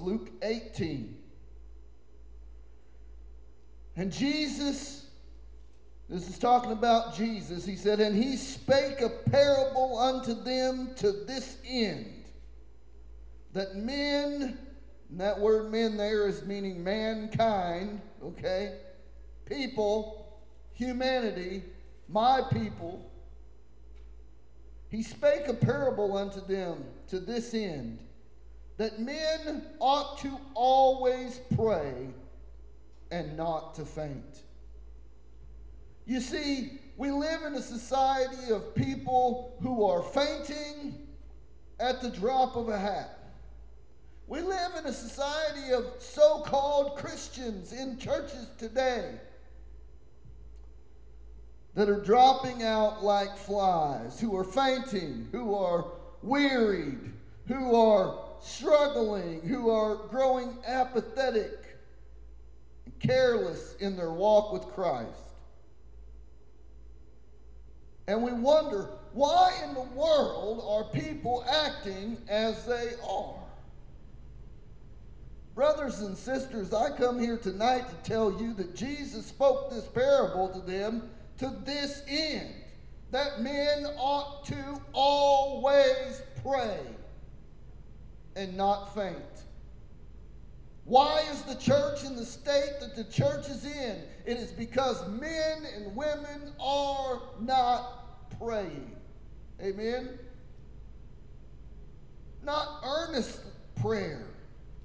Luke 0.00 0.30
18. 0.42 1.16
And 3.96 4.12
Jesus, 4.12 5.06
this 6.08 6.28
is 6.28 6.38
talking 6.38 6.72
about 6.72 7.14
Jesus, 7.14 7.66
he 7.66 7.76
said, 7.76 8.00
And 8.00 8.16
he 8.16 8.36
spake 8.36 9.00
a 9.00 9.08
parable 9.08 9.98
unto 9.98 10.34
them 10.34 10.92
to 10.96 11.12
this 11.12 11.58
end, 11.68 12.24
that 13.52 13.76
men, 13.76 14.58
and 15.10 15.20
that 15.20 15.38
word 15.38 15.70
men 15.70 15.96
there 15.96 16.28
is 16.28 16.44
meaning 16.46 16.82
mankind, 16.82 18.00
okay? 18.22 18.78
People, 19.44 20.40
humanity, 20.72 21.62
my 22.08 22.42
people. 22.52 23.10
He 24.88 25.02
spake 25.02 25.46
a 25.46 25.54
parable 25.54 26.16
unto 26.16 26.40
them 26.44 26.84
to 27.08 27.20
this 27.20 27.54
end, 27.54 27.98
that 28.80 28.98
men 28.98 29.62
ought 29.78 30.16
to 30.16 30.40
always 30.54 31.38
pray 31.54 32.08
and 33.10 33.36
not 33.36 33.74
to 33.74 33.84
faint. 33.84 34.40
You 36.06 36.18
see, 36.18 36.80
we 36.96 37.10
live 37.10 37.42
in 37.42 37.56
a 37.56 37.60
society 37.60 38.50
of 38.50 38.74
people 38.74 39.54
who 39.60 39.84
are 39.84 40.00
fainting 40.00 40.94
at 41.78 42.00
the 42.00 42.08
drop 42.08 42.56
of 42.56 42.70
a 42.70 42.78
hat. 42.78 43.18
We 44.26 44.40
live 44.40 44.70
in 44.78 44.86
a 44.86 44.94
society 44.94 45.74
of 45.74 45.84
so 45.98 46.40
called 46.40 46.96
Christians 46.96 47.74
in 47.74 47.98
churches 47.98 48.46
today 48.56 49.12
that 51.74 51.90
are 51.90 52.00
dropping 52.00 52.62
out 52.62 53.04
like 53.04 53.36
flies, 53.36 54.18
who 54.18 54.34
are 54.34 54.42
fainting, 54.42 55.28
who 55.32 55.54
are 55.54 55.84
wearied, 56.22 57.12
who 57.46 57.76
are 57.76 58.29
struggling, 58.42 59.40
who 59.42 59.70
are 59.70 59.96
growing 60.08 60.56
apathetic, 60.66 61.78
and 62.84 62.98
careless 63.00 63.76
in 63.80 63.96
their 63.96 64.12
walk 64.12 64.52
with 64.52 64.62
Christ. 64.74 65.08
And 68.06 68.22
we 68.22 68.32
wonder 68.32 68.90
why 69.12 69.52
in 69.64 69.74
the 69.74 69.82
world 69.94 70.64
are 70.66 70.84
people 70.90 71.44
acting 71.48 72.16
as 72.28 72.64
they 72.66 72.94
are? 73.08 73.36
Brothers 75.54 76.00
and 76.00 76.16
sisters, 76.16 76.72
I 76.72 76.90
come 76.96 77.20
here 77.20 77.36
tonight 77.36 77.88
to 77.88 78.10
tell 78.10 78.40
you 78.40 78.54
that 78.54 78.74
Jesus 78.74 79.26
spoke 79.26 79.70
this 79.70 79.84
parable 79.84 80.48
to 80.48 80.60
them 80.60 81.10
to 81.38 81.52
this 81.64 82.02
end 82.08 82.54
that 83.10 83.42
men 83.42 83.86
ought 83.96 84.44
to 84.46 84.80
always 84.92 86.22
pray 86.42 86.78
and 88.40 88.56
not 88.56 88.94
faint. 88.94 89.44
Why 90.84 91.22
is 91.30 91.42
the 91.42 91.54
church 91.54 92.04
in 92.04 92.16
the 92.16 92.24
state 92.24 92.80
that 92.80 92.96
the 92.96 93.04
church 93.04 93.48
is 93.48 93.64
in? 93.64 94.02
It 94.24 94.38
is 94.38 94.50
because 94.50 95.06
men 95.08 95.66
and 95.76 95.94
women 95.94 96.52
are 96.58 97.20
not 97.38 98.30
praying. 98.40 98.96
Amen? 99.60 100.18
Not 102.42 102.80
earnest 102.82 103.42
prayer. 103.76 104.26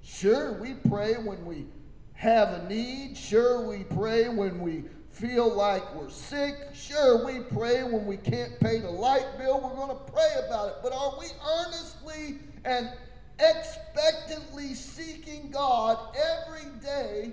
Sure, 0.02 0.60
we 0.60 0.74
pray 0.74 1.14
when 1.14 1.44
we 1.46 1.64
have 2.12 2.50
a 2.50 2.68
need. 2.68 3.16
Sure, 3.16 3.66
we 3.66 3.84
pray 3.84 4.28
when 4.28 4.60
we 4.60 4.84
feel 5.10 5.52
like 5.52 5.94
we're 5.94 6.10
sick. 6.10 6.54
Sure, 6.74 7.24
we 7.24 7.40
pray 7.40 7.82
when 7.82 8.04
we 8.04 8.18
can't 8.18 8.60
pay 8.60 8.80
the 8.80 8.90
light 8.90 9.26
bill. 9.38 9.60
We're 9.62 9.74
going 9.74 9.96
to 9.96 10.12
pray 10.12 10.46
about 10.46 10.68
it. 10.68 10.74
But 10.82 10.92
are 10.92 11.18
we 11.18 11.26
earnestly 11.58 12.38
and 12.66 12.90
expectantly 13.38 14.74
seeking 14.74 15.50
God 15.50 15.98
every 16.16 16.70
day 16.80 17.32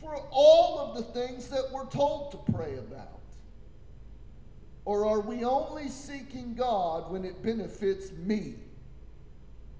for 0.00 0.16
all 0.30 0.78
of 0.78 0.96
the 0.96 1.02
things 1.12 1.48
that 1.48 1.70
we're 1.72 1.86
told 1.86 2.32
to 2.32 2.52
pray 2.52 2.74
about? 2.74 3.20
Or 4.84 5.06
are 5.06 5.20
we 5.20 5.44
only 5.44 5.88
seeking 5.88 6.54
God 6.54 7.10
when 7.10 7.24
it 7.24 7.42
benefits 7.42 8.12
me? 8.12 8.54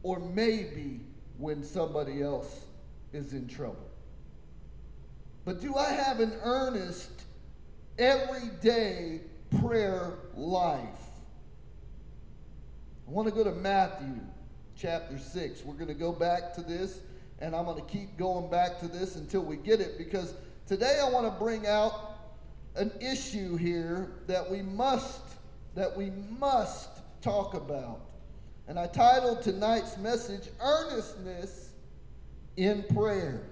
Or 0.02 0.18
maybe 0.18 1.00
when 1.38 1.62
somebody 1.62 2.22
else 2.22 2.66
is 3.12 3.32
in 3.32 3.48
trouble. 3.48 3.88
But 5.44 5.60
do 5.60 5.76
I 5.76 5.90
have 5.90 6.20
an 6.20 6.34
earnest, 6.42 7.10
everyday 7.98 9.22
prayer 9.60 10.12
life? 10.34 10.82
I 13.06 13.10
want 13.10 13.28
to 13.28 13.34
go 13.34 13.44
to 13.44 13.52
Matthew 13.52 14.20
chapter 14.78 15.18
6. 15.18 15.64
We're 15.64 15.74
going 15.74 15.88
to 15.88 15.94
go 15.94 16.12
back 16.12 16.54
to 16.54 16.62
this, 16.62 17.00
and 17.40 17.54
I'm 17.54 17.64
going 17.64 17.84
to 17.84 17.92
keep 17.92 18.16
going 18.16 18.48
back 18.48 18.78
to 18.80 18.88
this 18.88 19.16
until 19.16 19.42
we 19.42 19.56
get 19.56 19.80
it 19.80 19.98
because 19.98 20.34
today 20.66 21.00
I 21.04 21.10
want 21.10 21.26
to 21.26 21.38
bring 21.38 21.66
out 21.66 22.16
an 22.76 22.92
issue 23.00 23.56
here 23.56 24.12
that 24.28 24.48
we 24.48 24.62
must 24.62 25.20
that 25.74 25.96
we 25.96 26.10
must 26.38 26.88
talk 27.22 27.54
about. 27.54 28.00
And 28.66 28.78
I 28.78 28.86
titled 28.86 29.42
tonight's 29.42 29.96
message, 29.96 30.48
Earnestness 30.60 31.70
in 32.56 32.82
Prayer. 32.94 33.42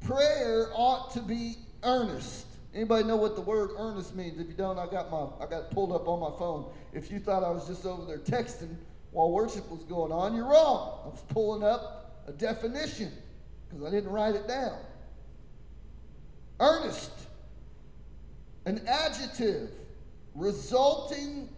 Prayer 0.00 0.70
ought 0.74 1.10
to 1.12 1.20
be 1.20 1.56
earnest. 1.82 2.46
Anybody 2.74 3.04
know 3.04 3.16
what 3.16 3.34
the 3.34 3.40
word 3.40 3.70
earnest 3.76 4.14
means? 4.14 4.38
If 4.38 4.48
you 4.48 4.54
don't, 4.54 4.78
I 4.78 4.86
got 4.86 5.10
my 5.10 5.26
I 5.40 5.48
got 5.48 5.70
pulled 5.70 5.92
up 5.92 6.08
on 6.08 6.20
my 6.20 6.36
phone. 6.38 6.72
If 6.92 7.10
you 7.10 7.20
thought 7.20 7.44
I 7.44 7.50
was 7.50 7.66
just 7.66 7.86
over 7.86 8.04
there 8.04 8.18
texting 8.18 8.76
while 9.14 9.30
worship 9.30 9.70
was 9.70 9.84
going 9.84 10.10
on, 10.10 10.34
you're 10.34 10.44
wrong. 10.44 10.98
I 11.04 11.08
was 11.08 11.22
pulling 11.28 11.62
up 11.62 12.24
a 12.26 12.32
definition 12.32 13.12
because 13.68 13.84
I 13.86 13.90
didn't 13.90 14.10
write 14.10 14.34
it 14.34 14.48
down. 14.48 14.76
Earnest, 16.58 17.12
an 18.66 18.82
adjective 18.88 19.70
resulting 20.34 21.48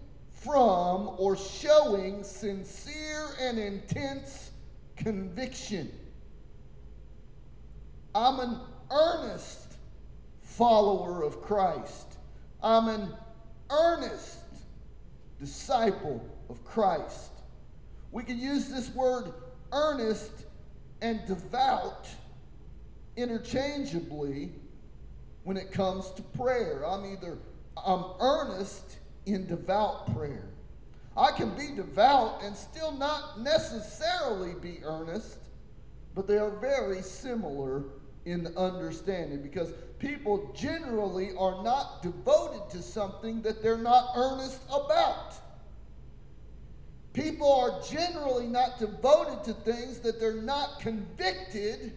from 0.42 1.14
or 1.16 1.34
showing 1.34 2.22
sincere 2.24 3.28
and 3.40 3.58
intense 3.58 4.50
conviction. 4.96 5.90
I'm 8.14 8.38
an 8.38 8.60
earnest 8.90 9.76
follower 10.42 11.22
of 11.22 11.40
Christ. 11.40 12.18
I'm 12.62 12.88
an 12.88 13.14
earnest 13.70 14.40
disciple 15.40 16.22
of 16.50 16.62
Christ. 16.62 17.30
We 18.12 18.22
can 18.22 18.38
use 18.38 18.68
this 18.68 18.94
word 18.94 19.32
earnest 19.72 20.30
and 21.00 21.24
devout 21.26 22.08
interchangeably 23.16 24.52
when 25.44 25.56
it 25.56 25.70
comes 25.72 26.10
to 26.12 26.22
prayer. 26.22 26.84
I'm 26.86 27.04
either 27.12 27.38
I'm 27.84 28.04
earnest 28.20 28.98
in 29.26 29.46
devout 29.46 30.14
prayer. 30.14 30.48
I 31.16 31.32
can 31.32 31.50
be 31.56 31.74
devout 31.74 32.42
and 32.42 32.54
still 32.56 32.92
not 32.92 33.40
necessarily 33.40 34.54
be 34.60 34.80
earnest, 34.82 35.38
but 36.14 36.26
they 36.26 36.38
are 36.38 36.50
very 36.50 37.02
similar 37.02 37.84
in 38.26 38.46
understanding 38.56 39.40
because 39.40 39.72
people 39.98 40.52
generally 40.54 41.30
are 41.38 41.62
not 41.62 42.02
devoted 42.02 42.68
to 42.70 42.82
something 42.82 43.40
that 43.42 43.62
they're 43.62 43.78
not 43.78 44.12
earnest 44.16 44.60
about. 44.68 45.34
People 47.16 47.50
are 47.50 47.80
generally 47.80 48.46
not 48.46 48.78
devoted 48.78 49.42
to 49.44 49.54
things 49.54 50.00
that 50.00 50.20
they're 50.20 50.42
not 50.42 50.80
convicted 50.80 51.94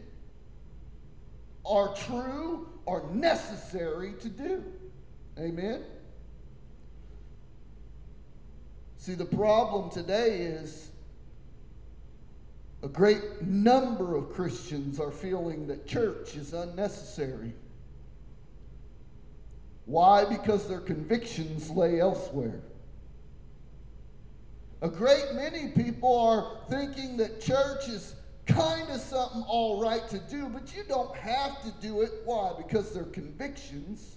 are 1.66 1.94
true 1.94 2.70
or 2.86 3.04
necessary 3.12 4.14
to 4.22 4.30
do. 4.30 4.64
Amen? 5.38 5.84
See, 8.96 9.14
the 9.14 9.26
problem 9.26 9.92
today 9.92 10.38
is 10.38 10.90
a 12.82 12.88
great 12.88 13.42
number 13.42 14.16
of 14.16 14.32
Christians 14.32 15.02
are 15.02 15.12
feeling 15.12 15.68
that 15.68 15.86
church 15.86 16.38
is 16.38 16.54
unnecessary. 16.54 17.52
Why? 19.86 20.24
Because 20.24 20.70
their 20.70 20.80
convictions 20.80 21.70
lay 21.70 22.00
elsewhere. 22.00 22.62
A 24.82 24.90
great 24.90 25.34
many 25.34 25.70
people 25.70 26.18
are 26.18 26.58
thinking 26.70 27.18
that 27.18 27.42
church 27.42 27.90
is 27.90 28.16
kind 28.46 28.90
of 28.90 29.00
something 29.02 29.44
all 29.48 29.82
right 29.82 30.08
to 30.10 30.20
do, 30.20 30.48
but 30.48 30.76
you 30.76 30.84
don't 30.88 31.16
have 31.18 31.62
to 31.64 31.72
do 31.82 32.02
it. 32.02 32.12
Why? 32.24 32.54
Because 32.58 32.94
their 32.94 33.04
convictions 33.04 34.16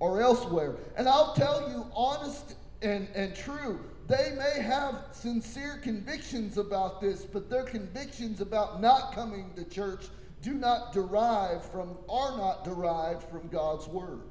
are 0.00 0.20
elsewhere. 0.20 0.76
And 0.96 1.08
I'll 1.08 1.34
tell 1.34 1.68
you, 1.70 1.84
honest 1.94 2.54
and, 2.82 3.08
and 3.14 3.34
true. 3.34 3.80
They 4.06 4.34
may 4.38 4.62
have 4.62 5.04
sincere 5.12 5.78
convictions 5.82 6.56
about 6.56 7.00
this, 7.00 7.24
but 7.24 7.50
their 7.50 7.64
convictions 7.64 8.40
about 8.40 8.80
not 8.80 9.12
coming 9.12 9.52
to 9.56 9.64
church 9.64 10.06
do 10.40 10.54
not 10.54 10.92
derive 10.94 11.64
from, 11.70 11.98
are 12.08 12.36
not 12.36 12.64
derived 12.64 13.24
from 13.28 13.48
God's 13.48 13.86
Word. 13.88 14.22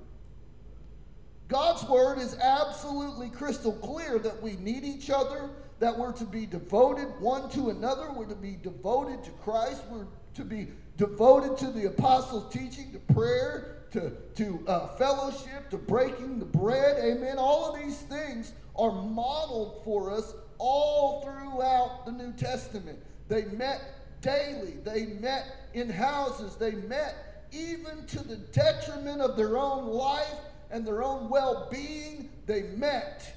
God's 1.48 1.84
Word 1.86 2.18
is 2.20 2.38
absolutely 2.40 3.30
crystal 3.30 3.72
clear 3.74 4.20
that 4.20 4.42
we 4.42 4.54
need 4.58 4.84
each 4.84 5.10
other, 5.10 5.50
that 5.80 5.98
we're 5.98 6.12
to 6.14 6.26
be 6.26 6.46
devoted 6.46 7.08
one 7.20 7.50
to 7.52 7.70
another. 7.70 8.12
We're 8.12 8.26
to 8.26 8.36
be 8.36 8.58
devoted 8.62 9.24
to 9.24 9.32
Christ. 9.32 9.84
We're 9.90 10.08
to 10.36 10.44
be 10.44 10.68
devoted 10.98 11.58
to 11.60 11.72
the 11.72 11.88
apostles' 11.88 12.52
teaching, 12.52 12.92
to 12.92 13.14
prayer, 13.14 13.78
to, 13.92 14.12
to 14.36 14.64
uh, 14.68 14.88
fellowship, 14.98 15.70
to 15.70 15.78
breaking 15.78 16.40
the 16.40 16.46
bread. 16.46 16.98
Amen. 17.04 17.38
All 17.38 17.74
of 17.74 17.80
these 17.80 17.98
things 17.98 18.52
are 18.76 18.92
modeled 18.92 19.82
for 19.86 20.12
us 20.12 20.34
all 20.58 21.24
throughout 21.24 22.06
the 22.06 22.12
New 22.12 22.34
Testament. 22.34 23.00
They 23.30 23.46
met 23.46 23.82
daily, 24.22 24.74
they 24.84 25.06
met 25.06 25.70
in 25.74 25.90
houses, 25.90 26.56
they 26.56 26.72
met 26.72 27.46
even 27.52 28.06
to 28.08 28.24
the 28.24 28.36
detriment 28.36 29.22
of 29.22 29.38
their 29.38 29.58
own 29.58 29.86
life 29.86 30.40
and 30.72 30.86
their 30.86 31.04
own 31.04 31.30
well 31.30 31.68
being. 31.72 32.30
They 32.46 32.64
met. 32.64 33.34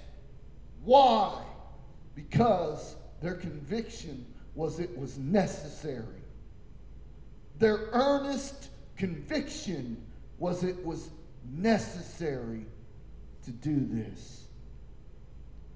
Why? 0.84 1.42
Because 2.14 2.96
their 3.20 3.34
conviction 3.34 4.26
was 4.54 4.80
it 4.80 4.96
was 4.96 5.18
necessary. 5.18 6.22
Their 7.58 7.88
earnest 7.92 8.70
conviction 8.96 10.02
was 10.38 10.64
it 10.64 10.84
was 10.84 11.10
necessary 11.52 12.66
to 13.44 13.50
do 13.50 13.86
this. 13.86 14.46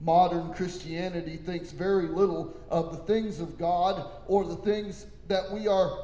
Modern 0.00 0.52
Christianity 0.52 1.36
thinks 1.36 1.70
very 1.70 2.08
little 2.08 2.56
of 2.68 2.92
the 2.92 3.04
things 3.04 3.40
of 3.40 3.58
God 3.58 4.06
or 4.26 4.44
the 4.44 4.56
things 4.56 5.06
that 5.28 5.50
we 5.50 5.66
are 5.66 5.98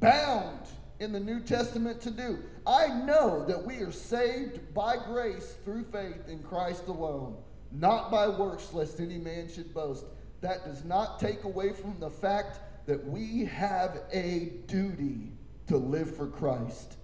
bound 0.00 0.66
in 1.00 1.12
the 1.12 1.20
New 1.20 1.40
Testament 1.40 2.00
to 2.02 2.10
do. 2.10 2.38
I 2.66 2.88
know 2.88 3.44
that 3.46 3.64
we 3.64 3.76
are 3.76 3.92
saved 3.92 4.74
by 4.74 4.96
grace 4.96 5.56
through 5.64 5.84
faith 5.84 6.28
in 6.28 6.42
Christ 6.42 6.88
alone, 6.88 7.36
not 7.72 8.10
by 8.10 8.28
works, 8.28 8.72
lest 8.72 9.00
any 9.00 9.18
man 9.18 9.48
should 9.48 9.72
boast. 9.72 10.04
That 10.40 10.64
does 10.64 10.84
not 10.84 11.20
take 11.20 11.44
away 11.44 11.72
from 11.72 11.98
the 12.00 12.10
fact 12.10 12.60
that 12.86 13.04
we 13.06 13.44
have 13.44 14.00
a 14.12 14.52
duty 14.66 15.32
to 15.68 15.76
live 15.76 16.16
for 16.16 16.26
Christ. 16.26 16.96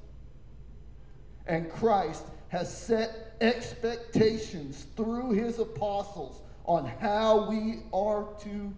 And 1.47 1.71
Christ 1.71 2.25
has 2.49 2.75
set 2.75 3.37
expectations 3.41 4.87
through 4.97 5.33
his 5.33 5.59
apostles 5.59 6.41
on 6.65 6.87
how 6.87 7.49
we 7.49 7.81
are 7.93 8.27
to 8.41 8.73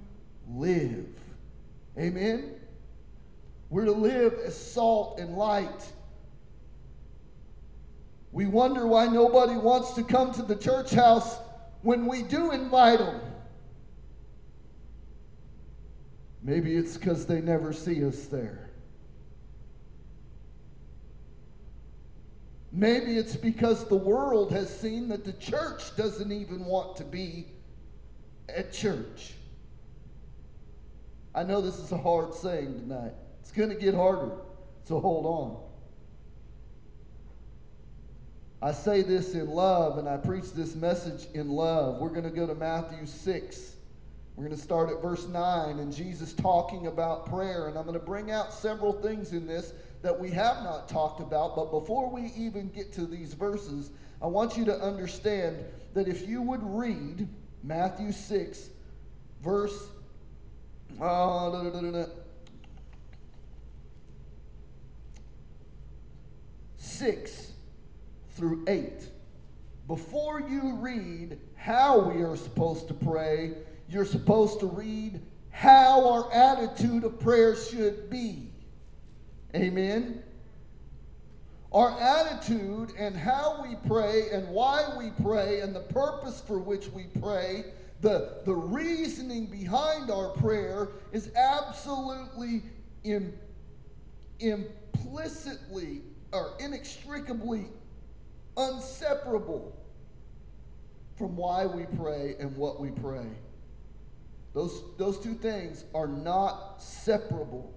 live. 0.48 1.06
Amen? 1.98 2.54
We're 3.68 3.86
to 3.86 3.92
live 3.92 4.34
as 4.44 4.56
salt 4.56 5.18
and 5.18 5.36
light. 5.36 5.92
We 8.32 8.46
wonder 8.46 8.86
why 8.86 9.06
nobody 9.06 9.56
wants 9.56 9.94
to 9.94 10.02
come 10.02 10.32
to 10.34 10.42
the 10.42 10.56
church 10.56 10.92
house 10.92 11.38
when 11.82 12.06
we 12.06 12.22
do 12.22 12.52
invite 12.52 12.98
them. 12.98 13.20
Maybe 16.42 16.76
it's 16.76 16.96
because 16.96 17.26
they 17.26 17.40
never 17.40 17.72
see 17.72 18.04
us 18.04 18.26
there. 18.26 18.70
Maybe 22.70 23.16
it's 23.16 23.36
because 23.36 23.88
the 23.88 23.96
world 23.96 24.52
has 24.52 24.68
seen 24.68 25.08
that 25.08 25.24
the 25.24 25.32
church 25.32 25.96
doesn't 25.96 26.30
even 26.30 26.66
want 26.66 26.96
to 26.96 27.04
be 27.04 27.46
at 28.48 28.72
church. 28.72 29.32
I 31.34 31.42
know 31.42 31.60
this 31.60 31.78
is 31.78 31.90
a 31.90 31.98
hard 31.98 32.34
saying 32.34 32.80
tonight. 32.80 33.14
Going 33.56 33.70
to 33.70 33.74
get 33.74 33.94
harder, 33.94 34.32
so 34.84 35.00
hold 35.00 35.24
on. 35.24 35.56
I 38.60 38.72
say 38.72 39.00
this 39.00 39.32
in 39.32 39.48
love, 39.48 39.96
and 39.96 40.06
I 40.06 40.18
preach 40.18 40.52
this 40.52 40.74
message 40.74 41.26
in 41.32 41.48
love. 41.48 41.98
We're 41.98 42.10
going 42.10 42.24
to 42.24 42.30
go 42.30 42.46
to 42.46 42.54
Matthew 42.54 43.06
6. 43.06 43.76
We're 44.34 44.44
going 44.44 44.54
to 44.54 44.62
start 44.62 44.90
at 44.90 45.00
verse 45.00 45.26
9 45.26 45.78
and 45.78 45.90
Jesus 45.90 46.34
talking 46.34 46.86
about 46.86 47.24
prayer. 47.24 47.68
And 47.68 47.78
I'm 47.78 47.86
going 47.86 47.98
to 47.98 48.04
bring 48.04 48.30
out 48.30 48.52
several 48.52 48.92
things 48.92 49.32
in 49.32 49.46
this 49.46 49.72
that 50.02 50.20
we 50.20 50.30
have 50.32 50.62
not 50.62 50.86
talked 50.86 51.20
about. 51.20 51.56
But 51.56 51.70
before 51.70 52.10
we 52.10 52.32
even 52.36 52.68
get 52.68 52.92
to 52.92 53.06
these 53.06 53.32
verses, 53.32 53.90
I 54.20 54.26
want 54.26 54.58
you 54.58 54.66
to 54.66 54.74
understand 54.74 55.56
that 55.94 56.08
if 56.08 56.28
you 56.28 56.42
would 56.42 56.62
read 56.62 57.26
Matthew 57.62 58.12
6, 58.12 58.68
verse. 59.42 59.88
Uh, 61.00 62.25
6 66.86 67.52
through 68.30 68.64
8. 68.68 68.92
Before 69.86 70.40
you 70.40 70.74
read 70.76 71.38
how 71.56 71.98
we 71.98 72.22
are 72.22 72.36
supposed 72.36 72.88
to 72.88 72.94
pray, 72.94 73.54
you're 73.88 74.04
supposed 74.04 74.60
to 74.60 74.66
read 74.66 75.20
how 75.50 76.08
our 76.08 76.32
attitude 76.32 77.04
of 77.04 77.18
prayer 77.18 77.56
should 77.56 78.10
be. 78.10 78.50
Amen. 79.54 80.22
Our 81.72 81.98
attitude 82.00 82.92
and 82.98 83.16
how 83.16 83.62
we 83.62 83.76
pray 83.88 84.30
and 84.32 84.48
why 84.48 84.84
we 84.96 85.10
pray 85.22 85.60
and 85.60 85.74
the 85.74 85.80
purpose 85.80 86.40
for 86.46 86.58
which 86.58 86.88
we 86.88 87.04
pray, 87.20 87.64
the, 88.00 88.38
the 88.44 88.54
reasoning 88.54 89.46
behind 89.46 90.10
our 90.10 90.30
prayer 90.30 90.88
is 91.12 91.30
absolutely 91.34 92.62
Im, 93.04 93.32
implicitly 94.40 96.02
or 96.32 96.54
inextricably 96.60 97.66
inseparable 98.56 99.76
from 101.16 101.36
why 101.36 101.66
we 101.66 101.84
pray 101.96 102.36
and 102.38 102.56
what 102.56 102.80
we 102.80 102.90
pray. 102.90 103.26
Those, 104.52 104.82
those 104.96 105.18
two 105.18 105.34
things 105.34 105.84
are 105.94 106.08
not 106.08 106.82
separable. 106.82 107.74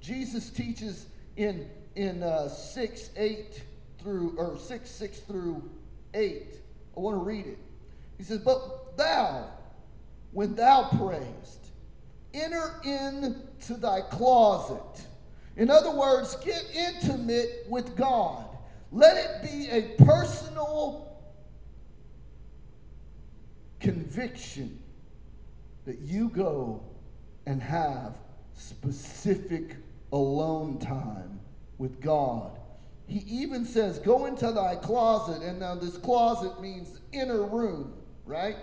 Jesus 0.00 0.50
teaches 0.50 1.06
in, 1.36 1.68
in 1.94 2.22
uh, 2.22 2.48
6, 2.48 3.10
8 3.16 3.62
through, 4.02 4.34
or 4.36 4.58
6, 4.58 4.90
6 4.90 5.18
through 5.20 5.70
8. 6.14 6.42
I 6.96 7.00
want 7.00 7.16
to 7.16 7.24
read 7.24 7.46
it. 7.46 7.58
He 8.18 8.24
says, 8.24 8.38
But 8.40 8.96
thou, 8.96 9.48
when 10.32 10.54
thou 10.54 10.90
prayest, 10.98 11.66
enter 12.34 12.80
into 12.84 13.74
thy 13.74 14.02
closet. 14.02 15.06
In 15.56 15.70
other 15.70 15.90
words, 15.90 16.36
get 16.36 16.64
intimate 16.74 17.66
with 17.68 17.96
God. 17.96 18.44
Let 18.92 19.16
it 19.16 19.50
be 19.50 19.68
a 19.70 20.04
personal 20.04 21.18
conviction 23.80 24.78
that 25.86 25.98
you 26.00 26.28
go 26.28 26.82
and 27.46 27.62
have 27.62 28.18
specific 28.54 29.76
alone 30.12 30.78
time 30.78 31.40
with 31.78 32.00
God. 32.00 32.58
He 33.06 33.20
even 33.28 33.64
says, 33.64 33.98
Go 33.98 34.26
into 34.26 34.50
thy 34.50 34.74
closet. 34.76 35.42
And 35.42 35.60
now, 35.60 35.76
this 35.76 35.96
closet 35.96 36.60
means 36.60 37.00
inner 37.12 37.44
room, 37.44 37.94
right? 38.24 38.56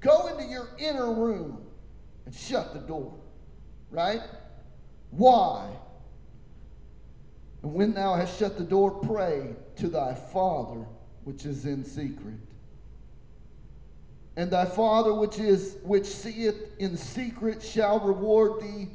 Go 0.00 0.28
into 0.28 0.44
your 0.44 0.68
inner 0.78 1.12
room 1.12 1.66
and 2.24 2.34
shut 2.34 2.72
the 2.72 2.80
door, 2.80 3.14
right? 3.90 4.22
Why? 5.10 5.68
And 7.62 7.74
when 7.74 7.94
thou 7.94 8.14
hast 8.14 8.38
shut 8.38 8.56
the 8.56 8.64
door, 8.64 8.90
pray 8.90 9.54
to 9.76 9.88
thy 9.88 10.14
Father 10.14 10.86
which 11.24 11.44
is 11.44 11.66
in 11.66 11.84
secret. 11.84 12.38
And 14.38 14.50
thy 14.50 14.64
father 14.64 15.12
which 15.12 15.38
is 15.38 15.76
which 15.82 16.06
seeth 16.06 16.70
in 16.78 16.96
secret 16.96 17.60
shall 17.60 18.00
reward 18.00 18.62
thee 18.62 18.88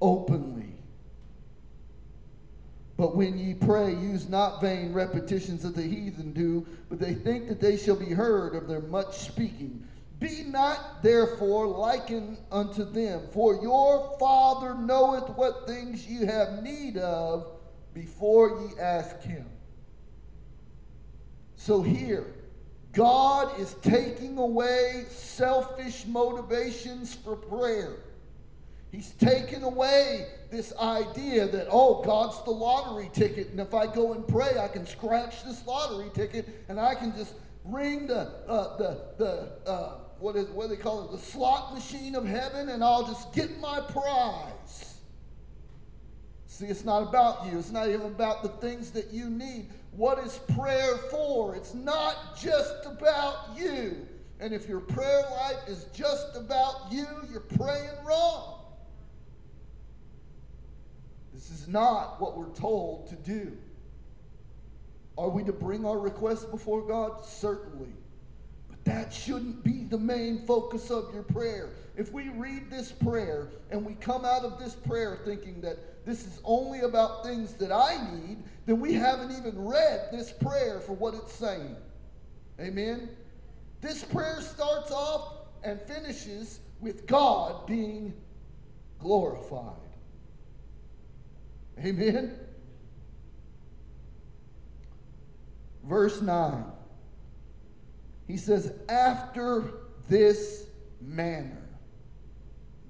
openly. 0.00 0.74
But 2.98 3.16
when 3.16 3.38
ye 3.38 3.54
pray 3.54 3.94
use 3.94 4.28
not 4.28 4.60
vain 4.60 4.92
repetitions 4.92 5.64
of 5.64 5.74
the 5.74 5.82
heathen 5.82 6.32
do 6.32 6.66
but 6.90 6.98
they 6.98 7.14
think 7.14 7.48
that 7.48 7.60
they 7.60 7.76
shall 7.76 7.96
be 7.96 8.12
heard 8.12 8.54
of 8.54 8.68
their 8.68 8.82
much 8.82 9.18
speaking. 9.18 9.86
Be 10.18 10.42
not 10.42 11.02
therefore 11.02 11.68
likened 11.68 12.36
unto 12.50 12.84
them 12.84 13.22
for 13.32 13.62
your 13.62 14.14
father 14.18 14.74
knoweth 14.74 15.30
what 15.30 15.66
things 15.66 16.06
ye 16.06 16.26
have 16.26 16.62
need 16.62 16.98
of 16.98 17.51
before 17.94 18.60
ye 18.60 18.80
ask 18.80 19.20
him 19.22 19.46
so 21.56 21.82
here 21.82 22.34
God 22.92 23.58
is 23.58 23.74
taking 23.82 24.36
away 24.36 25.06
selfish 25.08 26.04
motivations 26.06 27.14
for 27.14 27.36
prayer. 27.36 27.96
He's 28.90 29.12
taken 29.12 29.62
away 29.62 30.26
this 30.50 30.74
idea 30.76 31.48
that, 31.48 31.68
oh, 31.70 32.02
God's 32.02 32.42
the 32.44 32.50
lottery 32.50 33.08
ticket, 33.14 33.48
and 33.48 33.60
if 33.60 33.72
I 33.72 33.86
go 33.86 34.12
and 34.12 34.28
pray, 34.28 34.58
I 34.58 34.68
can 34.68 34.86
scratch 34.86 35.42
this 35.44 35.66
lottery 35.66 36.10
ticket 36.12 36.46
and 36.68 36.78
I 36.78 36.94
can 36.94 37.16
just 37.16 37.32
ring 37.64 38.06
the, 38.06 38.30
uh, 38.46 38.76
the, 38.76 39.00
the 39.16 39.70
uh, 39.70 39.92
what, 40.18 40.36
is, 40.36 40.48
what 40.48 40.68
do 40.68 40.76
they 40.76 40.82
call 40.82 41.04
it, 41.04 41.12
the 41.12 41.18
slot 41.18 41.72
machine 41.72 42.14
of 42.14 42.26
heaven, 42.26 42.68
and 42.68 42.84
I'll 42.84 43.06
just 43.06 43.32
get 43.32 43.58
my 43.60 43.80
prize. 43.80 44.91
See, 46.52 46.66
it's 46.66 46.84
not 46.84 47.02
about 47.02 47.46
you. 47.46 47.58
It's 47.58 47.70
not 47.70 47.88
even 47.88 48.02
about 48.02 48.42
the 48.42 48.50
things 48.50 48.90
that 48.90 49.10
you 49.10 49.30
need. 49.30 49.70
What 49.92 50.18
is 50.18 50.38
prayer 50.54 50.98
for? 51.10 51.56
It's 51.56 51.72
not 51.72 52.36
just 52.38 52.84
about 52.84 53.56
you. 53.56 54.06
And 54.38 54.52
if 54.52 54.68
your 54.68 54.80
prayer 54.80 55.22
life 55.30 55.66
is 55.66 55.86
just 55.94 56.36
about 56.36 56.92
you, 56.92 57.06
you're 57.30 57.40
praying 57.40 57.94
wrong. 58.06 58.64
This 61.32 61.50
is 61.50 61.68
not 61.68 62.20
what 62.20 62.36
we're 62.36 62.54
told 62.54 63.06
to 63.06 63.16
do. 63.16 63.56
Are 65.16 65.30
we 65.30 65.44
to 65.44 65.54
bring 65.54 65.86
our 65.86 65.98
requests 65.98 66.44
before 66.44 66.86
God? 66.86 67.24
Certainly. 67.24 67.94
But 68.68 68.84
that 68.84 69.10
shouldn't 69.10 69.64
be 69.64 69.84
the 69.84 69.98
main 69.98 70.44
focus 70.44 70.90
of 70.90 71.14
your 71.14 71.22
prayer. 71.22 71.70
If 71.96 72.12
we 72.12 72.28
read 72.28 72.70
this 72.70 72.92
prayer 72.92 73.48
and 73.70 73.86
we 73.86 73.94
come 73.94 74.26
out 74.26 74.44
of 74.44 74.58
this 74.58 74.74
prayer 74.74 75.18
thinking 75.24 75.62
that 75.62 75.78
this 76.04 76.26
is 76.26 76.40
only 76.44 76.80
about 76.80 77.24
things 77.24 77.54
that 77.54 77.70
I 77.72 77.98
need, 78.12 78.38
then 78.66 78.80
we 78.80 78.94
haven't 78.94 79.32
even 79.32 79.64
read 79.64 80.08
this 80.10 80.32
prayer 80.32 80.80
for 80.80 80.94
what 80.94 81.14
it's 81.14 81.32
saying. 81.32 81.76
Amen? 82.60 83.08
This 83.80 84.04
prayer 84.04 84.40
starts 84.40 84.90
off 84.90 85.34
and 85.64 85.80
finishes 85.82 86.60
with 86.80 87.06
God 87.06 87.66
being 87.66 88.14
glorified. 88.98 89.74
Amen? 91.78 92.38
Verse 95.84 96.20
9. 96.20 96.64
He 98.26 98.36
says, 98.36 98.72
After 98.88 99.64
this 100.08 100.66
manner, 101.00 101.68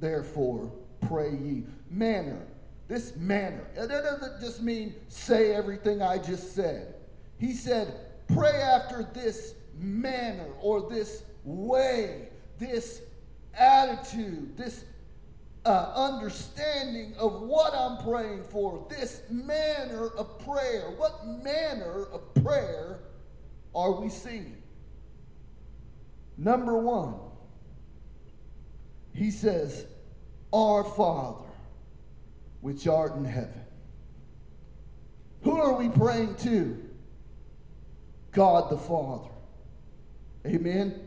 therefore, 0.00 0.72
pray 1.08 1.30
ye. 1.30 1.64
Manner. 1.90 2.46
This 2.92 3.16
manner. 3.16 3.64
And 3.74 3.90
that 3.90 4.04
doesn't 4.04 4.42
just 4.42 4.62
mean 4.62 4.94
say 5.08 5.54
everything 5.54 6.02
I 6.02 6.18
just 6.18 6.54
said. 6.54 6.96
He 7.38 7.54
said, 7.54 7.94
pray 8.28 8.52
after 8.60 9.02
this 9.14 9.54
manner 9.78 10.48
or 10.60 10.90
this 10.90 11.22
way, 11.42 12.28
this 12.58 13.00
attitude, 13.54 14.58
this 14.58 14.84
uh, 15.64 15.90
understanding 15.96 17.14
of 17.18 17.40
what 17.40 17.72
I'm 17.72 18.04
praying 18.04 18.44
for, 18.50 18.86
this 18.90 19.22
manner 19.30 20.08
of 20.08 20.38
prayer. 20.40 20.90
What 20.98 21.26
manner 21.26 22.08
of 22.12 22.34
prayer 22.44 22.98
are 23.74 23.92
we 23.92 24.10
seeing? 24.10 24.62
Number 26.36 26.76
one, 26.76 27.14
he 29.14 29.30
says, 29.30 29.86
Our 30.52 30.84
Father, 30.84 31.51
which 32.62 32.86
art 32.86 33.14
in 33.16 33.24
heaven. 33.24 33.60
Who 35.42 35.60
are 35.60 35.74
we 35.74 35.88
praying 35.90 36.36
to? 36.36 36.82
God 38.30 38.70
the 38.70 38.78
Father. 38.78 39.28
Amen. 40.46 41.00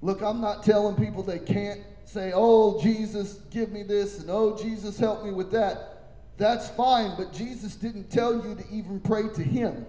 Look, 0.00 0.22
I'm 0.22 0.40
not 0.40 0.62
telling 0.62 0.96
people 0.96 1.22
they 1.22 1.38
can't 1.38 1.80
say, 2.04 2.32
oh, 2.34 2.80
Jesus, 2.80 3.34
give 3.50 3.70
me 3.70 3.82
this, 3.82 4.20
and 4.20 4.30
oh, 4.30 4.56
Jesus, 4.56 4.98
help 4.98 5.24
me 5.24 5.32
with 5.32 5.50
that. 5.50 5.90
That's 6.36 6.68
fine, 6.70 7.14
but 7.16 7.32
Jesus 7.32 7.74
didn't 7.74 8.10
tell 8.10 8.34
you 8.34 8.54
to 8.54 8.64
even 8.70 9.00
pray 9.00 9.28
to 9.34 9.42
Him. 9.42 9.86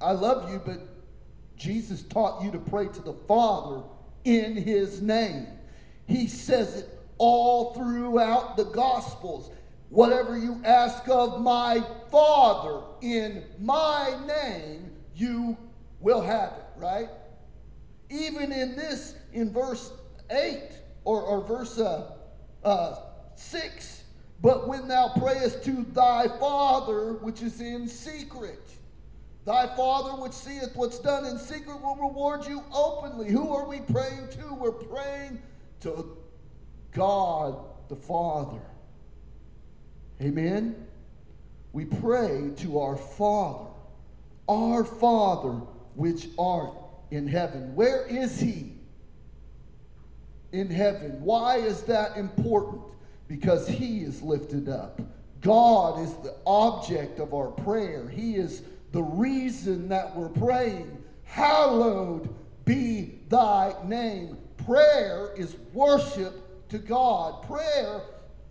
I 0.00 0.12
love 0.12 0.50
you, 0.50 0.60
but 0.64 0.80
Jesus 1.56 2.02
taught 2.02 2.42
you 2.42 2.50
to 2.52 2.58
pray 2.58 2.88
to 2.88 3.00
the 3.00 3.14
Father 3.26 3.82
in 4.24 4.56
His 4.56 5.00
name. 5.00 5.46
He 6.06 6.26
says 6.26 6.76
it 6.76 6.88
all 7.18 7.74
throughout 7.74 8.56
the 8.56 8.64
Gospels. 8.64 9.50
Whatever 9.90 10.38
you 10.38 10.60
ask 10.64 11.08
of 11.08 11.40
my 11.42 11.82
Father 12.10 12.82
in 13.02 13.44
my 13.60 14.16
name, 14.26 14.90
you 15.14 15.56
will 16.00 16.22
have 16.22 16.52
it, 16.52 16.64
right? 16.76 17.08
Even 18.10 18.52
in 18.52 18.74
this, 18.74 19.14
in 19.32 19.52
verse 19.52 19.92
8 20.30 20.60
or, 21.04 21.22
or 21.22 21.40
verse 21.42 21.78
uh, 21.78 22.12
uh, 22.64 22.96
6, 23.36 24.04
but 24.40 24.66
when 24.66 24.88
thou 24.88 25.12
prayest 25.18 25.62
to 25.64 25.86
thy 25.92 26.26
Father 26.40 27.14
which 27.14 27.42
is 27.42 27.60
in 27.60 27.86
secret, 27.86 28.72
Thy 29.44 29.66
Father, 29.74 30.22
which 30.22 30.32
seeth 30.32 30.70
what's 30.76 31.00
done 31.00 31.24
in 31.24 31.36
secret, 31.36 31.82
will 31.82 31.96
reward 31.96 32.46
you 32.46 32.62
openly. 32.72 33.28
Who 33.28 33.52
are 33.52 33.66
we 33.66 33.80
praying 33.80 34.28
to? 34.32 34.54
We're 34.54 34.70
praying 34.70 35.42
to 35.82 36.16
God 36.92 37.58
the 37.88 37.96
Father. 37.96 38.60
Amen? 40.20 40.86
We 41.72 41.84
pray 41.84 42.50
to 42.58 42.80
our 42.80 42.96
Father, 42.96 43.70
our 44.48 44.84
Father 44.84 45.60
which 45.94 46.28
art 46.38 46.74
in 47.10 47.26
heaven. 47.26 47.74
Where 47.74 48.06
is 48.06 48.38
He? 48.38 48.72
In 50.52 50.70
heaven. 50.70 51.22
Why 51.22 51.56
is 51.56 51.82
that 51.84 52.16
important? 52.16 52.82
Because 53.26 53.66
He 53.66 54.00
is 54.00 54.22
lifted 54.22 54.68
up. 54.68 55.00
God 55.40 56.00
is 56.00 56.14
the 56.16 56.36
object 56.46 57.18
of 57.18 57.34
our 57.34 57.48
prayer. 57.48 58.08
He 58.08 58.36
is 58.36 58.62
the 58.92 59.02
reason 59.02 59.88
that 59.88 60.14
we're 60.14 60.28
praying. 60.28 61.02
Hallowed 61.24 62.32
be 62.64 63.18
thy 63.28 63.74
name. 63.84 64.36
Prayer 64.64 65.32
is 65.36 65.56
worship 65.72 66.68
to 66.68 66.78
God. 66.78 67.42
Prayer 67.46 68.02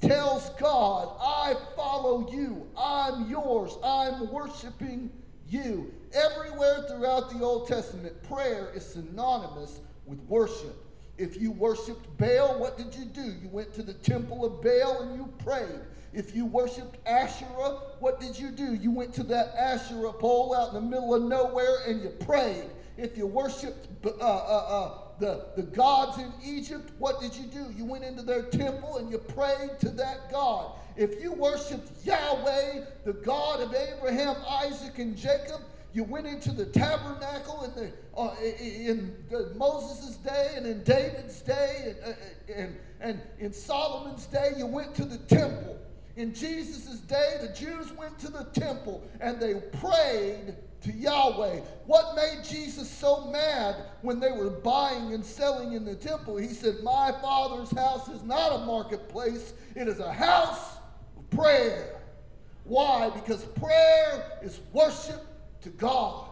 tells 0.01 0.49
God, 0.51 1.15
I 1.19 1.55
follow 1.75 2.29
you. 2.31 2.67
I'm 2.77 3.29
yours. 3.29 3.77
I'm 3.83 4.31
worshiping 4.31 5.11
you. 5.47 5.93
Everywhere 6.13 6.85
throughout 6.87 7.29
the 7.31 7.43
Old 7.43 7.67
Testament, 7.67 8.21
prayer 8.23 8.71
is 8.75 8.85
synonymous 8.85 9.79
with 10.05 10.19
worship. 10.23 10.75
If 11.17 11.39
you 11.39 11.51
worshiped 11.51 12.17
Baal, 12.17 12.59
what 12.59 12.77
did 12.77 12.95
you 12.95 13.05
do? 13.05 13.21
You 13.21 13.47
went 13.49 13.73
to 13.75 13.83
the 13.83 13.93
temple 13.93 14.43
of 14.43 14.61
Baal 14.61 15.03
and 15.03 15.15
you 15.15 15.31
prayed. 15.43 15.81
If 16.13 16.35
you 16.35 16.45
worshiped 16.45 16.97
Asherah, 17.07 17.79
what 17.99 18.19
did 18.19 18.37
you 18.37 18.49
do? 18.49 18.73
You 18.73 18.91
went 18.91 19.13
to 19.13 19.23
that 19.23 19.53
Asherah 19.55 20.13
pole 20.13 20.55
out 20.55 20.69
in 20.69 20.73
the 20.75 20.81
middle 20.81 21.13
of 21.13 21.23
nowhere 21.23 21.77
and 21.87 22.01
you 22.01 22.09
prayed. 22.09 22.65
If 22.97 23.17
you 23.17 23.27
worshiped 23.27 23.87
uh, 24.05 24.09
uh, 24.09 24.21
uh, 24.21 24.91
the, 25.21 25.45
the 25.55 25.61
gods 25.61 26.17
in 26.17 26.33
Egypt, 26.43 26.91
what 26.97 27.21
did 27.21 27.35
you 27.35 27.45
do? 27.45 27.67
You 27.77 27.85
went 27.85 28.03
into 28.03 28.23
their 28.23 28.43
temple 28.43 28.97
and 28.97 29.09
you 29.09 29.19
prayed 29.19 29.79
to 29.81 29.89
that 29.91 30.31
God. 30.31 30.73
If 30.97 31.21
you 31.21 31.31
worshiped 31.31 32.05
Yahweh, 32.05 32.85
the 33.05 33.13
God 33.13 33.61
of 33.61 33.73
Abraham, 33.73 34.35
Isaac, 34.49 34.97
and 34.97 35.15
Jacob, 35.15 35.61
you 35.93 36.03
went 36.03 36.25
into 36.25 36.51
the 36.51 36.65
tabernacle 36.65 37.63
in, 37.63 37.75
the, 37.75 37.91
uh, 38.17 38.35
in 38.41 39.15
the 39.29 39.53
Moses' 39.55 40.15
day 40.17 40.53
and 40.55 40.65
in 40.65 40.83
David's 40.83 41.41
day 41.41 41.95
and, 42.03 42.13
uh, 42.13 42.53
and, 42.55 42.77
and 42.99 43.21
in 43.39 43.53
Solomon's 43.53 44.25
day, 44.25 44.53
you 44.57 44.65
went 44.65 44.95
to 44.95 45.05
the 45.05 45.17
temple. 45.17 45.77
In 46.15 46.33
Jesus' 46.33 46.99
day, 47.01 47.35
the 47.41 47.49
Jews 47.49 47.93
went 47.93 48.17
to 48.19 48.31
the 48.31 48.45
temple 48.45 49.03
and 49.19 49.39
they 49.39 49.55
prayed 49.79 50.55
to 50.81 50.91
Yahweh. 50.91 51.59
What 51.85 52.15
made 52.15 52.43
Jesus 52.43 52.89
so 52.89 53.25
mad 53.25 53.75
when 54.01 54.19
they 54.19 54.31
were 54.31 54.49
buying 54.49 55.13
and 55.13 55.23
selling 55.23 55.73
in 55.73 55.85
the 55.85 55.95
temple? 55.95 56.37
He 56.37 56.47
said, 56.47 56.83
My 56.83 57.11
Father's 57.21 57.71
house 57.71 58.07
is 58.09 58.23
not 58.23 58.61
a 58.61 58.65
marketplace, 58.65 59.53
it 59.75 59.87
is 59.87 59.99
a 59.99 60.11
house 60.11 60.77
of 61.17 61.29
prayer. 61.29 62.01
Why? 62.63 63.09
Because 63.09 63.43
prayer 63.43 64.39
is 64.41 64.59
worship 64.73 65.21
to 65.61 65.69
God. 65.69 66.27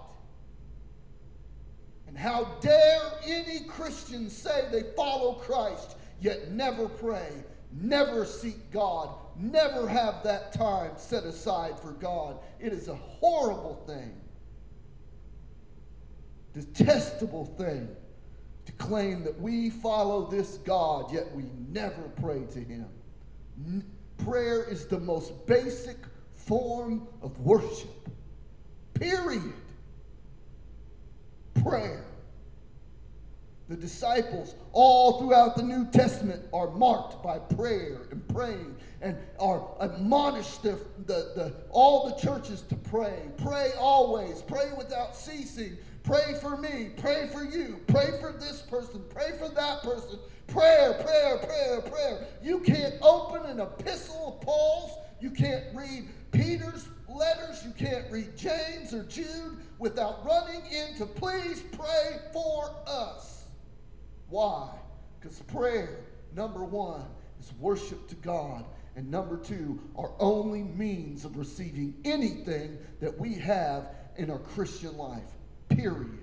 And 2.07 2.17
how 2.17 2.45
dare 2.59 3.01
any 3.23 3.61
Christian 3.61 4.29
say 4.29 4.67
they 4.71 4.83
follow 4.95 5.33
Christ, 5.33 5.95
yet 6.19 6.51
never 6.51 6.89
pray, 6.89 7.29
never 7.71 8.25
seek 8.25 8.71
God, 8.71 9.09
never 9.37 9.87
have 9.87 10.23
that 10.23 10.51
time 10.51 10.91
set 10.97 11.23
aside 11.23 11.79
for 11.79 11.91
God. 11.91 12.39
It 12.59 12.73
is 12.73 12.87
a 12.87 12.95
horrible 12.95 13.83
thing, 13.85 14.18
detestable 16.61 17.45
thing 17.45 17.87
to 18.65 18.71
claim 18.73 19.23
that 19.23 19.39
we 19.39 19.69
follow 19.69 20.29
this 20.29 20.57
God, 20.57 21.11
yet 21.13 21.33
we 21.35 21.45
never 21.69 22.01
pray 22.21 22.43
to 22.51 22.59
Him. 22.59 22.87
N- 23.65 23.83
prayer 24.17 24.63
is 24.63 24.85
the 24.85 24.99
most 24.99 25.45
basic 25.47 25.97
form 26.33 27.07
of 27.21 27.39
worship. 27.39 28.09
Period. 28.93 29.53
Prayer. 31.63 32.05
The 33.69 33.75
disciples, 33.75 34.55
all 34.71 35.19
throughout 35.19 35.55
the 35.55 35.61
New 35.61 35.85
Testament, 35.91 36.43
are 36.51 36.71
marked 36.71 37.21
by 37.21 37.37
prayer 37.37 38.07
and 38.09 38.27
praying 38.27 38.75
and 39.01 39.15
are 39.39 39.63
admonished 39.79 40.63
the, 40.63 40.79
the, 41.05 41.31
the, 41.35 41.53
all 41.69 42.09
the 42.09 42.15
churches 42.19 42.61
to 42.63 42.75
pray. 42.75 43.19
Pray 43.37 43.71
always. 43.79 44.41
Pray 44.41 44.71
without 44.75 45.15
ceasing. 45.15 45.77
Pray 46.09 46.33
for 46.41 46.57
me. 46.57 46.89
Pray 46.97 47.29
for 47.31 47.43
you. 47.43 47.79
Pray 47.85 48.17
for 48.19 48.31
this 48.31 48.63
person. 48.63 49.03
Pray 49.13 49.37
for 49.37 49.47
that 49.49 49.83
person. 49.83 50.17
Prayer, 50.47 50.95
prayer, 50.95 51.37
prayer, 51.37 51.81
prayer. 51.81 52.27
You 52.41 52.61
can't 52.61 52.95
open 53.03 53.45
an 53.45 53.59
epistle 53.59 54.33
of 54.33 54.41
Paul's. 54.41 54.97
You 55.21 55.29
can't 55.29 55.65
read 55.71 56.07
Peter's 56.31 56.87
letters. 57.07 57.63
You 57.63 57.73
can't 57.77 58.11
read 58.11 58.35
James 58.35 58.91
or 58.91 59.03
Jude 59.03 59.59
without 59.77 60.25
running 60.25 60.63
into 60.71 61.05
please 61.05 61.61
pray 61.73 62.17
for 62.33 62.75
us. 62.87 63.43
Why? 64.29 64.67
Because 65.19 65.39
prayer, 65.43 65.99
number 66.35 66.63
one, 66.63 67.05
is 67.39 67.53
worship 67.59 68.07
to 68.07 68.15
God. 68.15 68.65
And 68.95 69.11
number 69.11 69.37
two, 69.37 69.79
our 69.95 70.11
only 70.19 70.63
means 70.63 71.23
of 71.23 71.37
receiving 71.37 71.93
anything 72.03 72.79
that 72.99 73.15
we 73.19 73.35
have 73.35 73.89
in 74.17 74.31
our 74.31 74.39
Christian 74.39 74.97
life. 74.97 75.21
Period. 75.69 76.17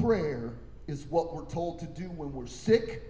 Prayer 0.00 0.54
is 0.86 1.06
what 1.06 1.34
we're 1.34 1.46
told 1.46 1.78
to 1.80 1.86
do 1.86 2.08
when 2.10 2.32
we're 2.32 2.46
sick. 2.46 3.02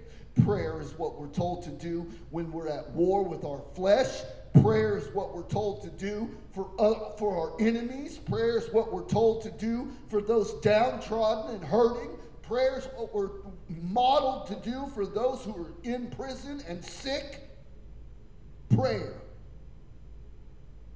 Prayer 0.44 0.80
is 0.80 0.92
what 0.98 1.18
we're 1.18 1.28
told 1.28 1.62
to 1.64 1.70
do 1.70 2.10
when 2.30 2.52
we're 2.52 2.68
at 2.68 2.90
war 2.90 3.22
with 3.22 3.44
our 3.44 3.62
flesh. 3.74 4.22
Prayer 4.62 4.96
is 4.96 5.08
what 5.14 5.34
we're 5.34 5.48
told 5.48 5.82
to 5.82 5.90
do 5.90 6.30
for, 6.52 6.70
uh, 6.78 7.16
for 7.16 7.36
our 7.36 7.60
enemies. 7.60 8.18
Prayer 8.18 8.58
is 8.58 8.72
what 8.72 8.92
we're 8.92 9.06
told 9.06 9.42
to 9.42 9.50
do 9.50 9.90
for 10.08 10.20
those 10.20 10.54
downtrodden 10.60 11.54
and 11.54 11.64
hurting. 11.64 12.10
Prayer 12.42 12.78
is 12.78 12.84
what 12.96 13.14
we're 13.14 13.30
modeled 13.82 14.46
to 14.46 14.54
do 14.56 14.86
for 14.94 15.04
those 15.04 15.42
who 15.42 15.64
are 15.64 15.72
in 15.82 16.08
prison 16.10 16.62
and 16.68 16.84
sick. 16.84 17.48
Prayer. 18.74 19.14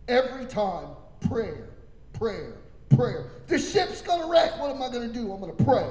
Every 0.06 0.46
time, 0.46 0.88
prayer, 1.28 1.70
prayer, 2.12 2.58
prayer. 2.88 3.30
The 3.46 3.58
ship's 3.58 4.02
going 4.02 4.20
to 4.20 4.26
wreck. 4.28 4.58
What 4.58 4.70
am 4.70 4.82
I 4.82 4.88
going 4.90 5.08
to 5.08 5.14
do? 5.14 5.32
I'm 5.32 5.40
going 5.40 5.56
to 5.56 5.64
pray. 5.64 5.88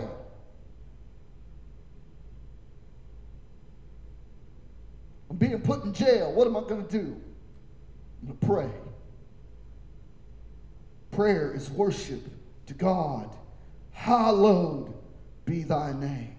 I'm 5.29 5.37
being 5.37 5.59
put 5.61 5.83
in 5.83 5.93
jail. 5.93 6.33
What 6.33 6.47
am 6.47 6.57
I 6.57 6.61
going 6.61 6.85
to 6.85 6.91
do? 6.91 7.21
I'm 8.21 8.27
going 8.27 8.39
to 8.39 8.45
pray. 8.45 8.69
Prayer 11.11 11.53
is 11.53 11.69
worship 11.69 12.21
to 12.67 12.73
God. 12.73 13.35
Hallowed 13.91 14.93
be 15.45 15.63
thy 15.63 15.91
name. 15.93 16.35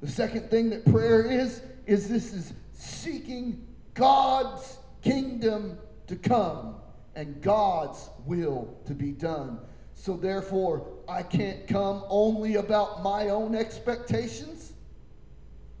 The 0.00 0.08
second 0.08 0.50
thing 0.50 0.70
that 0.70 0.84
prayer 0.84 1.30
is, 1.30 1.62
is 1.86 2.08
this 2.08 2.32
is 2.32 2.52
seeking 2.72 3.66
God's 3.94 4.78
kingdom 5.02 5.78
to 6.06 6.16
come 6.16 6.76
and 7.14 7.40
God's 7.40 8.08
will 8.26 8.76
to 8.86 8.94
be 8.94 9.12
done. 9.12 9.58
So 9.94 10.16
therefore, 10.16 10.86
I 11.08 11.22
can't 11.22 11.66
come 11.66 12.04
only 12.08 12.56
about 12.56 13.02
my 13.02 13.30
own 13.30 13.54
expectations. 13.54 14.72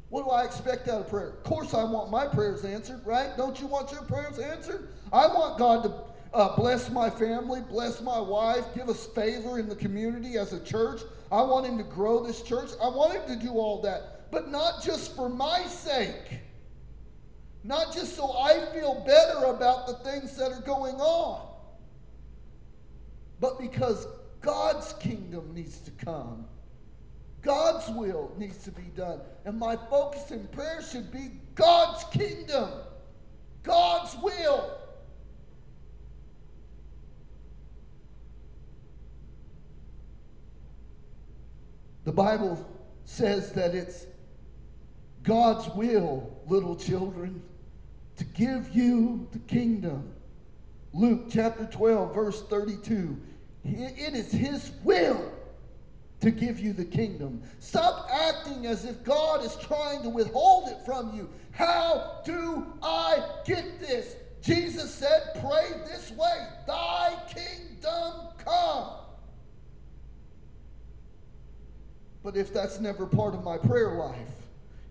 What 0.08 0.24
do 0.24 0.30
I 0.30 0.44
expect 0.44 0.88
out 0.88 1.02
of 1.02 1.08
prayer? 1.08 1.30
Of 1.30 1.44
course, 1.44 1.74
I 1.74 1.84
want 1.84 2.10
my 2.10 2.26
prayers 2.26 2.64
answered, 2.64 3.02
right? 3.04 3.36
Don't 3.36 3.60
you 3.60 3.66
want 3.66 3.92
your 3.92 4.02
prayers 4.02 4.38
answered? 4.38 4.88
I 5.12 5.26
want 5.26 5.58
God 5.58 5.82
to 5.82 5.92
uh, 6.32 6.56
bless 6.56 6.90
my 6.90 7.10
family, 7.10 7.60
bless 7.68 8.00
my 8.00 8.18
wife, 8.18 8.64
give 8.74 8.88
us 8.88 9.06
favor 9.06 9.58
in 9.58 9.68
the 9.68 9.76
community 9.76 10.38
as 10.38 10.52
a 10.52 10.60
church. 10.60 11.02
I 11.30 11.42
want 11.42 11.66
Him 11.66 11.76
to 11.78 11.84
grow 11.84 12.24
this 12.24 12.42
church. 12.42 12.70
I 12.82 12.88
want 12.88 13.14
Him 13.14 13.38
to 13.38 13.44
do 13.44 13.52
all 13.52 13.82
that, 13.82 14.30
but 14.30 14.50
not 14.50 14.82
just 14.82 15.14
for 15.16 15.28
my 15.28 15.62
sake. 15.64 16.40
Not 17.66 17.92
just 17.92 18.14
so 18.14 18.30
I 18.38 18.72
feel 18.72 19.02
better 19.04 19.46
about 19.46 19.88
the 19.88 19.94
things 20.08 20.36
that 20.36 20.52
are 20.52 20.60
going 20.60 20.94
on, 20.96 21.48
but 23.40 23.58
because 23.58 24.06
God's 24.40 24.92
kingdom 24.94 25.52
needs 25.52 25.80
to 25.80 25.90
come. 25.90 26.46
God's 27.42 27.88
will 27.88 28.32
needs 28.38 28.58
to 28.64 28.70
be 28.70 28.84
done. 28.96 29.20
And 29.44 29.58
my 29.58 29.76
focus 29.90 30.30
in 30.30 30.46
prayer 30.48 30.80
should 30.80 31.10
be 31.10 31.32
God's 31.56 32.04
kingdom, 32.04 32.70
God's 33.64 34.16
will. 34.22 34.78
The 42.04 42.12
Bible 42.12 42.64
says 43.04 43.50
that 43.54 43.74
it's 43.74 44.06
God's 45.24 45.68
will, 45.74 46.40
little 46.46 46.76
children, 46.76 47.42
to 48.16 48.24
give 48.24 48.74
you 48.74 49.26
the 49.32 49.38
kingdom. 49.40 50.12
Luke 50.92 51.26
chapter 51.30 51.66
12, 51.66 52.14
verse 52.14 52.42
32. 52.44 53.16
It 53.64 54.14
is 54.14 54.30
His 54.30 54.72
will 54.82 55.32
to 56.20 56.30
give 56.30 56.58
you 56.58 56.72
the 56.72 56.84
kingdom. 56.84 57.42
Stop 57.58 58.08
acting 58.10 58.66
as 58.66 58.84
if 58.84 59.04
God 59.04 59.44
is 59.44 59.56
trying 59.56 60.02
to 60.02 60.08
withhold 60.08 60.68
it 60.68 60.78
from 60.84 61.14
you. 61.14 61.28
How 61.50 62.22
do 62.24 62.66
I 62.82 63.22
get 63.44 63.80
this? 63.80 64.16
Jesus 64.40 64.94
said, 64.94 65.40
Pray 65.40 65.70
this 65.86 66.12
way 66.12 66.48
Thy 66.66 67.14
kingdom 67.28 68.28
come. 68.38 68.90
But 72.22 72.36
if 72.36 72.52
that's 72.52 72.80
never 72.80 73.06
part 73.06 73.34
of 73.34 73.44
my 73.44 73.58
prayer 73.58 73.94
life, 73.94 74.35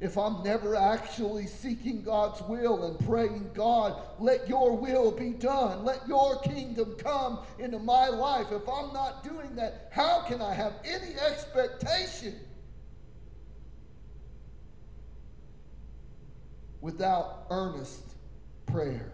if 0.02 0.18
I'm 0.18 0.44
never 0.44 0.76
actually 0.76 1.48
seeking 1.48 2.04
God's 2.04 2.42
will 2.42 2.84
and 2.84 3.00
praying, 3.08 3.50
God, 3.54 4.02
let 4.20 4.48
your 4.50 4.76
will 4.76 5.12
be 5.12 5.30
done. 5.30 5.86
Let 5.86 6.06
your 6.06 6.40
kingdom 6.42 6.96
come 6.98 7.40
into 7.60 7.80
my 7.80 8.10
life. 8.10 8.48
If 8.52 8.68
I'm 8.68 8.92
not 8.92 9.24
doing 9.24 9.56
that, 9.56 9.90
how 9.92 10.24
can 10.28 10.42
I 10.42 10.54
have 10.54 10.74
any 10.84 11.14
expectation 11.16 12.36
without 16.82 17.46
earnest 17.50 18.16
prayer? 18.66 19.14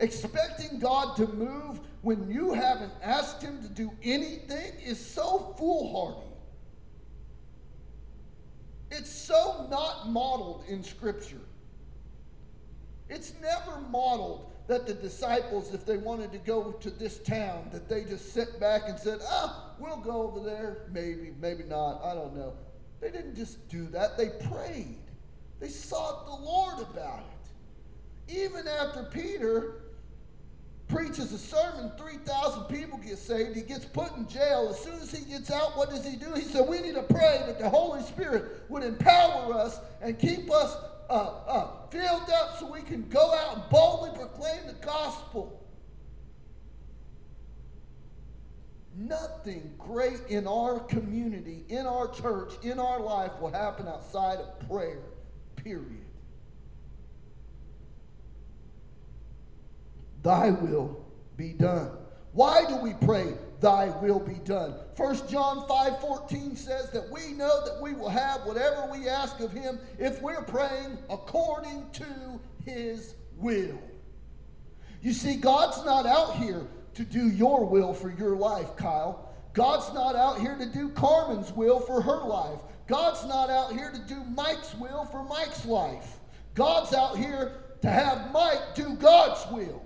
Expecting 0.00 0.80
God 0.80 1.14
to 1.16 1.28
move 1.28 1.78
when 2.00 2.28
you 2.28 2.52
haven't 2.52 2.92
asked 3.00 3.40
Him 3.40 3.62
to 3.62 3.68
do 3.68 3.92
anything 4.02 4.72
is 4.84 4.98
so 4.98 5.54
foolhardy. 5.56 6.31
It's 8.92 9.10
so 9.10 9.66
not 9.70 10.10
modeled 10.10 10.64
in 10.68 10.84
Scripture. 10.84 11.40
It's 13.08 13.32
never 13.40 13.80
modeled 13.88 14.50
that 14.68 14.86
the 14.86 14.92
disciples, 14.92 15.72
if 15.72 15.86
they 15.86 15.96
wanted 15.96 16.30
to 16.32 16.38
go 16.38 16.72
to 16.72 16.90
this 16.90 17.18
town, 17.18 17.68
that 17.72 17.88
they 17.88 18.04
just 18.04 18.34
sit 18.34 18.60
back 18.60 18.82
and 18.86 18.98
said, 18.98 19.20
ah, 19.26 19.70
we'll 19.78 19.96
go 19.96 20.22
over 20.22 20.40
there. 20.40 20.88
Maybe, 20.92 21.32
maybe 21.40 21.64
not. 21.64 22.02
I 22.04 22.14
don't 22.14 22.36
know. 22.36 22.52
They 23.00 23.10
didn't 23.10 23.34
just 23.34 23.66
do 23.70 23.86
that. 23.86 24.18
They 24.18 24.28
prayed. 24.50 24.98
They 25.58 25.68
sought 25.68 26.26
the 26.26 26.44
Lord 26.44 26.80
about 26.80 27.20
it. 27.20 28.34
Even 28.40 28.68
after 28.68 29.04
Peter 29.04 29.81
preaches 30.92 31.32
a 31.32 31.38
sermon, 31.38 31.90
3,000 31.96 32.64
people 32.64 32.98
get 32.98 33.16
saved. 33.16 33.56
He 33.56 33.62
gets 33.62 33.86
put 33.86 34.14
in 34.16 34.28
jail. 34.28 34.68
As 34.70 34.78
soon 34.78 34.94
as 34.94 35.10
he 35.10 35.24
gets 35.24 35.50
out, 35.50 35.76
what 35.76 35.88
does 35.88 36.06
he 36.06 36.16
do? 36.16 36.32
He 36.34 36.42
said, 36.42 36.68
We 36.68 36.80
need 36.80 36.94
to 36.94 37.02
pray 37.02 37.42
that 37.46 37.58
the 37.58 37.68
Holy 37.68 38.02
Spirit 38.02 38.62
would 38.68 38.82
empower 38.82 39.54
us 39.54 39.80
and 40.02 40.18
keep 40.18 40.50
us 40.52 40.76
uh, 41.08 41.14
uh, 41.14 41.68
filled 41.90 42.30
up 42.30 42.58
so 42.58 42.70
we 42.70 42.82
can 42.82 43.08
go 43.08 43.34
out 43.34 43.56
and 43.56 43.62
boldly 43.70 44.10
proclaim 44.14 44.66
the 44.66 44.74
gospel. 44.84 45.58
Nothing 48.94 49.72
great 49.78 50.20
in 50.28 50.46
our 50.46 50.78
community, 50.80 51.64
in 51.70 51.86
our 51.86 52.08
church, 52.08 52.52
in 52.62 52.78
our 52.78 53.00
life 53.00 53.32
will 53.40 53.50
happen 53.50 53.88
outside 53.88 54.38
of 54.38 54.68
prayer, 54.68 55.00
period. 55.56 56.01
Thy 60.22 60.50
will 60.50 61.04
be 61.36 61.52
done. 61.52 61.90
Why 62.32 62.64
do 62.66 62.76
we 62.76 62.94
pray, 62.94 63.34
thy 63.60 63.88
will 64.00 64.20
be 64.20 64.40
done? 64.44 64.74
1 64.96 65.28
John 65.28 65.66
5 65.68 66.00
14 66.00 66.56
says 66.56 66.90
that 66.90 67.10
we 67.10 67.32
know 67.32 67.64
that 67.64 67.80
we 67.80 67.92
will 67.92 68.08
have 68.08 68.44
whatever 68.46 68.88
we 68.90 69.08
ask 69.08 69.40
of 69.40 69.52
him 69.52 69.78
if 69.98 70.22
we're 70.22 70.42
praying 70.42 70.98
according 71.10 71.90
to 71.92 72.40
his 72.64 73.14
will. 73.36 73.78
You 75.02 75.12
see, 75.12 75.36
God's 75.36 75.84
not 75.84 76.06
out 76.06 76.36
here 76.36 76.66
to 76.94 77.04
do 77.04 77.28
your 77.28 77.64
will 77.64 77.92
for 77.92 78.10
your 78.10 78.36
life, 78.36 78.76
Kyle. 78.76 79.28
God's 79.52 79.92
not 79.92 80.16
out 80.16 80.38
here 80.40 80.56
to 80.56 80.66
do 80.66 80.88
Carmen's 80.90 81.52
will 81.52 81.80
for 81.80 82.00
her 82.00 82.24
life. 82.24 82.60
God's 82.86 83.24
not 83.26 83.50
out 83.50 83.72
here 83.72 83.90
to 83.92 83.98
do 83.98 84.22
Mike's 84.24 84.74
will 84.76 85.04
for 85.06 85.22
Mike's 85.24 85.66
life. 85.66 86.18
God's 86.54 86.94
out 86.94 87.16
here 87.16 87.52
to 87.82 87.90
have 87.90 88.32
Mike 88.32 88.74
do 88.74 88.94
God's 88.94 89.44
will. 89.50 89.84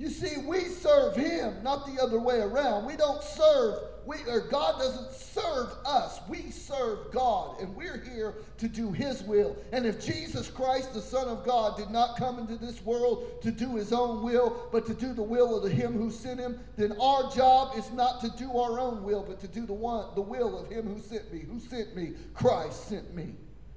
You 0.00 0.08
see, 0.08 0.40
we 0.46 0.60
serve 0.60 1.14
him, 1.14 1.62
not 1.62 1.84
the 1.84 2.02
other 2.02 2.18
way 2.18 2.38
around. 2.38 2.86
We 2.86 2.96
don't 2.96 3.22
serve, 3.22 3.82
we 4.06 4.16
or 4.26 4.40
God 4.40 4.78
doesn't 4.78 5.12
serve 5.12 5.68
us. 5.84 6.20
We 6.26 6.50
serve 6.50 7.12
God, 7.12 7.60
and 7.60 7.76
we're 7.76 8.02
here 8.02 8.36
to 8.56 8.66
do 8.66 8.92
his 8.92 9.22
will. 9.22 9.58
And 9.72 9.84
if 9.84 10.02
Jesus 10.02 10.48
Christ, 10.48 10.94
the 10.94 11.02
Son 11.02 11.28
of 11.28 11.44
God, 11.44 11.76
did 11.76 11.90
not 11.90 12.16
come 12.16 12.38
into 12.38 12.56
this 12.56 12.82
world 12.82 13.42
to 13.42 13.50
do 13.50 13.76
his 13.76 13.92
own 13.92 14.24
will, 14.24 14.70
but 14.72 14.86
to 14.86 14.94
do 14.94 15.12
the 15.12 15.22
will 15.22 15.54
of 15.54 15.64
the 15.64 15.68
him 15.68 15.92
who 15.92 16.10
sent 16.10 16.40
him, 16.40 16.58
then 16.78 16.98
our 16.98 17.30
job 17.30 17.76
is 17.76 17.92
not 17.92 18.22
to 18.22 18.30
do 18.38 18.56
our 18.56 18.80
own 18.80 19.04
will, 19.04 19.22
but 19.22 19.38
to 19.40 19.48
do 19.48 19.66
the 19.66 19.74
one 19.74 20.06
the 20.14 20.22
will 20.22 20.58
of 20.58 20.70
him 20.70 20.86
who 20.86 20.98
sent 20.98 21.30
me. 21.30 21.40
Who 21.40 21.60
sent 21.60 21.94
me? 21.94 22.14
Christ 22.32 22.88
sent 22.88 23.14
me. 23.14 23.34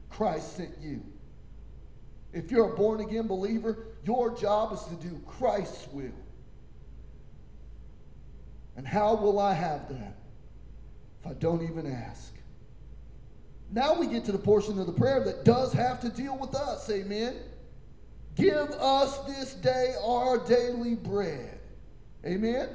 Christ 0.09 0.55
sent 0.55 0.77
you. 0.79 1.03
If 2.33 2.51
you're 2.51 2.73
a 2.73 2.75
born 2.75 2.99
again 2.99 3.27
believer, 3.27 3.77
your 4.03 4.35
job 4.35 4.73
is 4.73 4.83
to 4.85 4.95
do 4.95 5.21
Christ's 5.27 5.87
will. 5.91 6.11
And 8.75 8.87
how 8.87 9.15
will 9.15 9.39
I 9.39 9.53
have 9.53 9.87
that 9.89 10.17
if 11.19 11.27
I 11.27 11.33
don't 11.35 11.61
even 11.63 11.85
ask? 11.85 12.33
Now 13.71 13.93
we 13.93 14.07
get 14.07 14.25
to 14.25 14.31
the 14.31 14.37
portion 14.37 14.79
of 14.79 14.87
the 14.87 14.93
prayer 14.93 15.23
that 15.23 15.45
does 15.45 15.71
have 15.73 15.99
to 16.01 16.09
deal 16.09 16.37
with 16.37 16.55
us. 16.55 16.89
Amen. 16.89 17.35
Give 18.35 18.69
us 18.71 19.19
this 19.19 19.53
day 19.53 19.93
our 20.03 20.39
daily 20.45 20.95
bread. 20.95 21.59
Amen. 22.25 22.69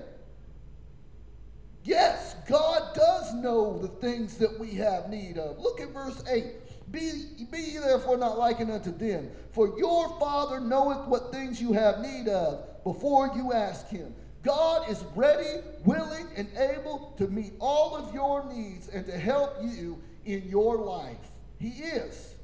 Yes, 1.84 2.36
God 2.48 2.94
does 2.94 3.34
know 3.34 3.78
the 3.78 3.88
things 3.88 4.36
that 4.38 4.58
we 4.58 4.74
have 4.74 5.08
need 5.08 5.38
of. 5.38 5.58
Look 5.58 5.80
at 5.80 5.88
verse 5.88 6.22
8. 6.28 6.46
Be, 6.90 7.10
be 7.50 7.78
therefore 7.78 8.16
not 8.16 8.38
likened 8.38 8.70
unto 8.70 8.96
them, 8.96 9.30
for 9.50 9.78
your 9.78 10.18
Father 10.18 10.60
knoweth 10.60 11.06
what 11.06 11.32
things 11.32 11.60
you 11.60 11.72
have 11.72 12.00
need 12.00 12.28
of 12.28 12.82
before 12.84 13.30
you 13.34 13.52
ask 13.52 13.88
him. 13.88 14.14
God 14.42 14.88
is 14.88 15.04
ready, 15.14 15.60
willing, 15.84 16.26
and 16.36 16.48
able 16.56 17.14
to 17.18 17.26
meet 17.26 17.52
all 17.60 17.96
of 17.96 18.14
your 18.14 18.50
needs 18.52 18.88
and 18.88 19.04
to 19.06 19.12
help 19.12 19.56
you 19.62 20.00
in 20.24 20.48
your 20.48 20.76
life. 20.76 21.16
He 21.58 21.68
is. 21.68 22.34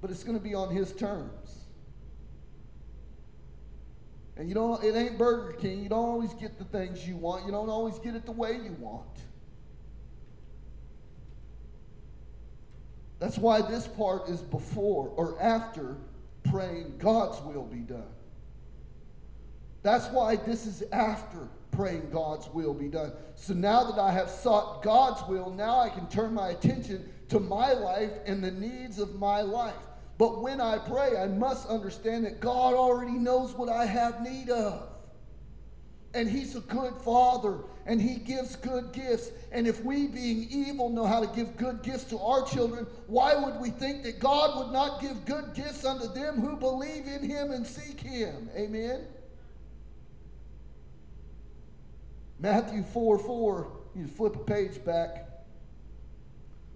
But 0.00 0.10
it's 0.10 0.22
going 0.22 0.36
to 0.36 0.44
be 0.44 0.54
on 0.54 0.74
his 0.74 0.92
terms. 0.92 1.62
And 4.36 4.48
you 4.48 4.54
don't 4.54 4.82
it 4.82 4.96
ain't 4.96 5.18
Burger 5.18 5.52
King. 5.52 5.82
You 5.82 5.88
don't 5.88 6.08
always 6.08 6.34
get 6.34 6.58
the 6.58 6.64
things 6.64 7.06
you 7.06 7.16
want. 7.16 7.46
You 7.46 7.52
don't 7.52 7.68
always 7.68 7.98
get 7.98 8.14
it 8.14 8.24
the 8.24 8.32
way 8.32 8.52
you 8.52 8.76
want. 8.78 9.06
That's 13.22 13.38
why 13.38 13.62
this 13.62 13.86
part 13.86 14.28
is 14.28 14.42
before 14.42 15.12
or 15.14 15.40
after 15.40 15.96
praying 16.50 16.94
God's 16.98 17.40
will 17.42 17.62
be 17.62 17.78
done. 17.78 18.12
That's 19.84 20.08
why 20.08 20.34
this 20.34 20.66
is 20.66 20.82
after 20.90 21.46
praying 21.70 22.10
God's 22.10 22.48
will 22.48 22.74
be 22.74 22.88
done. 22.88 23.12
So 23.36 23.54
now 23.54 23.84
that 23.84 24.00
I 24.00 24.10
have 24.10 24.28
sought 24.28 24.82
God's 24.82 25.22
will, 25.28 25.50
now 25.50 25.78
I 25.78 25.88
can 25.88 26.08
turn 26.08 26.34
my 26.34 26.48
attention 26.48 27.08
to 27.28 27.38
my 27.38 27.72
life 27.74 28.10
and 28.26 28.42
the 28.42 28.50
needs 28.50 28.98
of 28.98 29.14
my 29.14 29.40
life. 29.40 29.86
But 30.18 30.42
when 30.42 30.60
I 30.60 30.78
pray, 30.78 31.16
I 31.16 31.28
must 31.28 31.68
understand 31.68 32.24
that 32.24 32.40
God 32.40 32.74
already 32.74 33.12
knows 33.12 33.52
what 33.52 33.68
I 33.68 33.86
have 33.86 34.20
need 34.22 34.50
of. 34.50 34.88
And 36.14 36.28
He's 36.28 36.54
a 36.56 36.60
good 36.60 36.94
Father, 37.04 37.60
and 37.86 38.00
He 38.00 38.16
gives 38.16 38.56
good 38.56 38.92
gifts. 38.92 39.30
And 39.50 39.66
if 39.66 39.82
we, 39.84 40.06
being 40.06 40.46
evil, 40.50 40.90
know 40.90 41.06
how 41.06 41.24
to 41.24 41.34
give 41.34 41.56
good 41.56 41.82
gifts 41.82 42.04
to 42.04 42.18
our 42.18 42.44
children, 42.46 42.86
why 43.06 43.34
would 43.34 43.60
we 43.60 43.70
think 43.70 44.02
that 44.02 44.18
God 44.18 44.58
would 44.58 44.72
not 44.72 45.00
give 45.00 45.24
good 45.24 45.54
gifts 45.54 45.84
unto 45.84 46.12
them 46.12 46.40
who 46.40 46.56
believe 46.56 47.06
in 47.06 47.28
Him 47.28 47.50
and 47.50 47.66
seek 47.66 48.00
Him? 48.00 48.50
Amen. 48.54 49.06
Matthew 52.38 52.82
4 52.82 53.18
4, 53.18 53.72
you 53.94 54.06
flip 54.06 54.36
a 54.36 54.40
page 54.40 54.84
back. 54.84 55.31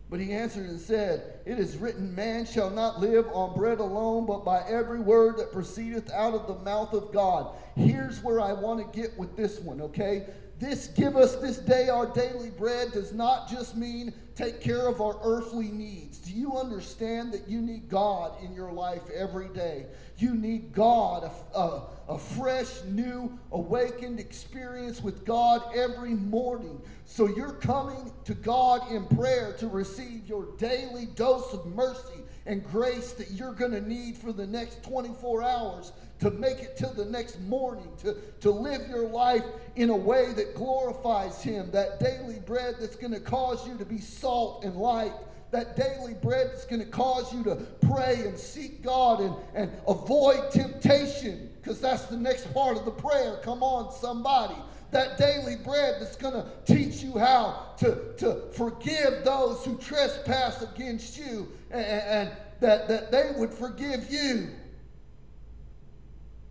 But 0.08 0.20
he 0.20 0.32
answered 0.32 0.68
and 0.68 0.80
said, 0.80 1.40
It 1.44 1.58
is 1.58 1.76
written, 1.78 2.14
Man 2.14 2.46
shall 2.46 2.70
not 2.70 3.00
live 3.00 3.26
on 3.32 3.56
bread 3.56 3.80
alone, 3.80 4.24
but 4.24 4.44
by 4.44 4.62
every 4.68 5.00
word 5.00 5.36
that 5.38 5.52
proceedeth 5.52 6.10
out 6.12 6.34
of 6.34 6.46
the 6.46 6.62
mouth 6.64 6.92
of 6.92 7.12
God. 7.12 7.56
Here's 7.74 8.22
where 8.22 8.40
I 8.40 8.52
want 8.52 8.80
to 8.92 9.00
get 9.00 9.18
with 9.18 9.36
this 9.36 9.58
one, 9.58 9.80
okay? 9.80 10.26
This 10.60 10.86
give 10.88 11.16
us 11.16 11.36
this 11.36 11.58
day 11.58 11.88
our 11.88 12.06
daily 12.06 12.50
bread 12.50 12.92
does 12.92 13.12
not 13.12 13.50
just 13.50 13.76
mean 13.76 14.14
take 14.36 14.60
care 14.60 14.86
of 14.86 15.00
our 15.00 15.18
earthly 15.22 15.68
needs. 15.68 16.18
Do 16.18 16.30
you 16.30 16.58
understand 16.58 17.32
that 17.32 17.48
you 17.48 17.62
need 17.62 17.88
God 17.88 18.32
in 18.44 18.52
your 18.52 18.70
life 18.70 19.02
every 19.12 19.48
day? 19.48 19.86
You 20.18 20.34
need 20.34 20.72
God, 20.74 21.24
a, 21.24 21.58
a, 21.58 21.82
a, 22.10 22.18
fresh, 22.18 22.84
new, 22.84 23.36
awakened 23.50 24.20
experience 24.20 25.02
with 25.02 25.24
God 25.24 25.62
every 25.74 26.14
morning. 26.14 26.80
So 27.06 27.26
you're 27.26 27.52
coming 27.52 28.12
to 28.24 28.34
God 28.34 28.90
in 28.92 29.06
prayer 29.06 29.54
to 29.58 29.68
receive 29.68 30.28
your 30.28 30.54
daily 30.58 31.06
dose 31.14 31.54
of 31.54 31.64
mercy 31.66 32.20
and 32.44 32.64
grace 32.64 33.12
that 33.12 33.30
you're 33.32 33.54
going 33.54 33.72
to 33.72 33.80
need 33.80 34.16
for 34.16 34.32
the 34.32 34.46
next 34.46 34.82
24 34.84 35.42
hours 35.42 35.92
to 36.18 36.30
make 36.30 36.58
it 36.60 36.76
till 36.76 36.92
the 36.94 37.04
next 37.04 37.40
morning, 37.42 37.88
to, 37.98 38.16
to 38.40 38.50
live 38.50 38.88
your 38.88 39.06
life 39.06 39.44
in 39.74 39.90
a 39.90 39.96
way 39.96 40.32
that 40.32 40.54
glorifies 40.54 41.42
Him, 41.42 41.70
that 41.72 42.00
daily 42.00 42.38
bread 42.40 42.76
that's 42.80 42.96
going 42.96 43.12
to 43.12 43.20
cause 43.20 43.66
you 43.66 43.76
to 43.76 43.84
be 43.84 43.98
salt 44.26 44.64
and 44.64 44.74
light, 44.74 45.12
that 45.52 45.76
daily 45.76 46.14
bread 46.14 46.48
that's 46.50 46.64
going 46.64 46.80
to 46.80 46.88
cause 46.88 47.32
you 47.32 47.44
to 47.44 47.54
pray 47.88 48.22
and 48.26 48.36
seek 48.36 48.82
God 48.82 49.20
and, 49.20 49.36
and 49.54 49.70
avoid 49.86 50.50
temptation, 50.50 51.48
because 51.62 51.80
that's 51.80 52.06
the 52.06 52.16
next 52.16 52.52
part 52.52 52.76
of 52.76 52.84
the 52.84 52.90
prayer. 52.90 53.38
Come 53.44 53.62
on, 53.62 53.92
somebody. 53.92 54.56
That 54.90 55.16
daily 55.16 55.54
bread 55.54 56.00
that's 56.00 56.16
going 56.16 56.34
to 56.34 56.44
teach 56.64 57.04
you 57.04 57.18
how 57.18 57.74
to, 57.78 58.14
to 58.18 58.42
forgive 58.52 59.24
those 59.24 59.64
who 59.64 59.78
trespass 59.78 60.62
against 60.62 61.16
you 61.16 61.46
and, 61.70 61.84
and 61.84 62.30
that, 62.58 62.88
that 62.88 63.12
they 63.12 63.30
would 63.36 63.54
forgive 63.54 64.10
you. 64.10 64.48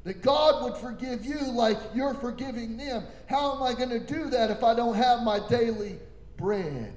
That 0.05 0.21
God 0.21 0.63
would 0.63 0.77
forgive 0.77 1.25
you 1.25 1.39
like 1.51 1.77
you're 1.93 2.13
forgiving 2.13 2.77
them. 2.77 3.03
How 3.27 3.55
am 3.55 3.63
I 3.63 3.73
going 3.73 3.89
to 3.89 3.99
do 3.99 4.29
that 4.29 4.49
if 4.49 4.63
I 4.63 4.73
don't 4.75 4.95
have 4.95 5.23
my 5.23 5.45
daily 5.49 5.99
bread? 6.38 6.93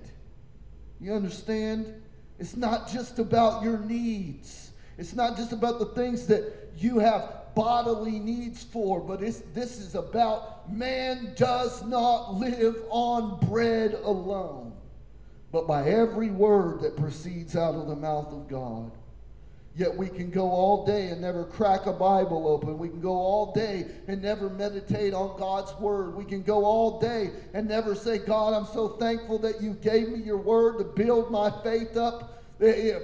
You 1.01 1.15
understand? 1.15 1.95
It's 2.39 2.57
not 2.57 2.89
just 2.89 3.19
about 3.19 3.63
your 3.63 3.79
needs. 3.79 4.71
It's 4.97 5.15
not 5.15 5.37
just 5.37 5.53
about 5.53 5.79
the 5.79 5.87
things 5.87 6.27
that 6.27 6.53
you 6.77 6.99
have 6.99 7.55
bodily 7.55 8.19
needs 8.19 8.63
for, 8.63 9.01
but 9.01 9.23
it's, 9.23 9.43
this 9.55 9.79
is 9.79 9.95
about 9.95 10.73
man 10.73 11.33
does 11.37 11.85
not 11.85 12.35
live 12.35 12.77
on 12.91 13.39
bread 13.49 13.95
alone, 14.05 14.73
but 15.51 15.67
by 15.67 15.89
every 15.89 16.31
word 16.31 16.81
that 16.83 16.97
proceeds 16.97 17.57
out 17.57 17.75
of 17.75 17.89
the 17.89 17.97
mouth 17.97 18.33
of 18.33 18.49
God. 18.49 18.93
Yet 19.79 19.97
we 19.97 20.09
can 20.09 20.29
go 20.29 20.51
all 20.51 20.85
day 20.85 21.11
and 21.11 21.21
never 21.21 21.45
crack 21.45 21.87
a 21.87 21.93
Bible 21.93 22.49
open. 22.49 22.79
We 22.79 22.89
can 22.89 23.01
go 23.01 23.13
all 23.13 23.53
day 23.53 23.87
and 24.09 24.21
never 24.21 24.51
meditate 24.51 25.15
on 25.15 25.39
God's 25.39 25.73
word. 25.79 26.17
We 26.17 26.25
can 26.25 26.43
go 26.43 26.65
all 26.65 26.99
day 26.99 27.31
and 27.55 27.69
never 27.69 27.95
say, 27.95 28.19
God, 28.19 28.55
I'm 28.55 28.67
so 28.67 28.89
thankful 28.89 29.39
that 29.39 29.63
you 29.63 29.75
gave 29.75 30.09
me 30.09 30.19
your 30.19 30.39
word 30.39 30.79
to 30.79 30.85
build 30.85 31.31
my 31.31 31.53
faith 31.63 31.97
up. 31.97 32.43
Eh, 32.61 32.91
eh, 32.91 32.99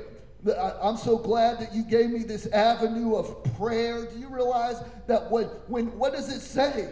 I'm 0.82 0.96
so 0.96 1.16
glad 1.16 1.60
that 1.60 1.72
you 1.72 1.84
gave 1.84 2.10
me 2.10 2.24
this 2.24 2.48
avenue 2.48 3.14
of 3.14 3.44
prayer. 3.56 4.06
Do 4.06 4.18
you 4.18 4.28
realize 4.28 4.82
that 5.06 5.30
when, 5.30 5.44
when 5.68 5.96
what 5.96 6.12
does 6.12 6.28
it 6.28 6.40
say? 6.40 6.88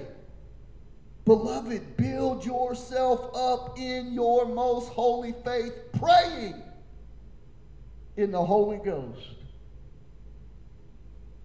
Beloved, 1.24 1.96
build 1.96 2.46
yourself 2.46 3.34
up 3.34 3.76
in 3.80 4.12
your 4.12 4.46
most 4.46 4.90
holy 4.90 5.34
faith, 5.44 5.74
praying 5.98 6.62
in 8.16 8.30
the 8.30 8.44
Holy 8.44 8.78
Ghost. 8.78 9.41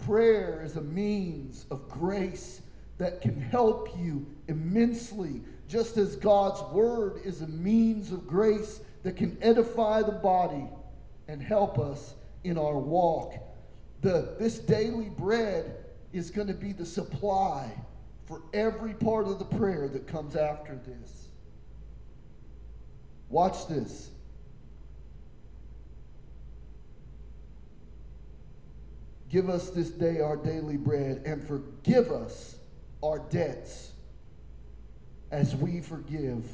Prayer 0.08 0.62
is 0.64 0.78
a 0.78 0.82
means 0.82 1.66
of 1.70 1.90
grace 1.90 2.62
that 2.98 3.20
can 3.20 3.42
help 3.42 3.90
you 4.00 4.26
immensely, 4.48 5.42
just 5.68 5.98
as 5.98 6.16
God's 6.16 6.62
word 6.74 7.20
is 7.26 7.42
a 7.42 7.48
means 7.48 8.14
of 8.14 8.26
grace 8.26 8.80
that 9.04 9.18
can 9.18 9.38
edify 9.42 10.02
the 10.02 10.14
body 10.14 10.66
and 11.28 11.42
help 11.42 11.78
us 11.78 12.14
in 12.46 12.58
our 12.58 12.78
walk. 12.78 13.34
The, 14.00 14.34
this 14.40 14.60
daily 14.60 15.10
bread 15.10 15.76
is 16.14 16.32
going 16.32 16.48
to 16.48 16.54
be 16.54 16.72
the 16.72 16.86
supply 16.86 17.70
for 18.28 18.44
every 18.54 18.94
part 18.94 19.28
of 19.28 19.40
the 19.40 19.58
prayer 19.58 19.90
that 19.90 20.08
comes 20.08 20.38
after 20.38 20.80
this. 20.88 21.28
Watch 23.28 23.68
this. 23.68 24.12
Give 29.30 29.50
us 29.50 29.70
this 29.70 29.90
day 29.90 30.22
our 30.22 30.38
daily 30.38 30.78
bread 30.78 31.24
and 31.26 31.46
forgive 31.46 32.12
us 32.12 32.56
our 33.04 33.20
debts 33.20 33.92
as 35.32 35.56
we 35.56 35.82
forgive 35.82 36.46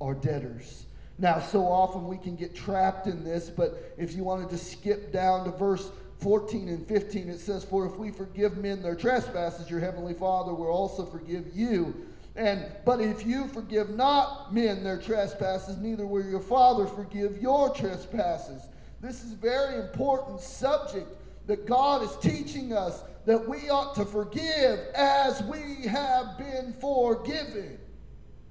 our 0.00 0.14
debtors. 0.14 0.86
Now, 1.18 1.40
so 1.40 1.64
often 1.64 2.06
we 2.06 2.18
can 2.18 2.36
get 2.36 2.54
trapped 2.54 3.06
in 3.06 3.24
this, 3.24 3.48
but 3.48 3.94
if 3.96 4.14
you 4.14 4.24
wanted 4.24 4.50
to 4.50 4.58
skip 4.58 5.12
down 5.12 5.44
to 5.44 5.50
verse 5.50 5.90
14 6.20 6.68
and 6.68 6.86
15, 6.86 7.28
it 7.28 7.38
says, 7.38 7.64
For 7.64 7.86
if 7.86 7.96
we 7.96 8.10
forgive 8.10 8.58
men 8.58 8.82
their 8.82 8.94
trespasses, 8.94 9.70
your 9.70 9.80
heavenly 9.80 10.14
Father 10.14 10.52
will 10.52 10.66
also 10.66 11.06
forgive 11.06 11.54
you. 11.54 11.94
And 12.34 12.66
but 12.84 13.00
if 13.00 13.24
you 13.24 13.48
forgive 13.48 13.90
not 13.90 14.52
men 14.52 14.84
their 14.84 15.00
trespasses, 15.00 15.78
neither 15.78 16.06
will 16.06 16.24
your 16.24 16.40
Father 16.40 16.86
forgive 16.86 17.40
your 17.40 17.70
trespasses. 17.70 18.62
This 19.00 19.24
is 19.24 19.32
very 19.32 19.80
important 19.80 20.40
subject 20.40 21.08
that 21.46 21.66
God 21.66 22.02
is 22.02 22.16
teaching 22.16 22.72
us 22.72 23.02
that 23.24 23.48
we 23.48 23.68
ought 23.70 23.94
to 23.96 24.04
forgive 24.04 24.80
as 24.94 25.42
we 25.44 25.86
have 25.86 26.38
been 26.38 26.72
forgiven. 26.80 27.78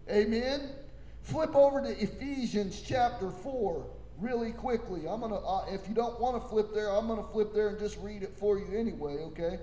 Amen. 0.09 0.69
Flip 1.21 1.55
over 1.55 1.81
to 1.81 1.89
Ephesians 2.01 2.81
chapter 2.81 3.29
4. 3.29 3.85
really 4.17 4.51
quickly. 4.51 5.01
I'm 5.09 5.19
gonna, 5.19 5.35
uh, 5.35 5.65
if 5.69 5.89
you 5.89 5.93
don't 5.93 6.19
want 6.21 6.41
to 6.41 6.49
flip 6.49 6.73
there, 6.73 6.89
I'm 6.89 7.05
gonna 7.07 7.27
flip 7.33 7.53
there 7.53 7.67
and 7.67 7.77
just 7.77 7.97
read 7.97 8.23
it 8.23 8.33
for 8.37 8.57
you 8.57 8.67
anyway. 8.73 9.17
Okay. 9.23 9.59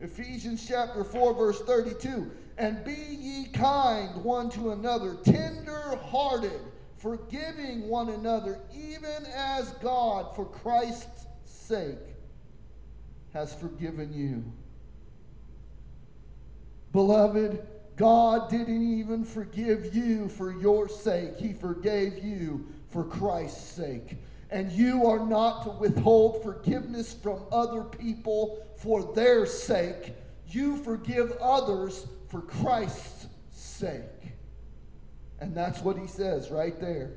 Ephesians 0.00 0.66
chapter 0.66 1.04
4, 1.04 1.34
verse 1.34 1.60
32. 1.60 2.28
And 2.58 2.84
be 2.84 2.92
ye 2.92 3.46
kind 3.52 4.24
one 4.24 4.50
to 4.50 4.72
another, 4.72 5.14
tender 5.22 5.96
hearted, 5.96 6.60
forgiving 6.96 7.88
one 7.88 8.08
another, 8.08 8.58
even 8.74 9.24
as 9.34 9.70
God, 9.74 10.34
for 10.34 10.44
Christ's 10.44 11.26
sake, 11.44 11.98
has 13.32 13.54
forgiven 13.54 14.12
you. 14.12 14.44
Beloved, 16.92 17.66
God 17.96 18.50
didn't 18.50 18.98
even 18.98 19.24
forgive 19.24 19.94
you 19.94 20.28
for 20.28 20.52
your 20.52 20.88
sake, 20.88 21.36
He 21.38 21.52
forgave 21.52 22.22
you 22.22 22.66
for 22.90 23.04
Christ's 23.04 23.72
sake. 23.72 24.16
And 24.50 24.70
you 24.70 25.06
are 25.06 25.24
not 25.24 25.62
to 25.62 25.70
withhold 25.70 26.42
forgiveness 26.42 27.14
from 27.14 27.40
other 27.50 27.82
people 27.82 28.66
for 28.76 29.14
their 29.14 29.46
sake. 29.46 30.12
You 30.48 30.76
forgive 30.76 31.32
others 31.40 32.06
for 32.28 32.42
Christ's 32.42 33.28
sake. 33.50 34.02
And 35.40 35.54
that's 35.54 35.80
what 35.80 35.98
he 35.98 36.06
says 36.06 36.50
right 36.50 36.78
there. 36.78 37.12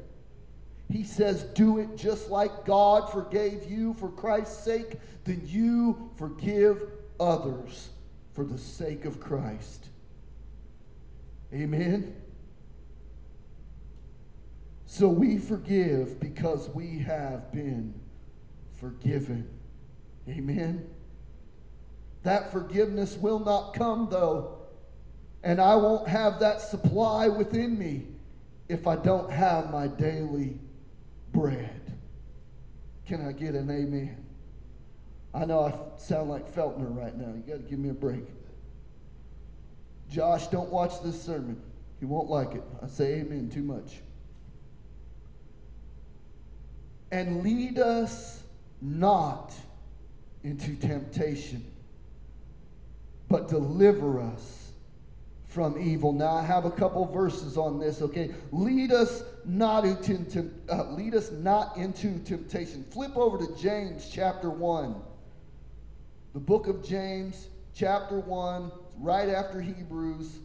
He 0.89 1.03
says, 1.03 1.43
Do 1.43 1.79
it 1.79 1.97
just 1.97 2.29
like 2.29 2.65
God 2.65 3.11
forgave 3.11 3.69
you 3.69 3.93
for 3.95 4.09
Christ's 4.09 4.63
sake, 4.63 4.97
then 5.23 5.41
you 5.45 6.11
forgive 6.17 6.83
others 7.19 7.89
for 8.33 8.43
the 8.43 8.57
sake 8.57 9.05
of 9.05 9.19
Christ. 9.19 9.87
Amen. 11.53 12.15
So 14.85 15.07
we 15.07 15.37
forgive 15.37 16.19
because 16.19 16.69
we 16.69 16.99
have 16.99 17.51
been 17.51 17.93
forgiven. 18.79 19.49
Amen. 20.29 20.87
That 22.23 22.51
forgiveness 22.51 23.17
will 23.17 23.39
not 23.39 23.73
come, 23.73 24.07
though, 24.09 24.57
and 25.43 25.61
I 25.61 25.75
won't 25.75 26.07
have 26.07 26.39
that 26.39 26.61
supply 26.61 27.27
within 27.27 27.77
me 27.77 28.07
if 28.67 28.87
I 28.87 28.95
don't 28.95 29.31
have 29.31 29.71
my 29.71 29.87
daily 29.87 30.59
bread. 31.35 31.81
Can 33.05 33.27
I 33.27 33.33
get 33.33 33.53
an 33.53 33.69
amen? 33.69 34.25
I 35.33 35.45
know 35.45 35.59
I 35.65 35.99
sound 35.99 36.29
like 36.29 36.49
Feltner 36.55 36.95
right 36.95 37.15
now. 37.15 37.33
You 37.35 37.43
got 37.45 37.63
to 37.63 37.69
give 37.69 37.77
me 37.77 37.89
a 37.89 37.93
break. 37.93 38.23
Josh, 40.09 40.47
don't 40.47 40.69
watch 40.69 41.03
this 41.03 41.21
sermon. 41.21 41.61
You 41.99 42.07
won't 42.07 42.29
like 42.29 42.53
it. 42.53 42.63
I 42.81 42.87
say 42.87 43.15
amen 43.15 43.49
too 43.49 43.63
much. 43.63 43.97
And 47.11 47.43
lead 47.43 47.79
us 47.79 48.41
not 48.81 49.53
into 50.43 50.75
temptation, 50.75 51.65
but 53.29 53.49
deliver 53.49 54.21
us 54.21 54.71
from 55.47 55.79
evil. 55.79 56.13
Now 56.13 56.35
I 56.35 56.43
have 56.43 56.65
a 56.65 56.71
couple 56.71 57.05
verses 57.05 57.57
on 57.57 57.79
this, 57.79 58.01
okay? 58.01 58.33
Lead 58.51 58.91
us 58.91 59.23
not 59.47 59.85
into 59.85 60.51
uh, 60.69 60.91
lead 60.91 61.15
us 61.15 61.31
not 61.31 61.77
into 61.77 62.19
temptation. 62.19 62.85
Flip 62.91 63.15
over 63.15 63.37
to 63.37 63.55
James 63.61 64.09
chapter 64.11 64.49
1. 64.49 64.95
The 66.33 66.39
book 66.39 66.67
of 66.67 66.83
James 66.83 67.47
chapter 67.73 68.19
1, 68.19 68.71
right 68.99 69.29
after 69.29 69.61
Hebrews. 69.61 70.39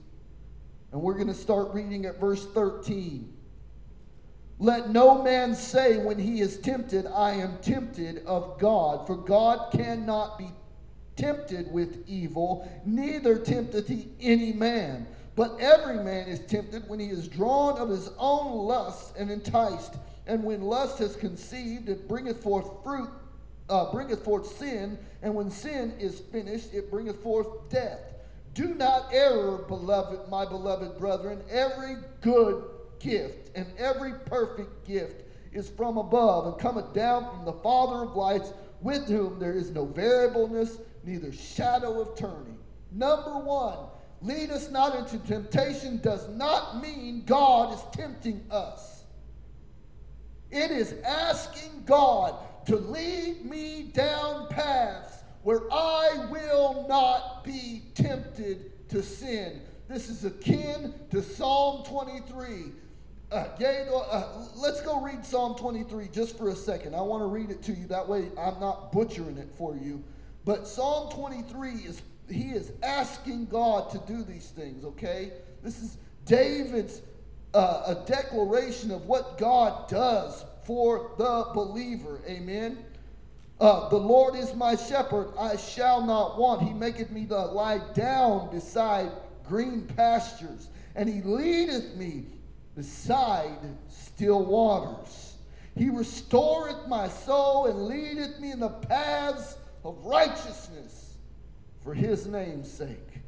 And 0.93 1.01
we're 1.01 1.15
going 1.15 1.29
to 1.29 1.35
start 1.35 1.73
reading 1.73 2.07
at 2.07 2.21
verse 2.21 2.47
13. 2.47 3.33
Let 4.59 4.91
no 4.91 5.23
man 5.23 5.55
say 5.55 5.97
when 5.97 6.19
he 6.19 6.41
is 6.41 6.59
tempted, 6.59 7.07
I 7.07 7.33
am 7.33 7.59
tempted 7.63 8.25
of 8.27 8.59
God, 8.59 9.07
for 9.07 9.17
God 9.17 9.73
cannot 9.73 10.39
be 10.39 10.49
tempted 11.17 11.71
with 11.73 12.05
evil, 12.07 12.71
neither 12.85 13.39
tempteth 13.39 13.89
he 13.89 14.09
any 14.21 14.53
man. 14.53 15.07
But 15.37 15.59
every 15.61 16.03
man 16.03 16.29
is 16.29 16.41
tempted 16.41 16.89
when 16.89 16.99
he 16.99 17.07
is 17.07 17.29
drawn 17.29 17.79
of 17.79 17.89
his 17.89 18.11
own 18.19 18.67
lust 18.67 19.15
and 19.17 19.31
enticed. 19.31 19.95
And 20.27 20.45
when 20.45 20.63
lust 20.63 20.99
has 20.99 21.17
conceived, 21.17 21.89
it 21.89 22.09
bringeth 22.09 22.43
forth 22.43 22.69
fruit, 22.85 23.11
uh, 23.69 23.91
bringeth 23.93 24.25
forth 24.25 24.47
sin. 24.59 24.99
And 25.23 25.35
when 25.35 25.51
sin 25.51 25.95
is 25.99 26.21
finished, 26.21 26.75
it 26.75 26.91
bringeth 26.91 27.23
forth 27.23 27.69
death. 27.69 28.01
Do 28.55 28.75
not 28.75 29.07
err, 29.13 29.59
beloved, 29.59 30.29
my 30.29 30.45
beloved 30.45 30.99
brethren. 30.99 31.43
Every 31.49 31.97
good 32.21 32.65
gift 32.99 33.57
and 33.57 33.67
every 33.79 34.13
perfect 34.27 34.87
gift 34.87 35.23
is 35.53 35.69
from 35.69 35.97
above 35.97 36.47
and 36.47 36.59
cometh 36.59 36.93
down 36.93 37.29
from 37.31 37.45
the 37.45 37.53
Father 37.53 38.05
of 38.05 38.17
lights, 38.17 38.53
with 38.81 39.07
whom 39.09 39.39
there 39.39 39.53
is 39.53 39.71
no 39.71 39.85
variableness, 39.85 40.79
neither 41.05 41.33
shadow 41.33 42.01
of 42.01 42.17
turning. 42.17 42.59
Number 42.93 43.39
one, 43.39 43.79
lead 44.23 44.51
us 44.51 44.71
not 44.71 44.97
into 44.97 45.19
temptation 45.27 45.99
does 45.99 46.29
not 46.29 46.81
mean 46.81 47.25
God 47.27 47.75
is 47.75 47.81
tempting 47.93 48.45
us. 48.51 49.05
It 50.51 50.71
is 50.71 50.95
asking 51.05 51.85
God 51.87 52.35
to 52.67 52.77
lead 52.77 53.45
me 53.45 53.91
down 53.95 54.49
paths 54.49 55.19
where 55.43 55.63
I 55.73 56.27
will 56.31 56.87
not 56.89 57.45
be 57.45 57.83
tempted 57.95 58.89
to 58.91 59.03
sin. 59.03 59.63
This 59.89 60.09
is 60.09 60.25
akin 60.25 60.95
to 61.11 61.23
Psalm 61.23 61.85
23. 61.85 62.73
Uh, 63.33 63.35
uh, 63.35 64.47
let's 64.57 64.81
go 64.81 65.01
read 65.01 65.25
Psalm 65.25 65.57
23 65.57 66.09
just 66.09 66.37
for 66.37 66.51
a 66.51 66.55
second. 66.55 66.95
I 66.95 67.01
want 67.01 67.23
to 67.23 67.27
read 67.27 67.51
it 67.51 67.63
to 67.65 67.73
you. 67.73 67.87
That 67.87 68.09
way 68.09 68.29
I'm 68.39 68.59
not 68.61 68.93
butchering 68.93 69.39
it 69.39 69.49
for 69.57 69.77
you. 69.77 70.03
But 70.45 70.67
Psalm 70.67 71.11
23 71.13 71.71
is, 71.71 72.03
he 72.31 72.51
is 72.51 72.73
asking 72.83 73.47
God 73.47 73.91
to 73.91 73.99
do 74.07 74.23
these 74.23 74.49
things, 74.51 74.85
okay? 74.85 75.33
This 75.63 75.83
is 75.83 75.97
David's 76.25 77.03
uh, 77.55 77.97
a 77.97 78.07
declaration 78.07 78.91
of 78.91 79.07
what 79.07 79.39
God 79.39 79.89
does 79.89 80.45
for 80.65 81.13
the 81.19 81.51
believer. 81.55 82.21
Amen. 82.29 82.85
Uh, 83.59 83.89
the 83.89 83.97
Lord 83.97 84.37
is 84.37 84.55
my 84.55 84.77
shepherd, 84.77 85.33
I 85.39 85.57
shall 85.57 86.05
not 86.07 86.39
want. 86.39 86.63
He 86.63 86.73
maketh 86.73 87.11
me 87.11 87.27
to 87.27 87.37
lie 87.37 87.81
down 87.95 88.51
beside 88.51 89.11
green 89.47 89.83
pastures, 89.83 90.69
and 90.95 91.09
he 91.09 91.21
leadeth 91.23 91.97
me 91.97 92.25
beside 92.77 93.59
still 93.89 94.45
waters. 94.45 95.37
He 95.77 95.91
restoreth 95.91 96.87
my 96.89 97.09
soul 97.09 97.67
and 97.67 97.87
leadeth 97.87 98.41
me 98.41 98.53
in 98.53 98.61
the 98.61 98.69
paths 98.69 99.57
of 99.85 99.99
righteousness 100.05 101.00
for 101.83 101.95
his 101.95 102.27
name's 102.27 102.71
sake. 102.71 103.21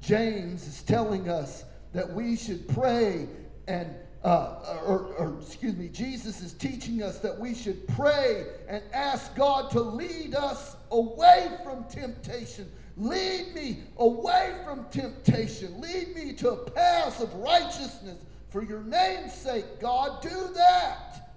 James 0.00 0.66
is 0.66 0.82
telling 0.82 1.28
us 1.28 1.64
that 1.92 2.12
we 2.12 2.36
should 2.36 2.68
pray 2.68 3.28
and 3.66 3.94
uh, 4.26 4.80
or, 4.84 5.14
or, 5.18 5.36
excuse 5.40 5.76
me, 5.76 5.88
Jesus 5.88 6.40
is 6.40 6.52
teaching 6.52 7.00
us 7.00 7.20
that 7.20 7.38
we 7.38 7.54
should 7.54 7.86
pray 7.86 8.44
and 8.68 8.82
ask 8.92 9.36
God 9.36 9.70
to 9.70 9.80
lead 9.80 10.34
us 10.34 10.74
away 10.90 11.48
from 11.62 11.84
temptation. 11.84 12.68
Lead 12.96 13.54
me 13.54 13.84
away 13.98 14.56
from 14.64 14.84
temptation. 14.90 15.80
Lead 15.80 16.16
me 16.16 16.32
to 16.32 16.50
a 16.50 16.70
path 16.70 17.20
of 17.20 17.32
righteousness 17.34 18.18
for 18.48 18.64
your 18.64 18.82
name's 18.82 19.32
sake, 19.32 19.78
God. 19.80 20.22
Do 20.22 20.50
that. 20.54 21.36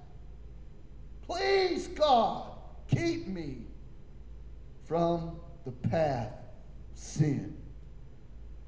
Please, 1.22 1.88
God, 1.90 2.54
keep 2.88 3.28
me 3.28 3.58
from 4.86 5.39
the 5.66 5.72
path 5.72 6.32
sin. 6.94 7.56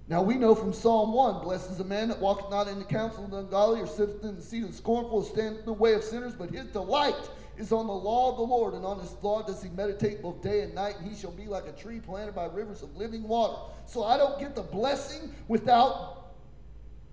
Now 0.07 0.21
we 0.21 0.35
know 0.35 0.55
from 0.55 0.73
Psalm 0.73 1.13
1 1.13 1.41
Blessed 1.41 1.71
is 1.71 1.77
the 1.77 1.83
man 1.83 2.09
that 2.09 2.19
walketh 2.19 2.49
not 2.49 2.67
in 2.67 2.79
the 2.79 2.85
counsel 2.85 3.23
of 3.25 3.31
the 3.31 3.37
ungodly, 3.37 3.81
or 3.81 3.87
sitteth 3.87 4.23
in 4.23 4.35
the 4.35 4.41
seat 4.41 4.63
of 4.63 4.71
the 4.71 4.75
scornful, 4.75 5.19
or 5.19 5.25
standeth 5.25 5.59
in 5.59 5.65
the 5.65 5.73
way 5.73 5.93
of 5.93 6.03
sinners, 6.03 6.33
but 6.33 6.49
his 6.49 6.65
delight 6.65 7.29
is 7.57 7.71
on 7.71 7.87
the 7.87 7.93
law 7.93 8.31
of 8.31 8.37
the 8.37 8.43
Lord, 8.43 8.73
and 8.73 8.85
on 8.85 8.99
his 8.99 9.15
law 9.21 9.41
does 9.41 9.61
he 9.61 9.69
meditate 9.69 10.21
both 10.21 10.41
day 10.41 10.61
and 10.61 10.73
night, 10.73 10.95
and 10.99 11.09
he 11.09 11.15
shall 11.15 11.31
be 11.31 11.45
like 11.45 11.67
a 11.67 11.71
tree 11.71 11.99
planted 11.99 12.35
by 12.35 12.45
rivers 12.45 12.81
of 12.81 12.95
living 12.97 13.23
water. 13.23 13.55
So 13.85 14.03
I 14.03 14.17
don't 14.17 14.39
get 14.39 14.55
the 14.55 14.63
blessing 14.63 15.33
without 15.47 16.33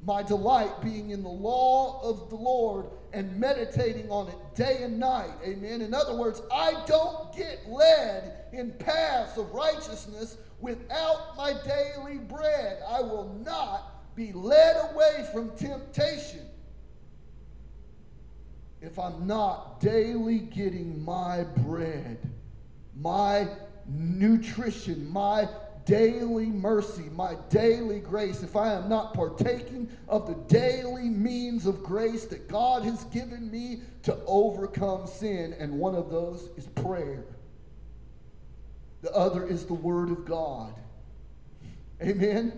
my 0.04 0.22
delight 0.22 0.80
being 0.82 1.10
in 1.10 1.22
the 1.22 1.28
law 1.28 2.00
of 2.02 2.30
the 2.30 2.36
Lord 2.36 2.86
and 3.12 3.38
meditating 3.38 4.10
on 4.10 4.28
it 4.28 4.36
day 4.54 4.82
and 4.82 4.98
night. 4.98 5.32
Amen. 5.44 5.80
In 5.80 5.94
other 5.94 6.16
words, 6.16 6.42
I 6.52 6.82
don't 6.86 7.34
get 7.36 7.68
led 7.68 8.46
in 8.52 8.72
paths 8.72 9.38
of 9.38 9.50
righteousness 9.52 10.38
Without 10.60 11.36
my 11.36 11.54
daily 11.64 12.18
bread, 12.18 12.82
I 12.88 13.00
will 13.00 13.40
not 13.44 14.16
be 14.16 14.32
led 14.32 14.76
away 14.90 15.28
from 15.32 15.56
temptation 15.56 16.46
if 18.80 18.98
I'm 18.98 19.26
not 19.26 19.80
daily 19.80 20.38
getting 20.38 21.04
my 21.04 21.44
bread, 21.58 22.18
my 22.96 23.48
nutrition, 23.86 25.08
my 25.10 25.48
daily 25.88 26.46
mercy, 26.46 27.08
my 27.14 27.34
daily 27.48 27.98
grace, 27.98 28.42
if 28.42 28.56
I 28.56 28.74
am 28.74 28.90
not 28.90 29.14
partaking 29.14 29.88
of 30.06 30.26
the 30.26 30.34
daily 30.54 31.08
means 31.08 31.64
of 31.64 31.82
grace 31.82 32.26
that 32.26 32.46
God 32.46 32.82
has 32.82 33.04
given 33.04 33.50
me 33.50 33.80
to 34.02 34.14
overcome 34.26 35.06
sin, 35.06 35.56
and 35.58 35.72
one 35.72 35.94
of 35.94 36.10
those 36.10 36.50
is 36.58 36.66
prayer, 36.66 37.24
the 39.00 39.10
other 39.12 39.46
is 39.46 39.64
the 39.64 39.72
Word 39.72 40.10
of 40.10 40.26
God. 40.26 40.74
Amen? 42.02 42.52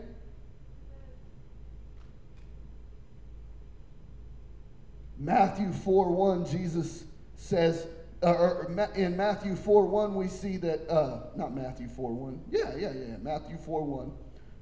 Matthew 5.18 5.72
4 5.72 6.10
1, 6.10 6.46
Jesus 6.46 7.04
says, 7.36 7.86
uh, 8.22 8.66
in 8.94 9.16
Matthew 9.16 9.56
4 9.56 9.86
1, 9.86 10.14
we 10.14 10.28
see 10.28 10.56
that, 10.58 10.88
uh, 10.90 11.20
not 11.36 11.54
Matthew 11.54 11.88
4 11.88 12.12
1. 12.12 12.40
Yeah, 12.50 12.74
yeah, 12.76 12.92
yeah. 12.92 13.16
Matthew 13.22 13.56
4 13.56 13.82
1. 13.82 14.12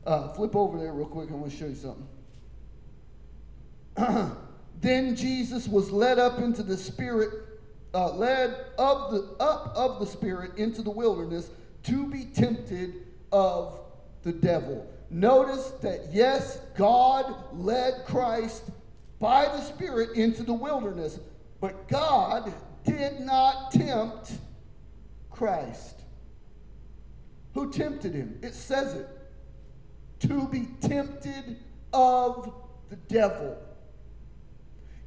Uh, 0.07 0.29
flip 0.29 0.55
over 0.55 0.79
there 0.79 0.92
real 0.92 1.07
quick. 1.07 1.31
I 1.31 1.35
want 1.35 1.51
to 1.51 1.59
show 1.59 1.66
you 1.66 1.75
something. 1.75 2.07
then 4.81 5.16
Jesus 5.16 5.66
was 5.66 5.90
led 5.90 6.18
up 6.18 6.38
into 6.38 6.62
the 6.62 6.77
Spirit, 6.77 7.31
uh, 7.94 8.12
led 8.12 8.51
the, 8.77 9.37
up 9.40 9.73
of 9.75 9.99
the 9.99 10.07
Spirit 10.07 10.57
into 10.57 10.83
the 10.83 10.90
wilderness 10.90 11.51
to 11.85 12.07
be 12.07 12.27
tempted 12.27 12.94
of 13.33 13.81
the 14.23 14.33
devil. 14.33 14.87
Notice 15.11 15.73
that, 15.83 16.09
yes, 16.12 16.61
God 16.77 17.35
led 17.53 18.05
Christ 18.05 18.71
by 19.18 19.47
the 19.47 19.61
Spirit 19.62 20.16
into 20.16 20.44
the 20.44 20.53
wilderness, 20.53 21.18
but 21.61 21.88
God 21.88 22.53
did 22.88 23.20
not 23.20 23.70
tempt 23.70 24.33
Christ. 25.31 26.01
Who 27.55 27.70
tempted 27.70 28.14
him? 28.14 28.38
It 28.42 28.55
says 28.55 28.94
it. 28.94 29.09
To 30.29 30.48
be 30.48 30.68
tempted 30.81 31.59
of 31.92 32.53
the 32.88 32.96
devil. 32.96 33.57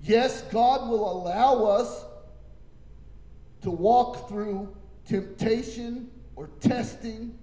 Yes, 0.04 0.42
God 0.44 0.90
will 0.90 1.12
allow 1.12 1.66
us 1.66 2.06
to 3.62 3.72
walk 3.72 4.30
through 4.30 4.76
temptation 5.06 6.10
or 6.36 6.48
testing, 6.60 7.38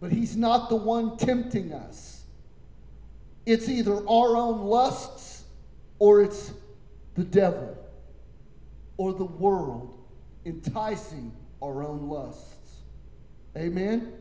but 0.00 0.10
He's 0.10 0.36
not 0.36 0.68
the 0.68 0.76
one 0.76 1.16
tempting 1.16 1.72
us. 1.72 2.24
It's 3.46 3.68
either 3.68 3.94
our 3.94 4.36
own 4.36 4.62
lusts 4.62 5.44
or 5.98 6.22
it's 6.22 6.52
the 7.14 7.24
devil 7.24 7.79
or 9.00 9.14
the 9.14 9.24
world 9.24 9.98
enticing 10.44 11.32
our 11.62 11.82
own 11.82 12.10
lusts. 12.10 12.82
Amen? 13.56 14.12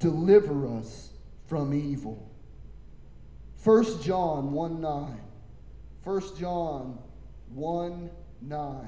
Deliver 0.00 0.66
us 0.66 1.10
from 1.46 1.72
evil. 1.72 2.28
1 3.62 4.02
John 4.02 4.50
1 4.50 4.80
9. 4.80 5.20
1 6.02 6.22
John 6.40 6.98
1 7.54 8.10
9. 8.40 8.86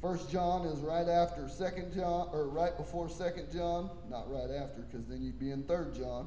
1 0.00 0.18
John 0.28 0.66
is 0.66 0.80
right 0.80 1.06
after 1.06 1.48
2 1.48 2.00
John, 2.00 2.30
or 2.32 2.48
right 2.48 2.76
before 2.76 3.08
2 3.08 3.14
John. 3.54 3.90
Not 4.10 4.28
right 4.28 4.50
after, 4.50 4.80
because 4.80 5.06
then 5.06 5.22
you'd 5.22 5.38
be 5.38 5.52
in 5.52 5.62
3 5.68 5.96
John. 5.96 6.26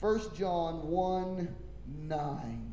1 0.00 0.20
John 0.36 0.86
1 0.86 1.48
9. 1.86 2.72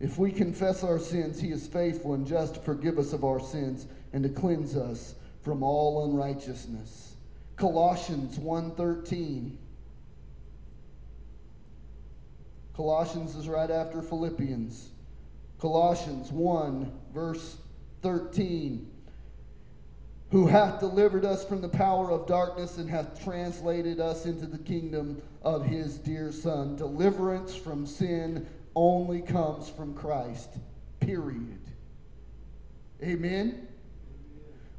If 0.00 0.18
we 0.18 0.32
confess 0.32 0.82
our 0.82 0.98
sins, 0.98 1.40
he 1.40 1.50
is 1.50 1.68
faithful 1.68 2.14
and 2.14 2.26
just 2.26 2.54
to 2.54 2.60
forgive 2.60 2.98
us 2.98 3.12
of 3.12 3.24
our 3.24 3.38
sins 3.38 3.86
and 4.12 4.24
to 4.24 4.28
cleanse 4.28 4.76
us 4.76 5.14
from 5.42 5.62
all 5.62 6.04
unrighteousness. 6.04 7.14
Colossians 7.56 8.38
1:13. 8.38 9.58
Colossians 12.74 13.36
is 13.36 13.48
right 13.48 13.70
after 13.70 14.02
Philippians. 14.02 14.90
Colossians 15.60 16.32
1 16.32 16.90
verse 17.14 17.58
13 18.02 18.88
who 20.32 20.46
hath 20.46 20.80
delivered 20.80 21.26
us 21.26 21.44
from 21.44 21.60
the 21.60 21.68
power 21.68 22.10
of 22.10 22.26
darkness 22.26 22.78
and 22.78 22.88
hath 22.88 23.22
translated 23.22 24.00
us 24.00 24.24
into 24.24 24.46
the 24.46 24.58
kingdom 24.58 25.20
of 25.44 25.64
his 25.64 25.98
dear 25.98 26.32
Son. 26.32 26.76
Deliverance 26.76 27.54
from 27.54 27.86
sin 27.86 28.46
only 28.74 29.20
comes 29.20 29.68
from 29.68 29.94
Christ, 29.94 30.50
period. 31.00 31.60
Amen? 33.02 33.68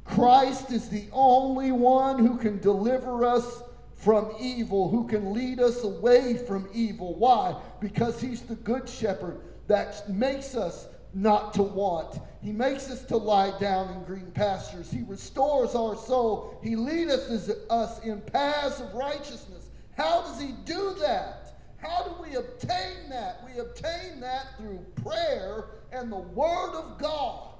Christ 0.04 0.70
is 0.70 0.88
the 0.88 1.06
only 1.12 1.72
one 1.72 2.18
who 2.18 2.36
can 2.36 2.58
deliver 2.60 3.24
us 3.24 3.62
from 3.94 4.32
evil, 4.38 4.90
who 4.90 5.06
can 5.06 5.32
lead 5.32 5.60
us 5.60 5.82
away 5.82 6.36
from 6.36 6.68
evil. 6.74 7.14
Why? 7.14 7.56
Because 7.80 8.20
he's 8.20 8.42
the 8.42 8.56
good 8.56 8.88
shepherd 8.88 9.40
that 9.66 10.08
makes 10.10 10.54
us 10.54 10.86
not 11.14 11.54
to 11.54 11.62
want. 11.62 12.20
He 12.42 12.52
makes 12.52 12.90
us 12.90 13.02
to 13.04 13.16
lie 13.16 13.56
down 13.58 13.94
in 13.94 14.04
green 14.04 14.30
pastures. 14.32 14.90
He 14.90 15.02
restores 15.06 15.74
our 15.74 15.96
soul. 15.96 16.58
He 16.62 16.76
leadeth 16.76 17.30
us 17.70 18.04
in 18.04 18.20
paths 18.20 18.80
of 18.80 18.92
righteousness. 18.94 19.53
How 19.96 20.22
does 20.22 20.40
he 20.40 20.52
do 20.64 20.96
that? 21.00 21.60
How 21.76 22.02
do 22.04 22.22
we 22.22 22.34
obtain 22.36 23.10
that? 23.10 23.44
We 23.44 23.60
obtain 23.60 24.20
that 24.20 24.56
through 24.56 24.84
prayer 25.04 25.66
and 25.92 26.10
the 26.10 26.16
Word 26.16 26.74
of 26.74 26.98
God. 26.98 27.50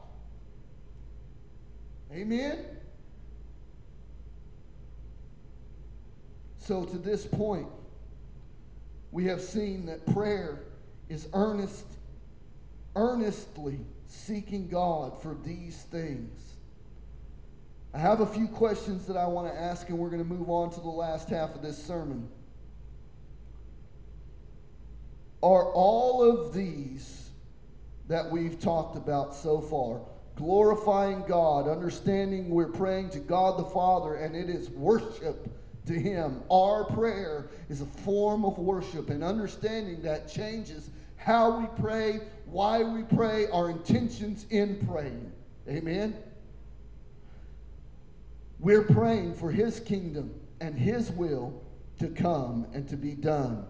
Amen? 2.13 2.65
So, 6.59 6.85
to 6.85 6.97
this 6.97 7.27
point, 7.27 7.69
we 9.13 9.27
have 9.27 9.43
seen 9.43 9.87
that 9.87 10.07
prayer 10.07 10.63
is 11.09 11.29
earnest 11.35 11.85
earnestly 12.97 13.81
seeking 14.07 14.69
God 14.69 15.21
for 15.21 15.37
these 15.45 15.83
things. 15.91 16.44
I 17.95 17.99
have 17.99 18.21
a 18.21 18.27
few 18.27 18.49
questions 18.49 19.07
that 19.07 19.17
I 19.17 19.27
want 19.27 19.53
to 19.53 19.57
ask, 19.57 19.89
and 19.89 19.97
we're 19.97 20.11
going 20.11 20.23
to 20.23 20.29
move 20.29 20.51
on 20.51 20.71
to 20.73 20.81
the 20.81 20.89
last 20.89 21.29
half 21.29 21.55
of 21.55 21.63
this 21.63 21.81
sermon. 21.81 22.29
Are 25.45 25.71
all 25.73 26.23
of 26.29 26.53
these 26.53 27.31
that 28.09 28.29
we've 28.29 28.59
talked 28.59 28.97
about 28.97 29.35
so 29.35 29.61
far 29.61 30.01
glorifying 30.35 31.23
God, 31.29 31.69
understanding 31.69 32.51
we're 32.51 32.67
praying 32.67 33.11
to 33.11 33.21
God 33.21 33.57
the 33.57 33.71
Father, 33.71 34.17
and 34.17 34.35
it 34.35 34.51
is 34.51 34.69
worship 34.71 35.49
to 35.87 35.93
Him? 35.93 36.43
Our 36.51 36.87
prayer 36.87 37.51
is 37.69 37.81
a 37.81 37.87
form 37.87 38.45
of 38.45 38.59
worship, 38.59 39.11
and 39.11 39.23
understanding 39.23 40.03
that 40.03 40.29
changes 40.29 40.91
how 41.15 41.61
we 41.61 41.67
pray, 41.81 42.23
why 42.47 42.83
we 42.83 43.05
pray, 43.05 43.47
our 43.53 43.71
intentions 43.71 44.47
in 44.51 44.85
praying. 44.89 45.31
Amen? 45.69 46.17
We're 48.65 48.85
praying 48.85 49.35
for 49.35 49.51
His 49.51 49.79
kingdom 49.79 50.35
and 50.59 50.75
His 50.75 51.11
will 51.11 51.63
to 51.99 52.09
come 52.09 52.67
and 52.73 52.89
to 52.89 52.97
be 52.97 53.13
done. 53.13 53.67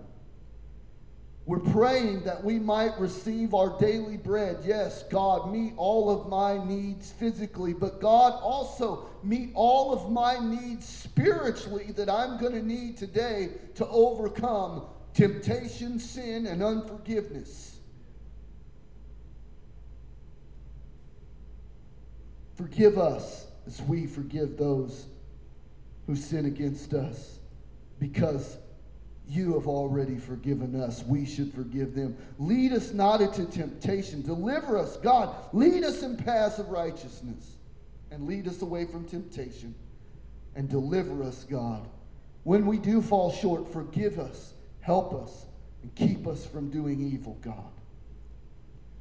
We're 1.46 1.58
praying 1.58 2.22
that 2.22 2.44
we 2.44 2.60
might 2.60 2.96
receive 3.00 3.54
our 3.54 3.76
daily 3.80 4.16
bread. 4.16 4.58
Yes, 4.64 5.02
God, 5.10 5.50
meet 5.50 5.74
all 5.76 6.08
of 6.08 6.28
my 6.28 6.64
needs 6.64 7.10
physically, 7.10 7.72
but 7.72 8.00
God 8.00 8.40
also 8.40 9.10
meet 9.24 9.50
all 9.54 9.92
of 9.92 10.12
my 10.12 10.38
needs 10.38 10.86
spiritually 10.86 11.90
that 11.96 12.08
I'm 12.08 12.38
going 12.38 12.52
to 12.52 12.64
need 12.64 12.96
today 12.96 13.50
to 13.74 13.88
overcome 13.88 14.84
temptation, 15.12 15.98
sin, 15.98 16.46
and 16.46 16.62
unforgiveness. 16.62 17.78
Forgive 22.54 22.96
us 22.96 23.48
as 23.66 23.80
we 23.82 24.06
forgive 24.06 24.56
those 24.56 25.06
who 26.06 26.16
sin 26.16 26.46
against 26.46 26.94
us 26.94 27.38
because 27.98 28.58
you 29.26 29.54
have 29.54 29.66
already 29.66 30.18
forgiven 30.18 30.78
us. 30.78 31.02
We 31.04 31.24
should 31.24 31.52
forgive 31.54 31.94
them. 31.94 32.16
Lead 32.38 32.72
us 32.72 32.92
not 32.92 33.22
into 33.22 33.46
temptation. 33.46 34.20
Deliver 34.20 34.76
us, 34.76 34.98
God. 34.98 35.34
Lead 35.54 35.82
us 35.82 36.02
in 36.02 36.16
paths 36.16 36.58
of 36.58 36.68
righteousness 36.68 37.56
and 38.10 38.26
lead 38.26 38.46
us 38.46 38.60
away 38.60 38.84
from 38.84 39.06
temptation 39.06 39.74
and 40.54 40.68
deliver 40.68 41.22
us, 41.22 41.44
God. 41.44 41.88
When 42.42 42.66
we 42.66 42.76
do 42.76 43.00
fall 43.00 43.32
short, 43.32 43.72
forgive 43.72 44.18
us 44.18 44.54
Help 44.84 45.14
us 45.14 45.46
and 45.82 45.94
keep 45.94 46.26
us 46.26 46.44
from 46.44 46.68
doing 46.68 47.00
evil, 47.00 47.38
God. 47.40 47.72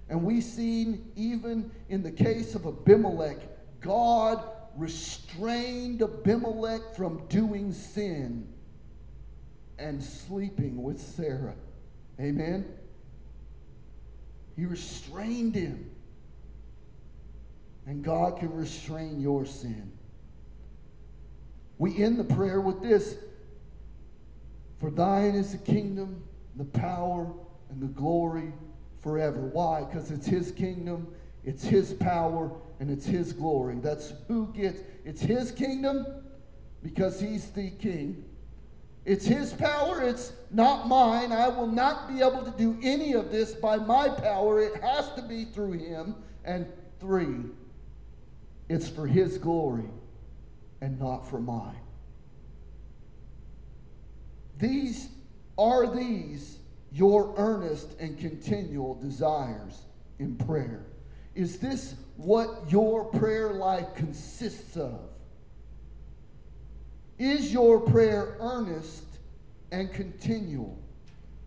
And 0.08 0.24
we 0.24 0.40
seen 0.40 1.12
even 1.18 1.70
in 1.90 2.04
the 2.04 2.12
case 2.12 2.56
of 2.56 2.66
Abimelech, 2.66 3.40
God 3.82 4.42
restrained 4.78 6.02
Abimelech 6.02 6.96
from 6.96 7.26
doing 7.28 7.74
sin 7.74 8.48
and 9.80 10.04
sleeping 10.04 10.82
with 10.82 11.00
Sarah. 11.00 11.56
Amen? 12.20 12.66
He 14.56 14.66
restrained 14.66 15.56
him. 15.56 15.90
and 17.86 18.04
God 18.04 18.38
can 18.40 18.54
restrain 18.54 19.20
your 19.20 19.46
sin. 19.46 19.92
We 21.78 22.02
end 22.02 22.20
the 22.20 22.24
prayer 22.24 22.62
with 22.62 22.82
this 22.82 23.16
For 24.80 24.90
thine 24.90 25.36
is 25.36 25.52
the 25.52 25.58
kingdom, 25.58 26.24
the 26.56 26.66
power, 26.66 27.32
and 27.70 27.82
the 27.82 27.88
glory 27.88 28.54
forever. 29.02 29.42
Why? 29.42 29.84
Because 29.84 30.12
it's 30.12 30.28
His 30.28 30.52
kingdom, 30.52 31.08
it's 31.46 31.64
His 31.64 31.94
power, 31.94 32.52
and 32.80 32.90
it's 32.90 33.06
His 33.06 33.34
glory. 33.34 33.76
That's 33.82 34.14
who 34.28 34.48
gets 34.54 34.80
it's 35.06 35.22
His 35.22 35.52
kingdom 35.52 36.06
because 36.82 37.20
He's 37.20 37.50
the 37.52 37.70
king. 37.72 38.26
It's 39.06 39.26
His 39.26 39.54
power, 39.54 40.02
it's 40.02 40.32
not 40.52 40.88
mine. 40.88 41.32
I 41.32 41.50
will 41.50 41.68
not 41.68 42.08
be 42.08 42.22
able 42.22 42.44
to 42.44 42.54
do 42.58 42.78
any 42.82 43.14
of 43.14 43.32
this 43.32 43.54
by 43.54 43.78
my 43.78 44.08
power. 44.08 44.62
It 44.62 44.82
has 44.82 45.12
to 45.14 45.22
be 45.22 45.46
through 45.46 45.74
Him. 45.74 46.16
And 46.46 46.68
three, 47.00 47.36
it's 48.70 48.88
for 48.88 49.08
His 49.08 49.38
glory 49.38 49.90
and 50.82 51.00
not 51.00 51.30
for 51.30 51.40
mine. 51.40 51.76
These 54.58 55.10
are 55.58 55.94
these 55.94 56.60
your 56.92 57.34
earnest 57.38 58.00
and 58.00 58.18
continual 58.18 58.96
desires 58.96 59.82
in 60.20 60.36
prayer. 60.36 60.86
Is 61.36 61.60
this 61.60 61.96
what 62.16 62.72
your 62.72 63.06
prayer 63.06 63.54
life 63.54 63.96
consists 63.96 64.78
of? 64.78 65.00
Is 67.18 67.54
your 67.54 67.80
prayer 67.80 68.38
earnest 68.40 69.06
and 69.72 69.92
continual? 69.94 70.80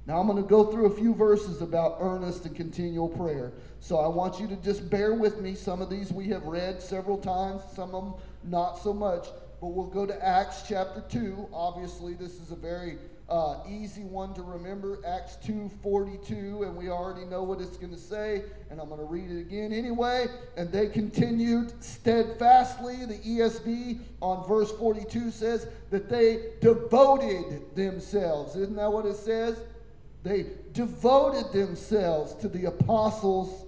Now, 0.06 0.20
I'm 0.20 0.28
going 0.28 0.40
to 0.40 0.48
go 0.48 0.70
through 0.70 0.86
a 0.86 0.96
few 0.96 1.14
verses 1.14 1.62
about 1.62 1.98
earnest 2.00 2.46
and 2.46 2.54
continual 2.54 3.08
prayer. 3.08 3.52
So 3.80 3.98
I 3.98 4.06
want 4.06 4.38
you 4.38 4.46
to 4.46 4.56
just 4.56 4.88
bear 4.88 5.14
with 5.14 5.40
me. 5.40 5.56
Some 5.56 5.82
of 5.82 5.90
these 5.90 6.12
we 6.12 6.28
have 6.28 6.44
read 6.44 6.80
several 6.80 7.18
times, 7.18 7.62
some 7.74 7.92
of 7.94 8.04
them 8.04 8.14
not 8.44 8.78
so 8.78 8.92
much. 8.92 9.26
But 9.60 9.68
we'll 9.68 9.86
go 9.86 10.06
to 10.06 10.24
Acts 10.24 10.62
chapter 10.68 11.02
2. 11.08 11.48
Obviously, 11.52 12.14
this 12.14 12.40
is 12.40 12.52
a 12.52 12.56
very 12.56 12.98
uh, 13.28 13.56
easy 13.68 14.04
one 14.04 14.34
to 14.34 14.42
remember. 14.42 15.00
Acts 15.04 15.36
2.42, 15.44 16.62
and 16.62 16.76
we 16.76 16.88
already 16.88 17.26
know 17.26 17.42
what 17.42 17.60
it's 17.60 17.76
going 17.76 17.92
to 17.92 17.98
say, 17.98 18.44
and 18.70 18.80
I'm 18.80 18.88
going 18.88 19.00
to 19.00 19.06
read 19.06 19.30
it 19.30 19.40
again 19.40 19.72
anyway. 19.72 20.26
And 20.56 20.70
they 20.70 20.88
continued 20.88 21.72
steadfastly. 21.82 23.04
The 23.04 23.18
ESV 23.18 23.98
on 24.20 24.46
verse 24.46 24.70
42 24.72 25.32
says 25.32 25.66
that 25.90 26.08
they 26.08 26.52
devoted 26.60 27.74
themselves. 27.74 28.54
Isn't 28.54 28.76
that 28.76 28.92
what 28.92 29.06
it 29.06 29.16
says? 29.16 29.60
They 30.22 30.46
devoted 30.72 31.52
themselves 31.52 32.34
to 32.36 32.48
the 32.48 32.66
apostles' 32.66 33.66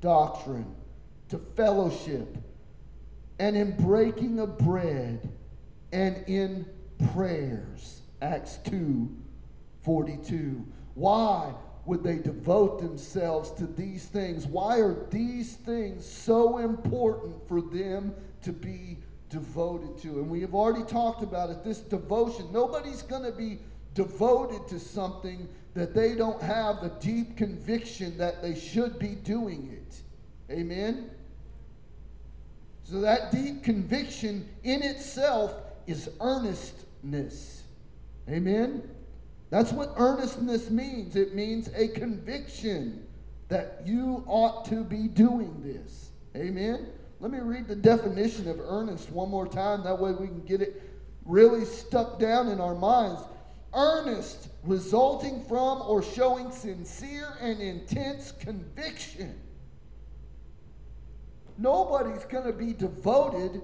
doctrine, 0.00 0.74
to 1.28 1.38
fellowship, 1.54 2.36
and 3.38 3.56
in 3.56 3.76
breaking 3.76 4.40
of 4.40 4.58
bread, 4.58 5.28
and 5.92 6.24
in 6.26 6.66
prayers. 7.12 7.95
Acts 8.26 8.58
2 8.64 9.08
42. 9.82 10.66
Why 10.94 11.54
would 11.84 12.02
they 12.02 12.16
devote 12.16 12.80
themselves 12.80 13.52
to 13.52 13.66
these 13.66 14.06
things? 14.06 14.46
Why 14.46 14.80
are 14.80 14.96
these 15.10 15.54
things 15.54 16.04
so 16.04 16.58
important 16.58 17.46
for 17.46 17.60
them 17.60 18.12
to 18.42 18.52
be 18.52 18.98
devoted 19.30 19.96
to? 20.02 20.18
And 20.18 20.28
we 20.28 20.40
have 20.40 20.54
already 20.54 20.84
talked 20.84 21.22
about 21.22 21.50
it 21.50 21.62
this 21.62 21.78
devotion. 21.78 22.48
Nobody's 22.52 23.02
going 23.02 23.22
to 23.22 23.30
be 23.30 23.60
devoted 23.94 24.66
to 24.68 24.80
something 24.80 25.48
that 25.74 25.94
they 25.94 26.16
don't 26.16 26.42
have 26.42 26.80
the 26.80 26.88
deep 27.00 27.36
conviction 27.36 28.18
that 28.18 28.42
they 28.42 28.58
should 28.58 28.98
be 28.98 29.14
doing 29.14 29.70
it. 29.72 30.52
Amen? 30.52 31.10
So 32.82 33.00
that 33.00 33.30
deep 33.30 33.62
conviction 33.62 34.48
in 34.64 34.82
itself 34.82 35.54
is 35.86 36.10
earnestness. 36.20 37.62
Amen? 38.28 38.88
That's 39.50 39.72
what 39.72 39.94
earnestness 39.96 40.70
means. 40.70 41.16
It 41.16 41.34
means 41.34 41.68
a 41.74 41.88
conviction 41.88 43.06
that 43.48 43.82
you 43.84 44.24
ought 44.26 44.64
to 44.66 44.82
be 44.82 45.06
doing 45.08 45.62
this. 45.62 46.10
Amen? 46.36 46.88
Let 47.20 47.30
me 47.30 47.38
read 47.38 47.68
the 47.68 47.76
definition 47.76 48.48
of 48.48 48.60
earnest 48.60 49.10
one 49.10 49.30
more 49.30 49.46
time. 49.46 49.84
That 49.84 49.98
way 49.98 50.12
we 50.12 50.26
can 50.26 50.44
get 50.44 50.60
it 50.60 50.82
really 51.24 51.64
stuck 51.64 52.18
down 52.18 52.48
in 52.48 52.60
our 52.60 52.74
minds 52.74 53.22
earnest, 53.76 54.48
resulting 54.64 55.44
from 55.44 55.82
or 55.82 56.02
showing 56.02 56.50
sincere 56.50 57.36
and 57.40 57.60
intense 57.60 58.32
conviction. 58.32 59.38
Nobody's 61.58 62.24
going 62.24 62.46
to 62.46 62.52
be 62.52 62.72
devoted 62.72 63.62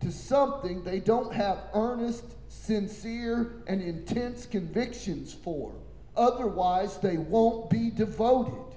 to 0.00 0.10
something 0.10 0.82
they 0.82 1.00
don't 1.00 1.32
have 1.32 1.58
earnest, 1.74 2.24
sincere, 2.48 3.62
and 3.66 3.82
intense 3.82 4.46
convictions 4.46 5.32
for. 5.32 5.72
Otherwise, 6.16 6.98
they 6.98 7.16
won't 7.16 7.70
be 7.70 7.90
devoted. 7.90 8.76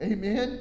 Amen? 0.00 0.60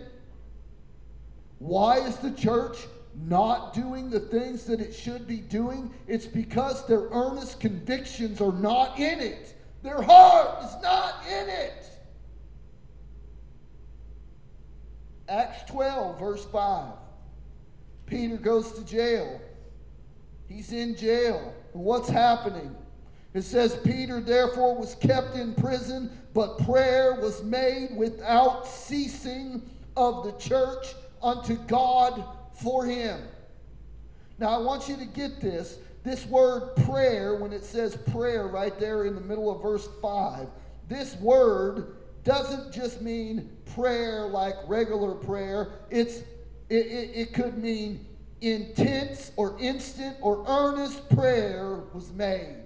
Why 1.59 1.99
is 1.99 2.17
the 2.17 2.31
church 2.31 2.77
not 3.23 3.73
doing 3.73 4.09
the 4.09 4.19
things 4.19 4.65
that 4.65 4.79
it 4.79 4.93
should 4.93 5.27
be 5.27 5.37
doing, 5.37 5.93
it's 6.07 6.25
because 6.25 6.85
their 6.87 7.07
earnest 7.11 7.59
convictions 7.59 8.41
are 8.41 8.51
not 8.51 8.99
in 8.99 9.19
it. 9.19 9.55
Their 9.83 10.01
heart 10.01 10.63
is 10.63 10.81
not 10.81 11.25
in 11.27 11.49
it. 11.49 11.89
Acts 15.29 15.71
12, 15.71 16.19
verse 16.19 16.45
5. 16.45 16.93
Peter 18.05 18.37
goes 18.37 18.71
to 18.73 18.85
jail. 18.85 19.41
He's 20.47 20.71
in 20.71 20.95
jail. 20.95 21.53
What's 21.75 22.07
happening? 22.07 22.73
It 23.33 23.41
says, 23.41 23.77
Peter 23.83 24.21
therefore 24.21 24.77
was 24.77 24.95
kept 24.95 25.35
in 25.35 25.53
prison, 25.55 26.09
but 26.33 26.57
prayer 26.59 27.15
was 27.15 27.43
made 27.43 27.89
without 27.97 28.65
ceasing 28.65 29.61
of 29.97 30.23
the 30.23 30.31
church 30.33 30.93
unto 31.21 31.57
God 31.67 32.23
for 32.53 32.85
him. 32.85 33.19
Now, 34.39 34.49
I 34.49 34.57
want 34.59 34.87
you 34.87 34.95
to 34.95 35.05
get 35.05 35.41
this. 35.41 35.79
This 36.03 36.25
word 36.27 36.77
prayer, 36.85 37.35
when 37.35 37.51
it 37.51 37.65
says 37.65 37.97
prayer 38.09 38.47
right 38.47 38.79
there 38.79 39.05
in 39.05 39.15
the 39.15 39.21
middle 39.21 39.53
of 39.53 39.61
verse 39.61 39.89
5, 40.01 40.47
this 40.87 41.15
word 41.17 41.97
doesn't 42.23 42.71
just 42.71 43.01
mean 43.01 43.49
prayer 43.75 44.27
like 44.27 44.55
regular 44.67 45.13
prayer. 45.13 45.73
It's, 45.89 46.19
it, 46.69 46.85
it, 46.85 47.11
it 47.13 47.33
could 47.33 47.57
mean 47.57 48.05
intense 48.41 49.31
or 49.35 49.57
instant 49.59 50.17
or 50.21 50.45
earnest 50.47 51.09
prayer 51.09 51.83
was 51.93 52.11
made. 52.13 52.65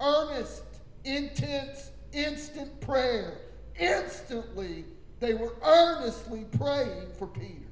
Earnest, 0.00 0.62
intense, 1.04 1.90
instant 2.12 2.80
prayer. 2.80 3.38
Instantly, 3.78 4.84
they 5.20 5.34
were 5.34 5.54
earnestly 5.62 6.46
praying 6.58 7.08
for 7.18 7.26
Peter. 7.26 7.66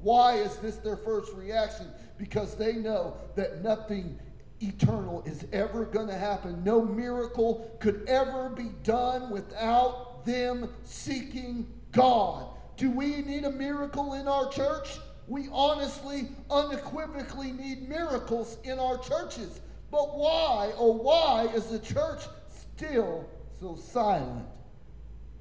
Why 0.00 0.34
is 0.34 0.56
this 0.56 0.76
their 0.76 0.96
first 0.96 1.32
reaction? 1.34 1.86
Because 2.18 2.56
they 2.56 2.74
know 2.74 3.16
that 3.36 3.62
nothing 3.62 4.18
eternal 4.60 5.22
is 5.26 5.44
ever 5.52 5.84
going 5.84 6.08
to 6.08 6.14
happen. 6.14 6.62
No 6.64 6.84
miracle 6.84 7.76
could 7.80 8.04
ever 8.08 8.48
be 8.48 8.70
done 8.82 9.30
without 9.30 10.24
them 10.24 10.68
seeking 10.84 11.66
God. 11.92 12.46
Do 12.76 12.90
we 12.90 13.22
need 13.22 13.44
a 13.44 13.50
miracle 13.50 14.14
in 14.14 14.26
our 14.26 14.48
church? 14.50 14.98
We 15.28 15.48
honestly, 15.52 16.28
unequivocally 16.50 17.52
need 17.52 17.88
miracles 17.88 18.58
in 18.64 18.78
our 18.78 18.98
churches. 18.98 19.60
But 19.90 20.16
why, 20.16 20.72
oh, 20.76 20.92
why 20.92 21.48
is 21.54 21.66
the 21.66 21.78
church 21.78 22.22
still 22.48 23.28
so 23.60 23.76
silent 23.76 24.46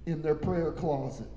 in 0.05 0.21
their 0.21 0.35
prayer 0.35 0.71
closet? 0.71 1.27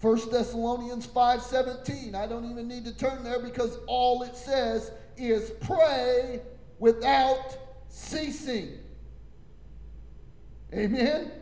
1 0.00 0.30
Thessalonians 0.30 1.06
5:17. 1.06 2.14
I 2.14 2.26
don't 2.26 2.50
even 2.50 2.68
need 2.68 2.84
to 2.84 2.96
turn 2.96 3.24
there 3.24 3.40
because 3.40 3.78
all 3.86 4.22
it 4.22 4.36
says 4.36 4.90
is 5.16 5.50
pray 5.60 6.42
without 6.78 7.56
ceasing. 7.88 8.78
Amen. 10.72 11.32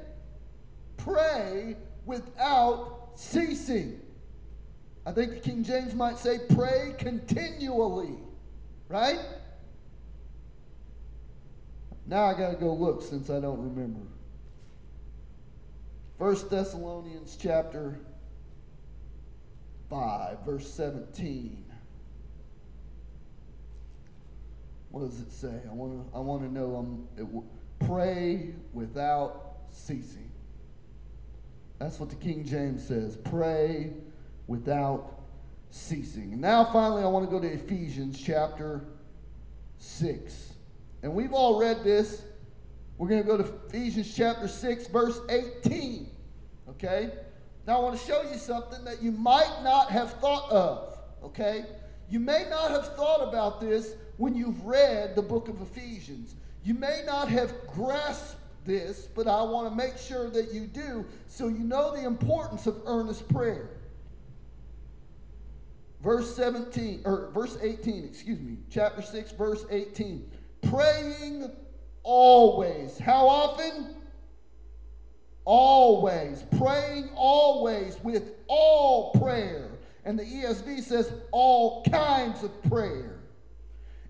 Pray 0.97 1.77
without 2.05 3.11
ceasing. 3.17 4.01
I 5.07 5.13
think 5.13 5.31
the 5.33 5.41
King 5.41 5.65
James 5.65 5.95
might 5.95 6.19
say 6.19 6.39
pray 6.55 6.95
continually. 6.99 8.15
Right? 8.89 9.21
Now 12.07 12.25
I 12.25 12.35
got 12.35 12.51
to 12.51 12.57
go 12.57 12.73
look 12.75 13.03
since 13.03 13.31
I 13.31 13.41
don't 13.41 13.63
remember. 13.63 14.01
1 16.19 16.49
Thessalonians 16.49 17.37
chapter 17.41 17.99
5, 19.91 20.45
verse 20.45 20.71
17. 20.73 21.65
What 24.91 25.11
does 25.11 25.21
it 25.21 25.33
say? 25.33 25.61
I 25.69 25.73
want 25.73 26.13
to 26.13 26.17
I 26.17 26.21
want 26.21 26.43
to 26.43 26.53
know 26.53 26.77
um, 26.77 27.09
it, 27.17 27.27
pray 27.87 28.55
without 28.73 29.57
ceasing. 29.71 30.31
That's 31.81 31.99
what 31.99 32.11
the 32.11 32.17
King 32.17 32.45
James 32.45 32.87
says. 32.87 33.17
Pray 33.17 33.93
without 34.47 35.21
ceasing. 35.71 36.33
And 36.33 36.41
now, 36.41 36.65
finally, 36.65 37.03
I 37.03 37.07
want 37.07 37.25
to 37.25 37.31
go 37.31 37.41
to 37.41 37.49
Ephesians 37.49 38.21
chapter 38.21 38.85
6. 39.79 40.53
And 41.03 41.13
we've 41.15 41.33
all 41.33 41.61
read 41.61 41.83
this. 41.85 42.23
We're 42.97 43.09
going 43.09 43.23
to 43.23 43.27
go 43.27 43.37
to 43.37 43.53
Ephesians 43.67 44.15
chapter 44.15 44.47
6, 44.49 44.87
verse 44.89 45.21
18. 45.29 46.09
Okay? 46.71 47.11
Now, 47.67 47.79
I 47.79 47.83
want 47.83 47.99
to 47.99 48.07
show 48.07 48.23
you 48.23 48.39
something 48.39 48.85
that 48.85 49.03
you 49.03 49.11
might 49.11 49.63
not 49.63 49.91
have 49.91 50.13
thought 50.21 50.51
of. 50.51 50.99
Okay? 51.25 51.65
You 52.09 52.21
may 52.21 52.47
not 52.49 52.71
have 52.71 52.95
thought 52.95 53.27
about 53.27 53.61
this 53.61 53.97
when 54.17 54.35
you've 54.35 54.65
read 54.65 55.17
the 55.17 55.23
book 55.23 55.49
of 55.49 55.61
Ephesians. 55.61 56.37
You 56.63 56.75
may 56.75 57.03
not 57.05 57.29
have 57.29 57.53
grasped 57.67 58.37
this, 58.65 59.09
but 59.15 59.27
I 59.27 59.43
want 59.43 59.69
to 59.69 59.75
make 59.75 59.99
sure 59.99 60.31
that 60.31 60.53
you 60.53 60.67
do 60.67 61.05
so 61.29 61.49
you 61.49 61.59
know 61.59 61.95
the 61.95 62.05
importance 62.05 62.67
of 62.67 62.81
earnest 62.87 63.29
prayer. 63.29 63.71
Verse 66.05 66.37
17 66.37 67.01
or 67.07 67.31
verse 67.33 67.57
18, 67.63 68.05
excuse 68.05 68.39
me, 68.39 68.59
chapter 68.69 69.01
6 69.01 69.33
verse 69.33 69.65
18. 69.71 70.31
Praying 70.69 71.51
always. 72.03 72.99
How 72.99 73.27
often? 73.27 73.97
Always. 75.47 76.45
Praying 76.59 77.09
always 77.17 77.97
with 78.03 78.35
all 78.49 79.13
prayer. 79.13 79.71
And 80.05 80.19
the 80.19 80.25
ESV 80.25 80.83
says 80.83 81.11
all 81.33 81.83
kinds 81.85 82.43
of 82.43 82.63
prayer 82.65 83.21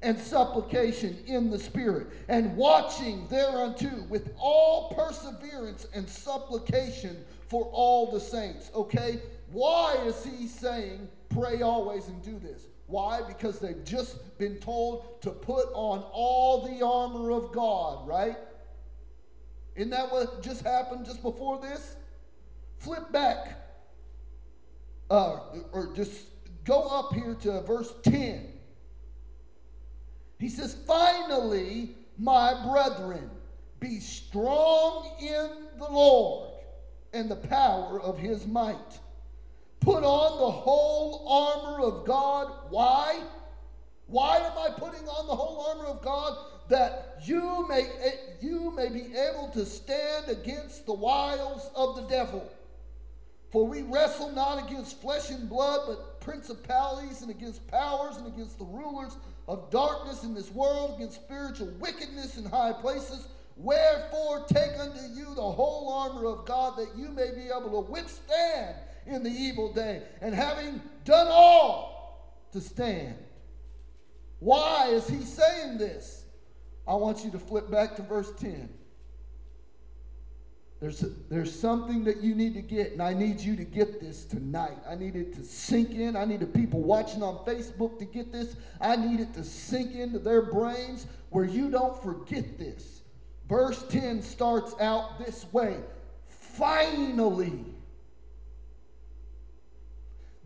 and 0.02 0.18
supplication 0.18 1.16
in 1.26 1.48
the 1.48 1.58
Spirit, 1.58 2.08
and 2.28 2.54
watching 2.56 3.26
thereunto 3.28 4.04
with 4.10 4.34
all 4.38 4.92
perseverance 4.94 5.86
and 5.94 6.06
supplication 6.06 7.24
for 7.48 7.64
all 7.72 8.12
the 8.12 8.20
saints. 8.20 8.70
Okay? 8.74 9.22
Why 9.50 9.96
is 10.04 10.22
he 10.24 10.46
saying 10.46 11.08
pray 11.38 11.62
always 11.62 12.08
and 12.08 12.22
do 12.22 12.38
this? 12.38 12.66
Why? 12.86 13.20
Because 13.26 13.58
they've 13.58 13.84
just 13.84 14.38
been 14.38 14.56
told 14.56 15.20
to 15.22 15.30
put 15.30 15.66
on 15.74 16.04
all 16.12 16.66
the 16.66 16.84
armor 16.84 17.30
of 17.30 17.52
God, 17.52 18.06
right? 18.06 18.36
Isn't 19.74 19.90
that 19.90 20.12
what 20.12 20.42
just 20.42 20.62
happened 20.62 21.04
just 21.04 21.22
before 21.22 21.60
this? 21.60 21.96
Flip 22.78 23.10
back. 23.10 23.60
Uh, 25.10 25.38
or 25.72 25.92
just 25.94 26.26
go 26.64 26.82
up 26.82 27.14
here 27.14 27.34
to 27.42 27.60
verse 27.62 27.92
10. 28.04 28.48
He 30.38 30.48
says, 30.48 30.76
Finally, 30.86 31.96
my 32.18 32.66
brethren, 32.70 33.30
be 33.80 34.00
strong 34.00 35.10
in 35.20 35.50
the 35.78 35.90
Lord 35.90 36.50
and 37.12 37.30
the 37.30 37.36
power 37.36 38.00
of 38.00 38.18
his 38.18 38.46
might. 38.46 38.98
Put 39.84 40.02
on 40.02 40.38
the 40.38 40.50
whole 40.50 41.28
armor 41.28 41.84
of 41.84 42.06
God. 42.06 42.50
Why? 42.70 43.20
Why 44.06 44.38
am 44.38 44.56
I 44.56 44.70
putting 44.78 45.06
on 45.06 45.26
the 45.26 45.34
whole 45.34 45.60
armor 45.60 45.84
of 45.86 46.02
God? 46.02 46.38
That 46.70 47.18
you 47.22 47.68
may, 47.68 47.82
eh, 48.02 48.12
you 48.40 48.70
may 48.74 48.88
be 48.88 49.14
able 49.14 49.50
to 49.52 49.66
stand 49.66 50.30
against 50.30 50.86
the 50.86 50.94
wiles 50.94 51.68
of 51.76 51.96
the 51.96 52.02
devil. 52.02 52.50
For 53.50 53.66
we 53.66 53.82
wrestle 53.82 54.30
not 54.30 54.66
against 54.66 55.02
flesh 55.02 55.28
and 55.30 55.50
blood, 55.50 55.80
but 55.86 56.18
principalities 56.20 57.20
and 57.20 57.30
against 57.30 57.66
powers 57.68 58.16
and 58.16 58.26
against 58.26 58.58
the 58.58 58.64
rulers 58.64 59.18
of 59.46 59.70
darkness 59.70 60.24
in 60.24 60.32
this 60.32 60.50
world, 60.50 60.94
against 60.96 61.16
spiritual 61.16 61.68
wickedness 61.78 62.38
in 62.38 62.46
high 62.46 62.72
places. 62.72 63.28
Wherefore, 63.58 64.46
take 64.46 64.80
unto 64.80 65.00
you 65.14 65.34
the 65.34 65.42
whole 65.42 65.92
armor 65.92 66.26
of 66.26 66.46
God, 66.46 66.78
that 66.78 66.96
you 66.96 67.10
may 67.10 67.30
be 67.32 67.48
able 67.54 67.82
to 67.82 67.92
withstand 67.92 68.76
in 69.06 69.22
the 69.22 69.30
evil 69.30 69.72
day, 69.72 70.02
and 70.20 70.34
having 70.34 70.80
done 71.04 71.28
all 71.30 72.44
to 72.52 72.60
stand. 72.60 73.16
Why 74.38 74.88
is 74.88 75.08
he 75.08 75.22
saying 75.22 75.78
this? 75.78 76.24
I 76.86 76.94
want 76.94 77.24
you 77.24 77.30
to 77.30 77.38
flip 77.38 77.70
back 77.70 77.96
to 77.96 78.02
verse 78.02 78.32
10. 78.38 78.68
There's, 80.80 81.02
there's 81.30 81.58
something 81.58 82.04
that 82.04 82.18
you 82.18 82.34
need 82.34 82.52
to 82.54 82.60
get, 82.60 82.92
and 82.92 83.00
I 83.00 83.14
need 83.14 83.40
you 83.40 83.56
to 83.56 83.64
get 83.64 84.00
this 84.00 84.24
tonight. 84.24 84.76
I 84.86 84.94
need 84.94 85.16
it 85.16 85.32
to 85.36 85.42
sink 85.42 85.92
in. 85.92 86.14
I 86.14 86.26
need 86.26 86.40
the 86.40 86.46
people 86.46 86.82
watching 86.82 87.22
on 87.22 87.36
Facebook 87.46 87.98
to 88.00 88.04
get 88.04 88.32
this. 88.32 88.56
I 88.82 88.96
need 88.96 89.20
it 89.20 89.32
to 89.34 89.44
sink 89.44 89.94
into 89.94 90.18
their 90.18 90.42
brains 90.42 91.06
where 91.30 91.46
you 91.46 91.70
don't 91.70 92.00
forget 92.02 92.58
this. 92.58 93.00
Verse 93.48 93.82
10 93.88 94.20
starts 94.20 94.74
out 94.80 95.18
this 95.24 95.46
way 95.52 95.78
Finally, 96.28 97.64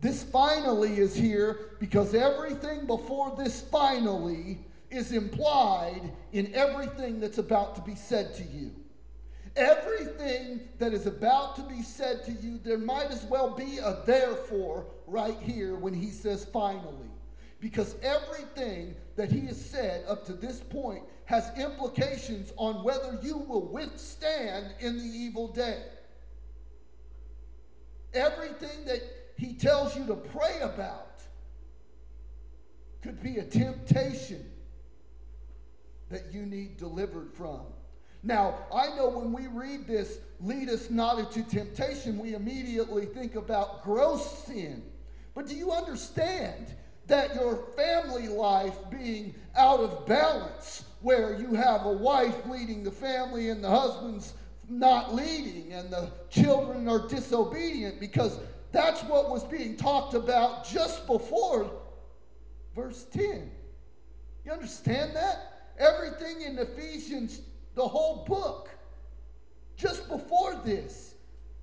this 0.01 0.23
finally 0.23 0.97
is 0.97 1.15
here 1.15 1.71
because 1.79 2.13
everything 2.13 2.85
before 2.85 3.35
this 3.37 3.61
finally 3.61 4.59
is 4.89 5.11
implied 5.11 6.11
in 6.31 6.53
everything 6.55 7.19
that's 7.19 7.37
about 7.37 7.75
to 7.75 7.81
be 7.81 7.95
said 7.95 8.33
to 8.35 8.43
you. 8.43 8.71
Everything 9.55 10.61
that 10.77 10.93
is 10.93 11.05
about 11.05 11.55
to 11.57 11.63
be 11.63 11.81
said 11.81 12.23
to 12.23 12.31
you, 12.31 12.59
there 12.63 12.77
might 12.77 13.11
as 13.11 13.23
well 13.25 13.49
be 13.49 13.79
a 13.79 14.01
therefore 14.05 14.85
right 15.05 15.37
here 15.41 15.75
when 15.75 15.93
he 15.93 16.09
says 16.09 16.45
finally. 16.45 17.09
Because 17.59 17.95
everything 18.01 18.95
that 19.17 19.29
he 19.29 19.41
has 19.47 19.59
said 19.63 20.05
up 20.07 20.25
to 20.27 20.33
this 20.33 20.61
point 20.61 21.03
has 21.25 21.51
implications 21.57 22.53
on 22.55 22.83
whether 22.85 23.19
you 23.21 23.37
will 23.37 23.67
withstand 23.67 24.73
in 24.79 24.97
the 24.97 25.03
evil 25.03 25.49
day. 25.49 25.83
Everything 28.13 28.85
that 28.85 29.01
he 29.39 29.53
tells 29.53 29.95
you 29.95 30.05
to 30.05 30.15
pray 30.15 30.59
about 30.61 31.21
could 33.01 33.23
be 33.23 33.37
a 33.37 33.43
temptation 33.43 34.45
that 36.09 36.33
you 36.33 36.45
need 36.45 36.75
delivered 36.75 37.31
from. 37.33 37.61
Now, 38.21 38.55
I 38.73 38.93
know 38.97 39.07
when 39.07 39.31
we 39.31 39.47
read 39.47 39.87
this, 39.87 40.17
lead 40.41 40.67
us 40.67 40.89
not 40.89 41.19
into 41.19 41.41
temptation, 41.43 42.19
we 42.19 42.33
immediately 42.33 43.05
think 43.05 43.35
about 43.35 43.81
gross 43.85 44.43
sin. 44.45 44.83
But 45.33 45.47
do 45.47 45.55
you 45.55 45.71
understand 45.71 46.75
that 47.07 47.33
your 47.33 47.63
family 47.77 48.27
life 48.27 48.75
being 48.91 49.33
out 49.55 49.79
of 49.79 50.05
balance, 50.05 50.83
where 50.99 51.39
you 51.39 51.53
have 51.53 51.85
a 51.85 51.93
wife 51.93 52.35
leading 52.45 52.83
the 52.83 52.91
family 52.91 53.47
and 53.49 53.63
the 53.63 53.69
husband's 53.69 54.33
not 54.67 55.15
leading 55.15 55.71
and 55.71 55.89
the 55.89 56.11
children 56.29 56.89
are 56.89 57.07
disobedient 57.07 58.01
because 58.01 58.37
that's 58.71 59.01
what 59.03 59.29
was 59.29 59.43
being 59.43 59.75
talked 59.77 60.13
about 60.13 60.67
just 60.67 61.07
before 61.07 61.71
verse 62.75 63.05
10. 63.11 63.49
You 64.45 64.51
understand 64.51 65.15
that? 65.15 65.71
Everything 65.77 66.41
in 66.41 66.57
Ephesians, 66.57 67.41
the 67.75 67.87
whole 67.87 68.25
book, 68.25 68.69
just 69.75 70.07
before 70.09 70.59
this, 70.65 71.15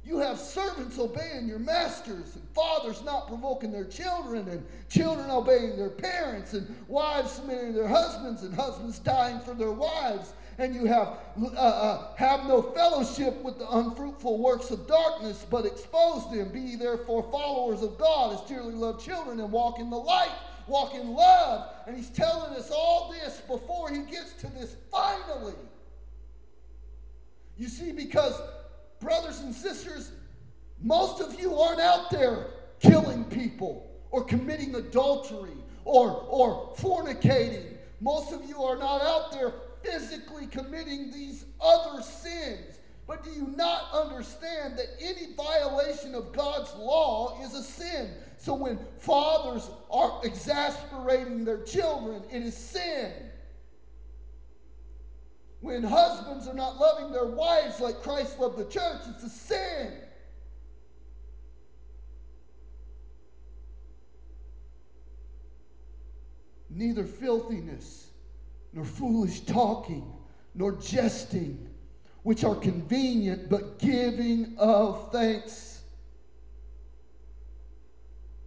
you 0.05 0.19
have 0.19 0.39
servants 0.39 0.99
obeying 0.99 1.49
your 1.49 1.59
masters, 1.59 2.37
and 2.37 2.49
fathers 2.55 3.03
not 3.03 3.27
provoking 3.27 3.73
their 3.73 3.85
children, 3.85 4.49
and 4.49 4.65
children 4.89 5.29
obeying 5.31 5.77
their 5.77 5.91
parents, 5.91 6.55
and 6.55 6.73
wives 6.87 7.33
submitting 7.33 7.73
to 7.73 7.81
their 7.81 7.89
husbands, 7.89 8.45
and 8.45 8.55
husbands 8.55 9.01
dying 9.01 9.41
for 9.41 9.53
their 9.53 9.73
wives, 9.73 10.33
and 10.59 10.75
you 10.75 10.87
have 10.87 11.19
uh, 11.41 11.49
uh, 11.57 12.15
have 12.17 12.47
no 12.47 12.63
fellowship 12.63 13.43
with 13.43 13.59
the 13.59 13.71
unfruitful 13.71 14.39
works 14.39 14.71
of 14.71 14.87
darkness, 14.87 15.45
but 15.51 15.67
expose 15.67 16.31
them. 16.31 16.51
Be 16.51 16.77
therefore 16.77 17.29
followers 17.31 17.83
of 17.83 17.99
God 17.99 18.35
as 18.35 18.49
dearly 18.49 18.75
loved 18.75 19.05
children, 19.05 19.41
and 19.41 19.53
walk 19.53 19.79
in 19.79 19.91
the 19.91 19.97
light, 19.97 20.33
walk 20.67 20.95
in 20.95 21.13
love. 21.15 21.75
And 21.87 21.97
he's 21.97 22.11
telling 22.11 22.55
us 22.57 22.71
all 22.71 23.13
this 23.13 23.41
before 23.43 23.91
he 23.91 24.03
gets 24.03 24.33
to 24.41 24.47
this 24.49 24.77
finally. 24.91 25.55
You 27.57 27.69
see, 27.69 27.93
because 27.93 28.39
brothers 29.01 29.41
and 29.41 29.55
sisters, 29.55 30.13
most 30.81 31.21
of 31.21 31.39
you 31.39 31.55
aren't 31.59 31.81
out 31.81 32.11
there 32.11 32.49
killing 32.81 33.25
people 33.25 33.91
or 34.11 34.25
committing 34.25 34.75
adultery 34.75 35.57
or, 35.85 36.11
or 36.29 36.75
fornicating. 36.77 37.76
Most 38.01 38.33
of 38.33 38.45
you 38.45 38.63
are 38.63 38.77
not 38.77 39.03
out 39.03 39.33
there 39.33 39.55
physically 39.83 40.47
committing 40.47 41.11
these 41.11 41.45
other 41.61 42.03
sins. 42.03 42.79
But 43.07 43.23
do 43.23 43.31
you 43.31 43.53
not 43.57 43.93
understand 43.93 44.77
that 44.79 44.89
any 45.01 45.35
violation 45.37 46.15
of 46.15 46.33
God's 46.33 46.75
law 46.75 47.41
is 47.43 47.55
a 47.55 47.63
sin? 47.63 48.11
So 48.37 48.55
when 48.55 48.79
fathers 48.99 49.71
are 49.91 50.21
exasperating 50.25 51.45
their 51.45 51.63
children, 51.63 52.23
it 52.33 52.43
is 52.43 52.57
sin. 52.57 53.13
When 55.61 55.83
husbands 55.83 56.49
are 56.49 56.55
not 56.55 56.79
loving 56.79 57.13
their 57.13 57.27
wives 57.27 57.81
like 57.81 58.03
Christ 58.03 58.39
loved 58.39 58.59
the 58.59 58.65
church, 58.65 59.03
it's 59.09 59.25
a 59.25 59.29
sin. 59.29 59.93
Neither 66.77 67.05
filthiness 67.05 68.11
nor 68.75 68.85
foolish 68.85 69.41
talking, 69.41 70.13
nor 70.55 70.73
jesting, 70.73 71.71
which 72.23 72.45
are 72.45 72.55
convenient, 72.55 73.49
but 73.49 73.79
giving 73.79 74.55
of 74.59 75.11
thanks. 75.11 75.81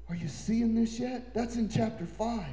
Are 0.08 0.16
you 0.16 0.28
seeing 0.28 0.76
this 0.76 1.00
yet? 1.00 1.34
That's 1.34 1.56
in 1.56 1.70
chapter 1.70 2.06
5. 2.06 2.44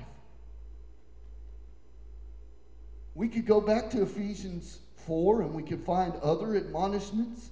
We 3.14 3.28
could 3.28 3.44
go 3.44 3.60
back 3.60 3.90
to 3.90 4.02
Ephesians 4.02 4.78
4 5.06 5.42
and 5.42 5.52
we 5.54 5.62
could 5.62 5.84
find 5.84 6.16
other 6.16 6.56
admonishments 6.56 7.50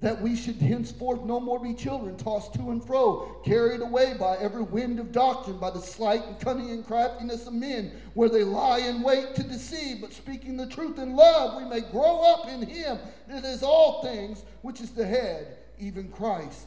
that 0.00 0.20
we 0.20 0.36
should 0.36 0.56
henceforth 0.56 1.22
no 1.24 1.40
more 1.40 1.58
be 1.58 1.72
children 1.72 2.16
tossed 2.16 2.52
to 2.54 2.70
and 2.70 2.84
fro, 2.84 3.40
carried 3.44 3.80
away 3.80 4.14
by 4.18 4.36
every 4.36 4.62
wind 4.62 5.00
of 5.00 5.10
doctrine, 5.10 5.58
by 5.58 5.70
the 5.70 5.80
sleight 5.80 6.22
and 6.26 6.38
cunning 6.38 6.70
and 6.70 6.86
craftiness 6.86 7.46
of 7.46 7.54
men, 7.54 7.90
where 8.12 8.28
they 8.28 8.44
lie 8.44 8.78
in 8.78 9.02
wait 9.02 9.34
to 9.34 9.42
deceive, 9.42 10.02
but 10.02 10.12
speaking 10.12 10.56
the 10.56 10.66
truth 10.66 10.98
in 10.98 11.16
love, 11.16 11.56
we 11.56 11.68
may 11.68 11.80
grow 11.80 12.22
up 12.22 12.48
in 12.48 12.62
Him 12.62 12.98
that 13.28 13.44
is 13.44 13.62
all 13.62 14.02
things, 14.02 14.44
which 14.60 14.80
is 14.82 14.90
the 14.90 15.06
head, 15.06 15.56
even 15.78 16.08
Christ. 16.10 16.66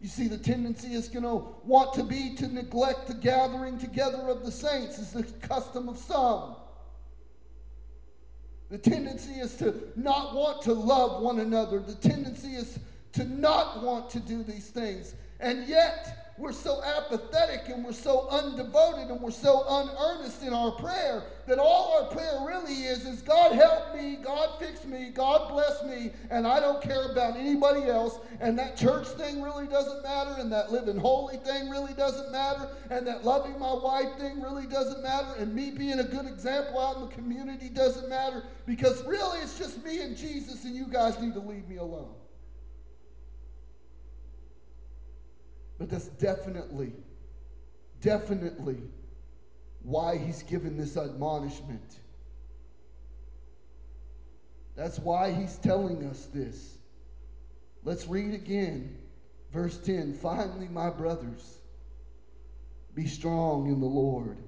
You 0.00 0.08
see, 0.08 0.26
the 0.26 0.38
tendency 0.38 0.94
is 0.94 1.08
going 1.08 1.24
to 1.24 1.46
want 1.64 1.92
to 1.94 2.02
be 2.02 2.34
to 2.36 2.48
neglect 2.48 3.06
the 3.06 3.14
gathering 3.14 3.78
together 3.78 4.28
of 4.28 4.44
the 4.44 4.50
saints, 4.50 4.98
is 4.98 5.12
the 5.12 5.22
custom 5.46 5.88
of 5.88 5.98
some. 5.98 6.56
The 8.72 8.78
tendency 8.78 9.34
is 9.34 9.54
to 9.56 9.74
not 9.96 10.34
want 10.34 10.62
to 10.62 10.72
love 10.72 11.20
one 11.20 11.40
another. 11.40 11.78
The 11.78 11.94
tendency 11.94 12.54
is 12.54 12.78
to 13.12 13.24
not 13.26 13.82
want 13.82 14.08
to 14.08 14.18
do 14.18 14.42
these 14.42 14.68
things. 14.68 15.14
And 15.40 15.68
yet, 15.68 16.31
we're 16.38 16.52
so 16.52 16.82
apathetic 16.82 17.68
and 17.68 17.84
we're 17.84 17.92
so 17.92 18.26
undevoted 18.30 19.10
and 19.10 19.20
we're 19.20 19.30
so 19.30 19.64
unearnest 19.68 20.42
in 20.42 20.52
our 20.52 20.70
prayer 20.72 21.24
that 21.46 21.58
all 21.58 22.00
our 22.00 22.10
prayer 22.10 22.38
really 22.46 22.72
is 22.72 23.06
is 23.06 23.20
God 23.20 23.52
help 23.52 23.94
me, 23.94 24.16
God 24.16 24.58
fix 24.58 24.84
me, 24.86 25.10
God 25.10 25.50
bless 25.50 25.84
me, 25.84 26.10
and 26.30 26.46
I 26.46 26.58
don't 26.58 26.80
care 26.80 27.10
about 27.10 27.36
anybody 27.36 27.84
else. 27.84 28.18
And 28.40 28.58
that 28.58 28.76
church 28.76 29.06
thing 29.08 29.42
really 29.42 29.66
doesn't 29.66 30.02
matter, 30.02 30.34
and 30.38 30.50
that 30.52 30.72
living 30.72 30.96
holy 30.96 31.36
thing 31.36 31.68
really 31.68 31.92
doesn't 31.94 32.32
matter, 32.32 32.68
and 32.90 33.06
that 33.06 33.24
loving 33.24 33.58
my 33.58 33.74
wife 33.74 34.16
thing 34.18 34.40
really 34.40 34.66
doesn't 34.66 35.02
matter, 35.02 35.34
and 35.38 35.54
me 35.54 35.70
being 35.70 35.98
a 35.98 36.04
good 36.04 36.26
example 36.26 36.80
out 36.80 36.96
in 36.96 37.02
the 37.02 37.08
community 37.08 37.68
doesn't 37.68 38.08
matter 38.08 38.44
because 38.66 39.04
really 39.04 39.38
it's 39.40 39.58
just 39.58 39.84
me 39.84 40.00
and 40.00 40.16
Jesus, 40.16 40.64
and 40.64 40.74
you 40.74 40.86
guys 40.86 41.20
need 41.20 41.34
to 41.34 41.40
leave 41.40 41.68
me 41.68 41.76
alone. 41.76 42.14
But 45.82 45.90
that's 45.90 46.06
definitely, 46.06 46.92
definitely 48.00 48.78
why 49.82 50.16
he's 50.16 50.44
given 50.44 50.76
this 50.76 50.96
admonishment. 50.96 51.96
That's 54.76 55.00
why 55.00 55.32
he's 55.32 55.56
telling 55.56 56.04
us 56.04 56.26
this. 56.26 56.78
Let's 57.82 58.06
read 58.06 58.32
again. 58.32 58.96
Verse 59.52 59.76
10 59.78 60.14
Finally, 60.14 60.68
my 60.68 60.88
brothers, 60.88 61.58
be 62.94 63.08
strong 63.08 63.66
in 63.66 63.80
the 63.80 63.86
Lord 63.86 64.38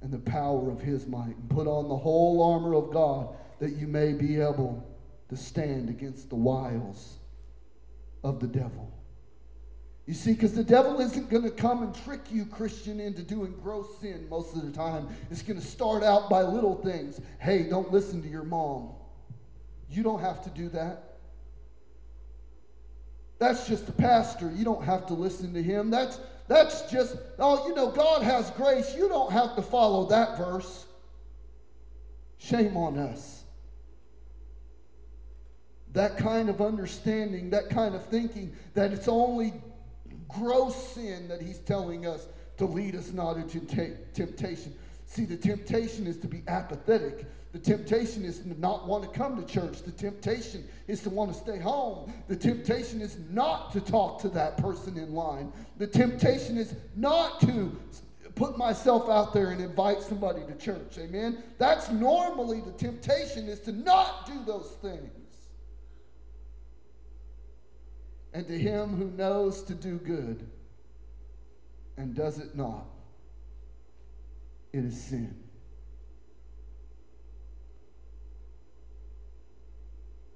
and 0.00 0.12
the 0.12 0.18
power 0.20 0.70
of 0.70 0.80
his 0.80 1.08
might, 1.08 1.36
and 1.36 1.50
put 1.50 1.66
on 1.66 1.88
the 1.88 1.96
whole 1.96 2.40
armor 2.52 2.76
of 2.76 2.92
God 2.92 3.34
that 3.58 3.72
you 3.72 3.88
may 3.88 4.12
be 4.12 4.40
able 4.40 4.88
to 5.28 5.36
stand 5.36 5.90
against 5.90 6.28
the 6.28 6.36
wiles 6.36 7.18
of 8.22 8.38
the 8.38 8.46
devil. 8.46 8.92
You 10.08 10.14
see, 10.14 10.32
because 10.32 10.54
the 10.54 10.64
devil 10.64 11.02
isn't 11.02 11.28
going 11.28 11.42
to 11.42 11.50
come 11.50 11.82
and 11.82 11.94
trick 11.94 12.22
you, 12.30 12.46
Christian, 12.46 12.98
into 12.98 13.22
doing 13.22 13.54
gross 13.62 13.98
sin 14.00 14.26
most 14.30 14.56
of 14.56 14.64
the 14.64 14.70
time. 14.70 15.06
It's 15.30 15.42
going 15.42 15.60
to 15.60 15.66
start 15.66 16.02
out 16.02 16.30
by 16.30 16.44
little 16.44 16.76
things. 16.76 17.20
Hey, 17.40 17.64
don't 17.64 17.92
listen 17.92 18.22
to 18.22 18.28
your 18.28 18.42
mom. 18.42 18.94
You 19.90 20.02
don't 20.02 20.20
have 20.20 20.42
to 20.44 20.50
do 20.50 20.70
that. 20.70 21.18
That's 23.38 23.68
just 23.68 23.84
the 23.84 23.92
pastor. 23.92 24.50
You 24.50 24.64
don't 24.64 24.82
have 24.82 25.06
to 25.08 25.12
listen 25.14 25.52
to 25.52 25.62
him. 25.62 25.90
That's 25.90 26.18
that's 26.48 26.90
just 26.90 27.16
oh, 27.38 27.68
you 27.68 27.74
know, 27.74 27.90
God 27.90 28.22
has 28.22 28.50
grace. 28.52 28.94
You 28.96 29.10
don't 29.10 29.30
have 29.30 29.56
to 29.56 29.62
follow 29.62 30.06
that 30.06 30.38
verse. 30.38 30.86
Shame 32.38 32.78
on 32.78 32.96
us. 32.98 33.44
That 35.92 36.16
kind 36.16 36.48
of 36.48 36.62
understanding, 36.62 37.50
that 37.50 37.68
kind 37.68 37.94
of 37.94 38.06
thinking 38.06 38.56
that 38.72 38.92
it's 38.92 39.06
only 39.06 39.52
gross 40.28 40.92
sin 40.92 41.28
that 41.28 41.40
he's 41.40 41.58
telling 41.58 42.06
us 42.06 42.26
to 42.58 42.66
lead 42.66 42.94
us 42.94 43.12
not 43.12 43.36
into 43.36 43.60
temptation. 44.14 44.74
See, 45.06 45.24
the 45.24 45.36
temptation 45.36 46.06
is 46.06 46.18
to 46.18 46.28
be 46.28 46.42
apathetic. 46.48 47.26
The 47.52 47.58
temptation 47.58 48.24
is 48.24 48.40
to 48.40 48.60
not 48.60 48.86
want 48.86 49.04
to 49.04 49.18
come 49.18 49.42
to 49.42 49.52
church. 49.52 49.82
The 49.82 49.90
temptation 49.90 50.68
is 50.86 51.00
to 51.02 51.10
want 51.10 51.32
to 51.32 51.38
stay 51.38 51.58
home. 51.58 52.12
The 52.28 52.36
temptation 52.36 53.00
is 53.00 53.16
not 53.30 53.72
to 53.72 53.80
talk 53.80 54.20
to 54.22 54.28
that 54.30 54.58
person 54.58 54.98
in 54.98 55.14
line. 55.14 55.50
The 55.78 55.86
temptation 55.86 56.58
is 56.58 56.74
not 56.94 57.40
to 57.40 57.74
put 58.34 58.58
myself 58.58 59.08
out 59.08 59.32
there 59.32 59.50
and 59.50 59.60
invite 59.60 60.02
somebody 60.02 60.42
to 60.46 60.54
church. 60.56 60.98
Amen? 60.98 61.42
That's 61.56 61.90
normally 61.90 62.60
the 62.60 62.72
temptation 62.72 63.48
is 63.48 63.60
to 63.60 63.72
not 63.72 64.26
do 64.26 64.44
those 64.46 64.76
things. 64.82 65.10
And 68.32 68.46
to 68.46 68.58
him 68.58 68.96
who 68.96 69.10
knows 69.10 69.62
to 69.64 69.74
do 69.74 69.98
good 69.98 70.46
and 71.96 72.14
does 72.14 72.38
it 72.38 72.56
not, 72.56 72.86
it 74.72 74.84
is 74.84 75.00
sin. 75.00 75.34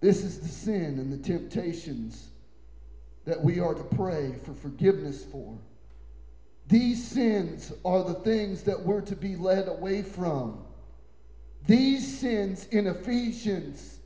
This 0.01 0.25
is 0.25 0.41
the 0.41 0.49
sin 0.49 0.99
and 0.99 1.13
the 1.13 1.19
temptations 1.19 2.31
that 3.25 3.41
we 3.41 3.61
are 3.61 3.75
to 3.75 3.85
pray 3.85 4.35
for 4.45 4.53
forgiveness 4.53 5.25
for. 5.25 5.57
These 6.67 7.07
sins 7.07 7.73
are 7.85 8.03
the 8.03 8.15
things 8.15 8.63
that 8.65 8.81
we're 8.81 9.03
to 9.03 9.15
be 9.15 9.37
led 9.37 9.69
away 9.69 10.03
from. 10.03 10.65
These 11.67 12.19
sins 12.19 12.67
in 12.73 12.89
Ephesians 12.89 14.01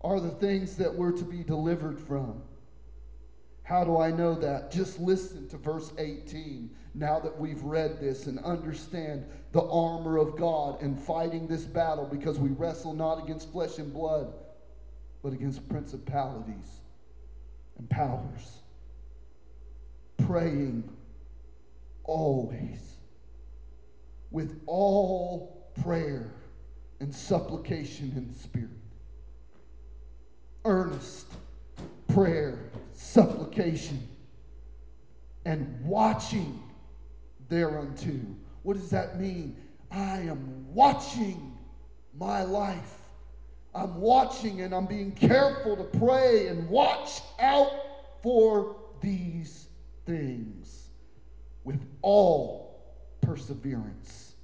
are 0.00 0.20
the 0.20 0.30
things 0.30 0.76
that 0.76 0.94
we're 0.94 1.12
to 1.12 1.24
be 1.24 1.42
delivered 1.42 1.98
from. 2.00 2.42
How 3.66 3.82
do 3.82 3.98
I 3.98 4.12
know 4.12 4.36
that? 4.36 4.70
Just 4.70 5.00
listen 5.00 5.48
to 5.48 5.56
verse 5.56 5.92
18 5.98 6.70
now 6.94 7.18
that 7.18 7.36
we've 7.36 7.64
read 7.64 7.98
this 7.98 8.28
and 8.28 8.38
understand 8.44 9.26
the 9.50 9.62
armor 9.62 10.18
of 10.18 10.36
God 10.36 10.80
and 10.82 10.96
fighting 10.96 11.48
this 11.48 11.64
battle 11.64 12.06
because 12.08 12.38
we 12.38 12.50
wrestle 12.50 12.92
not 12.92 13.24
against 13.24 13.50
flesh 13.50 13.78
and 13.78 13.92
blood, 13.92 14.32
but 15.20 15.32
against 15.32 15.68
principalities 15.68 16.78
and 17.76 17.90
powers. 17.90 18.60
Praying 20.18 20.88
always 22.04 22.98
with 24.30 24.60
all 24.66 25.72
prayer 25.82 26.30
and 27.00 27.12
supplication 27.12 28.12
in 28.14 28.28
the 28.28 28.38
Spirit. 28.38 28.70
Earnest 30.64 31.26
prayer 32.06 32.70
supplication, 32.96 34.08
and 35.44 35.80
watching 35.84 36.62
thereunto. 37.48 38.18
What 38.62 38.76
does 38.76 38.90
that 38.90 39.20
mean? 39.20 39.56
I 39.90 40.20
am 40.20 40.66
watching 40.74 41.56
my 42.18 42.42
life. 42.42 42.94
I'm 43.74 44.00
watching 44.00 44.62
and 44.62 44.74
I'm 44.74 44.86
being 44.86 45.12
careful 45.12 45.76
to 45.76 45.84
pray 45.98 46.48
and 46.48 46.68
watch 46.68 47.20
out 47.38 47.70
for 48.22 48.76
these 49.02 49.68
things 50.06 50.88
with 51.62 51.86
all 52.00 52.96
perseverance, 53.20 54.34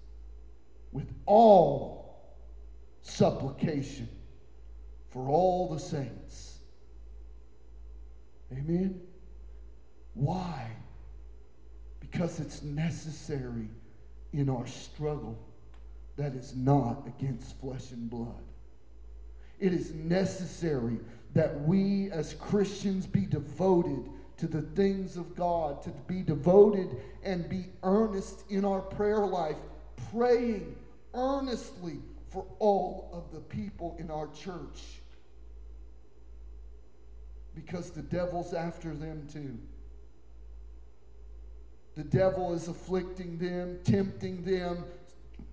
with 0.92 1.10
all 1.24 2.36
supplication 3.00 4.08
for 5.08 5.28
all 5.28 5.68
the 5.68 5.80
saints 5.80 6.51
Amen? 8.52 9.00
Why? 10.14 10.70
Because 12.00 12.40
it's 12.40 12.62
necessary 12.62 13.68
in 14.32 14.48
our 14.48 14.66
struggle 14.66 15.38
that 16.16 16.34
is 16.34 16.54
not 16.54 17.06
against 17.06 17.58
flesh 17.60 17.90
and 17.92 18.10
blood. 18.10 18.42
It 19.58 19.72
is 19.72 19.94
necessary 19.94 20.98
that 21.34 21.62
we 21.62 22.10
as 22.10 22.34
Christians 22.34 23.06
be 23.06 23.22
devoted 23.22 24.08
to 24.38 24.46
the 24.46 24.62
things 24.62 25.16
of 25.16 25.34
God, 25.36 25.82
to 25.82 25.90
be 26.06 26.22
devoted 26.22 26.96
and 27.22 27.48
be 27.48 27.66
earnest 27.82 28.44
in 28.50 28.64
our 28.64 28.80
prayer 28.80 29.24
life, 29.24 29.56
praying 30.12 30.74
earnestly 31.14 31.98
for 32.28 32.44
all 32.58 33.08
of 33.12 33.32
the 33.32 33.40
people 33.40 33.96
in 33.98 34.10
our 34.10 34.28
church 34.28 35.01
because 37.54 37.90
the 37.90 38.02
devil's 38.02 38.54
after 38.54 38.94
them 38.94 39.26
too. 39.32 39.58
The 41.94 42.04
devil 42.04 42.54
is 42.54 42.68
afflicting 42.68 43.38
them, 43.38 43.78
tempting 43.84 44.44
them, 44.44 44.84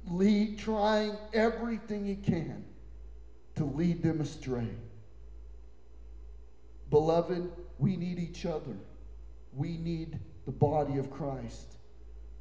lead, 0.07 0.57
trying 0.57 1.17
everything 1.33 2.05
he 2.05 2.15
can 2.15 2.63
to 3.55 3.65
lead 3.65 4.01
them 4.01 4.21
astray. 4.21 4.69
Beloved, 6.89 7.51
we 7.77 7.97
need 7.97 8.19
each 8.19 8.45
other. 8.45 8.77
We 9.53 9.77
need 9.77 10.19
the 10.45 10.51
body 10.51 10.97
of 10.97 11.11
Christ 11.11 11.77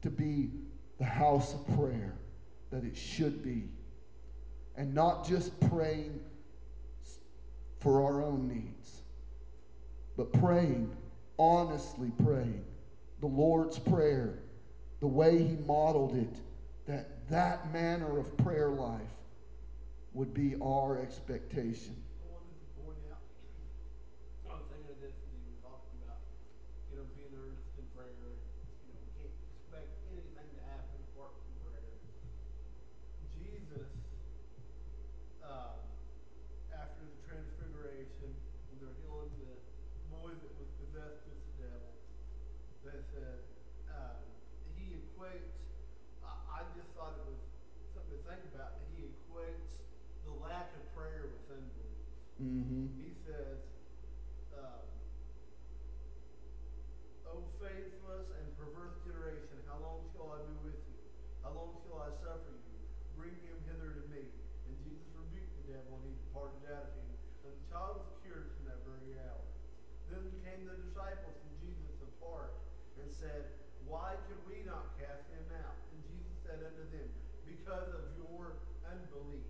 to 0.02 0.10
be 0.10 0.50
the 0.98 1.04
house 1.04 1.54
of 1.54 1.66
prayer 1.76 2.14
that 2.70 2.84
it 2.84 2.96
should 2.96 3.42
be. 3.42 3.64
And 4.76 4.94
not 4.94 5.26
just 5.26 5.58
praying 5.68 6.20
for 7.80 8.02
our 8.04 8.22
own 8.22 8.48
needs, 8.48 8.97
but 10.18 10.32
praying, 10.32 10.90
honestly 11.38 12.10
praying, 12.24 12.64
the 13.20 13.26
Lord's 13.26 13.78
Prayer, 13.78 14.40
the 14.98 15.06
way 15.06 15.38
He 15.38 15.56
modeled 15.64 16.16
it, 16.16 16.40
that 16.88 17.28
that 17.30 17.72
manner 17.72 18.18
of 18.18 18.36
prayer 18.38 18.70
life 18.70 19.00
would 20.12 20.34
be 20.34 20.56
our 20.60 21.00
expectation. 21.00 21.94
Mm-hmm. 52.38 52.86
He 53.02 53.10
says, 53.26 53.58
uh, 54.54 54.86
O 57.34 57.42
faithless 57.58 58.30
and 58.30 58.46
perverse 58.54 58.94
generation, 59.02 59.58
how 59.66 59.82
long 59.82 60.06
shall 60.14 60.38
I 60.38 60.46
be 60.46 60.54
with 60.62 60.78
you? 60.86 61.02
How 61.42 61.50
long 61.50 61.74
shall 61.82 61.98
I 61.98 62.14
suffer 62.22 62.54
you? 62.54 62.78
Bring 63.18 63.34
him 63.42 63.58
hither 63.66 63.90
to 63.90 64.04
me. 64.14 64.22
And 64.70 64.72
Jesus 64.86 65.10
rebuked 65.18 65.50
the 65.66 65.74
devil, 65.74 65.98
and 65.98 66.06
he 66.06 66.14
departed 66.30 66.62
out 66.70 66.86
of 66.86 66.94
him. 66.94 67.10
And 67.42 67.58
the 67.58 67.64
child 67.74 68.06
was 68.06 68.10
cured 68.22 68.54
from 68.54 68.70
that 68.70 68.86
very 68.86 69.18
hour. 69.18 69.42
Then 70.06 70.30
came 70.46 70.62
the 70.62 70.78
disciples 70.78 71.34
to 71.42 71.48
Jesus 71.58 71.98
apart 72.06 72.54
and 73.02 73.10
said, 73.10 73.50
Why 73.82 74.14
can 74.30 74.38
we 74.46 74.62
not 74.62 74.94
cast 74.94 75.26
him 75.34 75.42
out? 75.58 75.74
And 75.90 76.06
Jesus 76.06 76.38
said 76.46 76.62
unto 76.62 76.86
them, 76.94 77.10
Because 77.42 77.90
of 77.98 78.14
your 78.14 78.62
unbelief. 78.86 79.42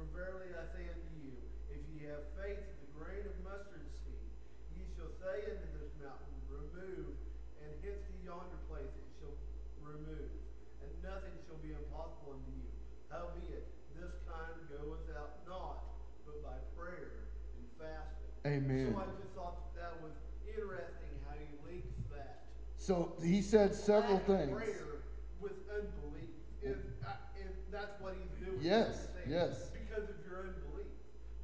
For 0.00 0.08
verily 0.16 0.48
I 0.56 0.64
say 0.72 0.88
unto 0.88 1.12
you, 1.12 1.36
if 1.68 1.84
ye 1.92 2.08
have 2.08 2.24
faith 2.32 2.56
as 2.56 2.78
a 2.80 2.90
grain 2.96 3.20
of 3.20 3.36
mustard 3.44 3.84
seed, 4.00 4.32
ye 4.72 4.88
shall 4.96 5.12
say 5.20 5.44
unto 5.44 5.68
this 5.76 5.92
mountain, 6.00 6.32
Remove, 6.48 7.20
and 7.60 7.68
hence 7.84 8.00
to 8.08 8.16
yonder 8.24 8.58
place 8.64 8.88
it 8.88 9.08
shall 9.20 9.36
remove, 9.84 10.32
and 10.80 10.90
nothing 11.04 11.36
shall 11.44 11.60
be 11.60 11.76
impossible 11.76 12.40
unto 12.40 12.48
you. 12.48 12.72
Howbeit, 13.12 13.68
this 13.92 14.16
kind 14.24 14.56
goeth 14.72 15.04
out 15.14 15.44
not, 15.44 15.84
but 16.24 16.40
by 16.40 16.56
prayer 16.72 17.28
and 17.60 17.69
fasting. 17.80 18.30
Amen. 18.46 18.92
So 18.92 19.00
I 19.00 19.08
just 19.16 19.32
thought 19.34 19.56
that, 19.74 19.80
that 19.80 19.94
was 20.04 20.12
interesting 20.46 21.12
how 21.24 21.34
he 21.40 21.48
links 21.64 21.96
that. 22.12 22.44
So 22.76 23.16
he 23.24 23.42
said 23.42 23.74
several 23.74 24.18
things. 24.20 24.52
Prayer 24.52 25.02
with 25.40 25.56
unbelief. 25.72 26.30
If, 26.62 26.76
uh, 27.02 27.16
if 27.40 27.52
that's 27.72 27.96
what 28.00 28.14
he's 28.20 28.32
doing. 28.44 28.60
Yes, 28.60 29.08
yes. 29.28 29.72
Because 29.72 30.08
of 30.08 30.16
your 30.28 30.44
unbelief 30.44 30.60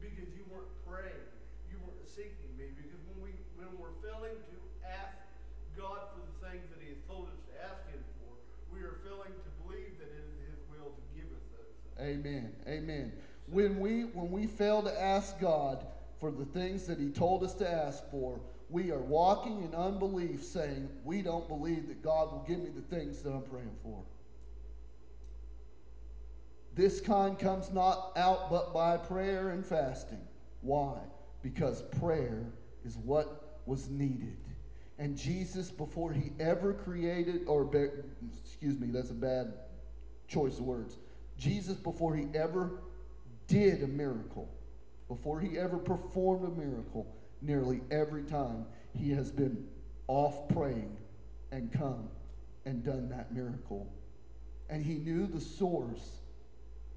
because 0.00 0.28
you 0.32 0.44
weren't 0.52 0.70
praying, 0.88 1.24
you 1.68 1.76
weren't 1.84 2.08
seeking 2.08 2.52
me. 2.56 2.72
Because 2.76 3.00
when 3.08 3.20
we 3.20 3.32
when 3.56 3.68
we're 3.76 3.96
failing 4.00 4.36
to 4.36 4.56
ask 4.84 5.16
God 5.76 6.08
for 6.12 6.20
the 6.24 6.36
things 6.48 6.64
that 6.72 6.80
He 6.80 6.92
has 6.92 7.00
told 7.04 7.28
us 7.28 7.40
to 7.48 7.54
ask 7.64 7.84
Him 7.92 8.00
for, 8.20 8.32
we 8.72 8.80
are 8.80 9.00
failing 9.04 9.32
to 9.32 9.50
believe 9.64 9.96
that 10.00 10.08
it 10.08 10.24
is 10.24 10.36
His 10.48 10.60
will 10.72 10.92
to 10.92 11.04
give 11.12 11.28
us 11.36 11.44
those 11.52 11.72
things. 12.00 12.24
Amen. 12.24 12.52
Amen. 12.68 13.12
When 13.48 13.78
we 13.80 14.08
when 14.12 14.30
we 14.30 14.46
fail 14.46 14.82
to 14.82 14.92
ask 14.92 15.38
God 15.40 15.84
for 16.18 16.30
the 16.30 16.44
things 16.44 16.86
that 16.86 16.98
He 16.98 17.10
told 17.10 17.42
us 17.44 17.54
to 17.54 17.70
ask 17.70 18.08
for, 18.10 18.40
we 18.68 18.90
are 18.90 19.00
walking 19.00 19.62
in 19.62 19.74
unbelief, 19.74 20.42
saying 20.42 20.88
we 21.04 21.22
don't 21.22 21.46
believe 21.48 21.88
that 21.88 22.02
God 22.02 22.32
will 22.32 22.44
give 22.48 22.58
me 22.58 22.70
the 22.70 22.96
things 22.96 23.22
that 23.22 23.30
I'm 23.30 23.42
praying 23.42 23.76
for. 23.82 24.02
This 26.74 27.00
kind 27.00 27.38
comes 27.38 27.72
not 27.72 28.12
out 28.16 28.50
but 28.50 28.74
by 28.74 28.96
prayer 28.96 29.50
and 29.50 29.64
fasting. 29.64 30.20
Why? 30.60 30.98
Because 31.42 31.82
prayer 32.00 32.44
is 32.84 32.98
what 32.98 33.60
was 33.66 33.88
needed. 33.88 34.36
And 34.98 35.16
Jesus, 35.16 35.70
before 35.70 36.12
he 36.12 36.32
ever 36.40 36.72
created, 36.72 37.42
or 37.46 37.70
excuse 38.42 38.78
me, 38.78 38.88
that's 38.90 39.10
a 39.10 39.14
bad 39.14 39.52
choice 40.28 40.58
of 40.58 40.64
words. 40.64 40.96
Jesus, 41.38 41.76
before 41.76 42.14
he 42.16 42.26
ever 42.34 42.82
did 43.46 43.82
a 43.82 43.86
miracle, 43.86 44.48
before 45.08 45.40
he 45.40 45.58
ever 45.58 45.78
performed 45.78 46.46
a 46.46 46.60
miracle, 46.60 47.06
nearly 47.42 47.80
every 47.90 48.22
time 48.22 48.66
he 48.94 49.10
has 49.10 49.30
been 49.30 49.66
off 50.08 50.48
praying 50.48 50.96
and 51.52 51.72
come 51.72 52.08
and 52.64 52.82
done 52.82 53.08
that 53.08 53.32
miracle. 53.32 53.92
And 54.68 54.84
he 54.84 54.94
knew 54.94 55.26
the 55.26 55.40
source 55.40 56.22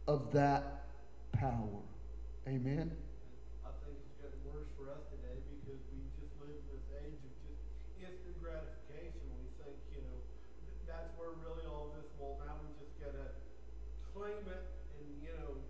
of 0.08 0.32
that 0.34 0.90
power. 1.34 1.86
Amen. 2.48 2.90
I 3.62 3.70
think 3.86 3.94
it's 4.02 4.18
getting 4.18 4.42
worse 4.50 4.66
for 4.74 4.90
us 4.90 5.06
today 5.14 5.38
because 5.62 5.78
we 5.94 6.02
just 6.18 6.34
live 6.42 6.50
in 6.50 6.66
this 6.74 6.86
age 6.98 7.22
of 7.22 7.34
just 7.46 7.62
instant 8.02 8.38
gratification. 8.42 9.22
We 9.38 9.54
think, 9.62 9.78
you 9.94 10.02
know, 10.02 10.18
that's 10.90 11.14
where 11.14 11.38
really 11.46 11.70
all 11.70 11.94
this, 11.94 12.10
well, 12.18 12.42
now 12.42 12.58
we 12.58 12.74
just 12.82 12.98
got 12.98 13.14
to 13.14 13.30
claim 14.18 14.42
it 14.50 14.66
and, 14.98 15.06
you 15.22 15.34
know, 15.38 15.62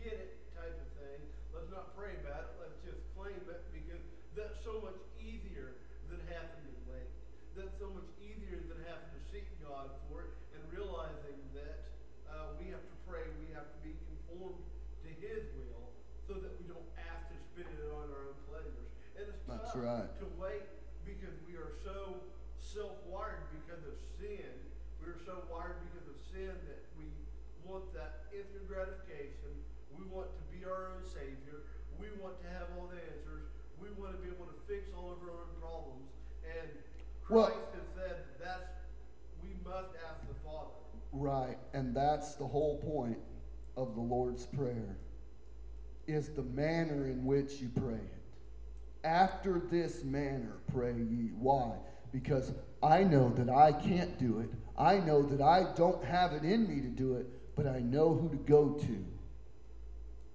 get 0.00 0.16
it 0.16 0.40
type 0.56 0.72
of 0.72 0.88
thing. 0.96 1.20
Let's 1.52 1.68
not 1.68 1.92
pray 1.92 2.16
about 2.24 2.48
it. 2.48 2.52
Let's 2.56 2.80
just 2.80 3.04
claim 3.12 3.36
it 3.36 3.62
because 3.68 4.00
that's 4.32 4.56
so 4.64 4.80
much 4.80 4.96
easier 5.20 5.76
than 6.08 6.24
having 6.32 6.64
to 6.64 6.72
wait. 6.88 7.12
That's 7.52 7.76
so 7.76 7.92
much 7.92 8.08
easier 8.16 8.64
than 8.64 8.80
having 8.88 9.12
to 9.12 9.20
seek 9.28 9.44
God 9.60 9.92
for 10.08 10.24
it 10.24 10.32
and 10.56 10.62
realizing 10.72 11.38
that 11.52 11.92
uh, 12.26 12.56
we 12.58 12.72
have 12.72 12.82
to 12.82 12.96
pray, 13.06 13.28
we 13.38 13.52
have 13.54 13.68
to 13.68 13.80
be 13.84 13.94
conformed 14.10 14.64
to 15.06 15.08
His 15.22 15.46
will 15.54 15.92
so 16.26 16.34
that 16.40 16.56
we 16.58 16.66
don't 16.66 16.90
have 16.98 17.22
to 17.30 17.36
spend 17.52 17.70
it 17.70 17.86
on 17.94 18.10
our 18.10 18.34
own 18.34 18.38
pleasures. 18.50 18.90
And 19.14 19.30
it's 19.30 19.44
That's 19.46 19.70
tough 19.70 19.78
right. 19.78 20.10
to 20.18 20.26
wait 20.40 20.66
because 21.06 21.36
we 21.46 21.54
are 21.54 21.70
so 21.84 22.18
self-wired 22.58 23.46
because 23.62 23.86
of 23.86 23.94
sin. 24.18 24.50
We 24.98 25.12
are 25.12 25.20
so 25.22 25.46
wired 25.46 25.78
because 25.86 26.10
of 26.10 26.16
sin 26.18 26.50
that 26.66 26.80
we 26.98 27.06
want 27.62 27.86
that 27.94 28.26
instant 28.34 28.66
gratification. 28.66 29.54
We 29.94 30.02
want 30.10 30.32
to 30.34 30.42
be 30.50 30.66
our 30.66 30.90
own 30.96 31.04
Savior. 31.06 31.62
We 32.00 32.10
want 32.18 32.40
to 32.42 32.48
have 32.50 32.66
all 32.74 32.90
the 32.90 32.98
answers. 32.98 33.46
We 33.78 33.92
want 33.94 34.16
to 34.16 34.20
be 34.20 34.32
able 34.32 34.48
to 34.50 34.58
fix 34.66 34.90
all 34.96 35.12
of 35.14 35.20
our 35.22 35.30
own 35.30 35.52
problems. 35.60 36.08
And 36.42 36.66
Christ 36.66 37.23
well, 37.34 37.46
has 37.46 37.82
said 37.96 38.16
that's 38.40 38.62
we 39.42 39.48
must 39.64 39.88
ask 40.08 40.20
the 40.28 40.34
Father. 40.44 40.70
Right, 41.12 41.58
and 41.72 41.94
that's 41.94 42.34
the 42.34 42.46
whole 42.46 42.78
point 42.78 43.18
of 43.76 43.94
the 43.94 44.00
Lord's 44.00 44.46
Prayer 44.46 44.96
is 46.06 46.28
the 46.28 46.42
manner 46.42 47.06
in 47.06 47.24
which 47.24 47.54
you 47.54 47.70
pray 47.74 47.94
it. 47.94 49.06
After 49.06 49.60
this 49.70 50.04
manner 50.04 50.58
pray 50.72 50.92
ye. 50.92 51.30
Why? 51.38 51.72
Because 52.12 52.52
I 52.82 53.02
know 53.02 53.30
that 53.30 53.48
I 53.48 53.72
can't 53.72 54.18
do 54.18 54.40
it. 54.40 54.50
I 54.78 54.98
know 54.98 55.22
that 55.22 55.40
I 55.40 55.74
don't 55.74 56.04
have 56.04 56.32
it 56.32 56.42
in 56.44 56.68
me 56.68 56.80
to 56.82 56.88
do 56.88 57.14
it, 57.16 57.26
but 57.56 57.66
I 57.66 57.80
know 57.80 58.14
who 58.14 58.28
to 58.28 58.36
go 58.36 58.70
to. 58.70 59.04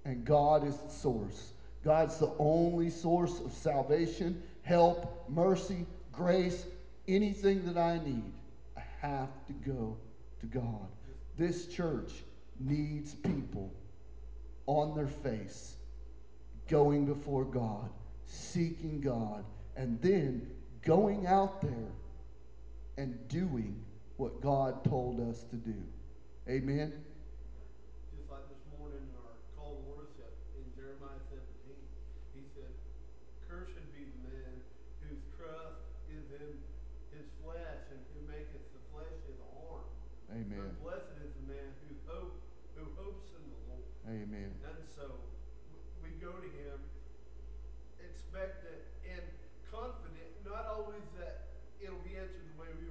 And 0.05 0.25
God 0.25 0.67
is 0.67 0.77
the 0.77 0.89
source. 0.89 1.53
God's 1.83 2.17
the 2.17 2.33
only 2.39 2.89
source 2.89 3.39
of 3.39 3.53
salvation, 3.53 4.41
help, 4.63 5.29
mercy, 5.29 5.85
grace, 6.11 6.65
anything 7.15 7.65
that 7.65 7.77
I 7.77 7.99
need. 8.03 8.31
I 8.77 8.81
have 9.01 9.29
to 9.47 9.53
go 9.53 9.97
to 10.39 10.45
God. 10.45 10.87
This 11.37 11.67
church 11.67 12.11
needs 12.59 13.15
people 13.15 13.73
on 14.65 14.95
their 14.95 15.07
face, 15.07 15.77
going 16.67 17.05
before 17.05 17.45
God, 17.45 17.89
seeking 18.25 19.01
God, 19.01 19.43
and 19.75 19.99
then 20.01 20.49
going 20.85 21.25
out 21.25 21.61
there 21.61 21.91
and 22.97 23.27
doing 23.27 23.83
what 24.17 24.41
God 24.41 24.83
told 24.83 25.19
us 25.19 25.43
to 25.45 25.55
do. 25.55 25.75
Amen. 26.47 26.93
But 40.59 40.83
blessed 40.83 41.13
is 41.25 41.31
the 41.39 41.45
man 41.51 41.69
who 41.83 41.95
hope 42.09 42.35
who 42.75 42.85
hopes 42.95 43.29
in 43.35 43.43
the 43.47 43.59
Lord. 43.69 43.85
Amen. 44.07 44.51
And 44.65 44.81
so 44.87 45.19
we 46.01 46.09
go 46.17 46.31
to 46.31 46.49
him 46.57 46.79
expectant 47.99 48.81
and 49.03 49.23
confident, 49.67 50.29
not 50.47 50.65
always 50.67 51.03
that 51.19 51.59
it'll 51.79 52.01
be 52.07 52.15
answered 52.15 52.47
the 52.55 52.57
way 52.59 52.67
we 52.79 52.89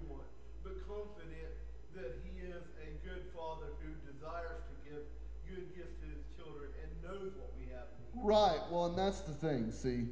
happening. 7.71 8.11
Right. 8.15 8.61
Well, 8.71 8.78
and 8.89 8.99
that's 8.99 9.21
the 9.21 9.33
thing. 9.33 9.71
See, 9.71 10.07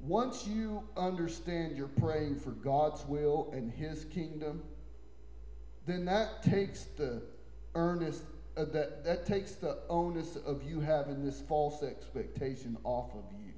once 0.00 0.46
you 0.46 0.82
understand 0.96 1.76
you're 1.76 1.88
praying 1.88 2.40
for 2.40 2.50
God's 2.50 3.04
will 3.06 3.50
and 3.52 3.70
His 3.70 4.04
kingdom, 4.06 4.62
then 5.86 6.04
that 6.06 6.42
takes 6.42 6.84
the 6.96 7.22
earnest 7.74 8.22
uh, 8.56 8.64
that 8.66 9.04
that 9.04 9.24
takes 9.26 9.52
the 9.52 9.78
onus 9.88 10.36
of 10.36 10.62
you 10.62 10.80
having 10.80 11.24
this 11.24 11.40
false 11.40 11.82
expectation 11.82 12.76
off 12.84 13.10
of 13.14 13.24
you. 13.32 13.52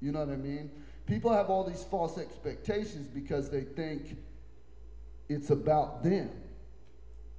You 0.00 0.12
know 0.12 0.20
what 0.20 0.28
I 0.28 0.36
mean? 0.36 0.70
People 1.06 1.32
have 1.32 1.48
all 1.48 1.64
these 1.64 1.84
false 1.84 2.18
expectations 2.18 3.08
because 3.08 3.48
they 3.50 3.62
think 3.62 4.18
it's 5.28 5.50
about 5.50 6.02
them. 6.02 6.30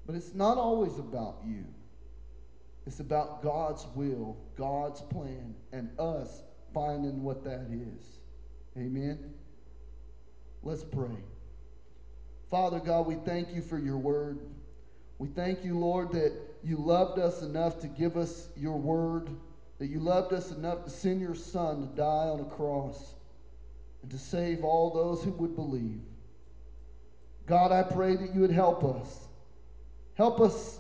But 0.06 0.16
it's 0.16 0.34
not 0.34 0.58
always 0.58 0.98
about 0.98 1.38
you. 1.46 1.66
It's 2.90 3.00
about 3.00 3.44
God's 3.44 3.86
will, 3.94 4.36
God's 4.58 5.00
plan, 5.02 5.54
and 5.72 5.92
us 6.00 6.42
finding 6.74 7.22
what 7.22 7.44
that 7.44 7.68
is. 7.70 8.18
Amen. 8.76 9.36
Let's 10.64 10.84
pray. 10.84 11.24
Father 12.50 12.80
God, 12.80 13.06
we 13.06 13.14
thank 13.14 13.54
you 13.54 13.62
for 13.62 13.78
your 13.78 13.98
word. 13.98 14.40
We 15.20 15.28
thank 15.28 15.64
you, 15.64 15.78
Lord, 15.78 16.12
that 16.14 16.34
you 16.64 16.78
loved 16.78 17.20
us 17.20 17.44
enough 17.44 17.80
to 17.82 17.88
give 17.88 18.18
us 18.18 18.50
your 18.58 18.80
word, 18.80 19.30
that 19.78 19.86
you 19.86 20.00
loved 20.00 20.34
us 20.34 20.50
enough 20.50 20.84
to 20.86 20.90
send 20.90 21.22
your 21.22 21.36
son 21.36 21.82
to 21.82 21.96
die 21.96 22.04
on 22.04 22.40
a 22.40 22.46
cross 22.46 23.14
and 24.02 24.10
to 24.10 24.18
save 24.18 24.64
all 24.64 24.92
those 24.92 25.24
who 25.24 25.30
would 25.34 25.56
believe. 25.56 26.02
God, 27.46 27.72
I 27.72 27.84
pray 27.84 28.16
that 28.16 28.34
you 28.34 28.42
would 28.42 28.50
help 28.50 28.84
us. 28.84 29.28
Help 30.16 30.40
us 30.42 30.80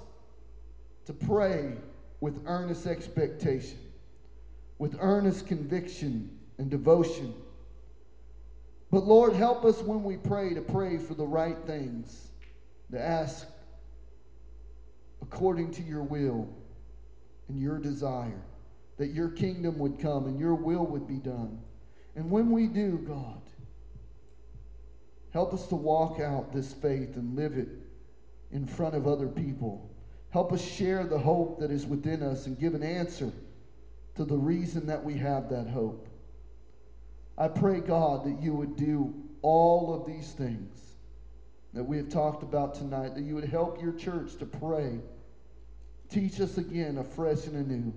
to 1.05 1.13
pray 1.13 1.77
with 2.21 2.41
earnest 2.45 2.85
expectation, 2.85 3.77
with 4.77 4.97
earnest 4.99 5.47
conviction 5.47 6.37
and 6.57 6.69
devotion. 6.69 7.33
But 8.91 9.05
Lord, 9.05 9.33
help 9.33 9.65
us 9.65 9.81
when 9.81 10.03
we 10.03 10.17
pray 10.17 10.53
to 10.53 10.61
pray 10.61 10.97
for 10.97 11.13
the 11.13 11.25
right 11.25 11.57
things, 11.65 12.31
to 12.91 12.99
ask 12.99 13.47
according 15.21 15.71
to 15.71 15.83
your 15.83 16.03
will 16.03 16.49
and 17.47 17.59
your 17.59 17.77
desire, 17.77 18.41
that 18.97 19.09
your 19.09 19.29
kingdom 19.29 19.77
would 19.79 19.99
come 19.99 20.25
and 20.25 20.39
your 20.39 20.55
will 20.55 20.85
would 20.85 21.07
be 21.07 21.17
done. 21.17 21.59
And 22.15 22.29
when 22.29 22.51
we 22.51 22.67
do, 22.67 22.97
God, 23.07 23.41
help 25.31 25.53
us 25.53 25.67
to 25.67 25.75
walk 25.75 26.19
out 26.19 26.51
this 26.51 26.73
faith 26.73 27.15
and 27.15 27.35
live 27.35 27.57
it 27.57 27.69
in 28.51 28.65
front 28.65 28.95
of 28.95 29.07
other 29.07 29.27
people. 29.27 29.88
Help 30.31 30.53
us 30.53 30.61
share 30.61 31.05
the 31.05 31.17
hope 31.17 31.59
that 31.59 31.71
is 31.71 31.85
within 31.85 32.21
us 32.21 32.45
and 32.45 32.59
give 32.59 32.75
an 32.75 32.83
answer 32.83 33.31
to 34.15 34.25
the 34.25 34.37
reason 34.37 34.85
that 34.85 35.03
we 35.03 35.15
have 35.15 35.49
that 35.49 35.67
hope. 35.67 36.07
I 37.37 37.47
pray, 37.47 37.79
God, 37.79 38.25
that 38.25 38.41
you 38.41 38.53
would 38.53 38.75
do 38.75 39.13
all 39.41 39.93
of 39.93 40.05
these 40.05 40.33
things 40.33 40.77
that 41.73 41.83
we 41.83 41.97
have 41.97 42.09
talked 42.09 42.43
about 42.43 42.75
tonight, 42.75 43.15
that 43.15 43.23
you 43.23 43.35
would 43.35 43.45
help 43.45 43.81
your 43.81 43.93
church 43.93 44.35
to 44.37 44.45
pray. 44.45 44.99
Teach 46.09 46.41
us 46.41 46.57
again, 46.57 46.97
afresh 46.97 47.45
and 47.45 47.55
anew, 47.55 47.93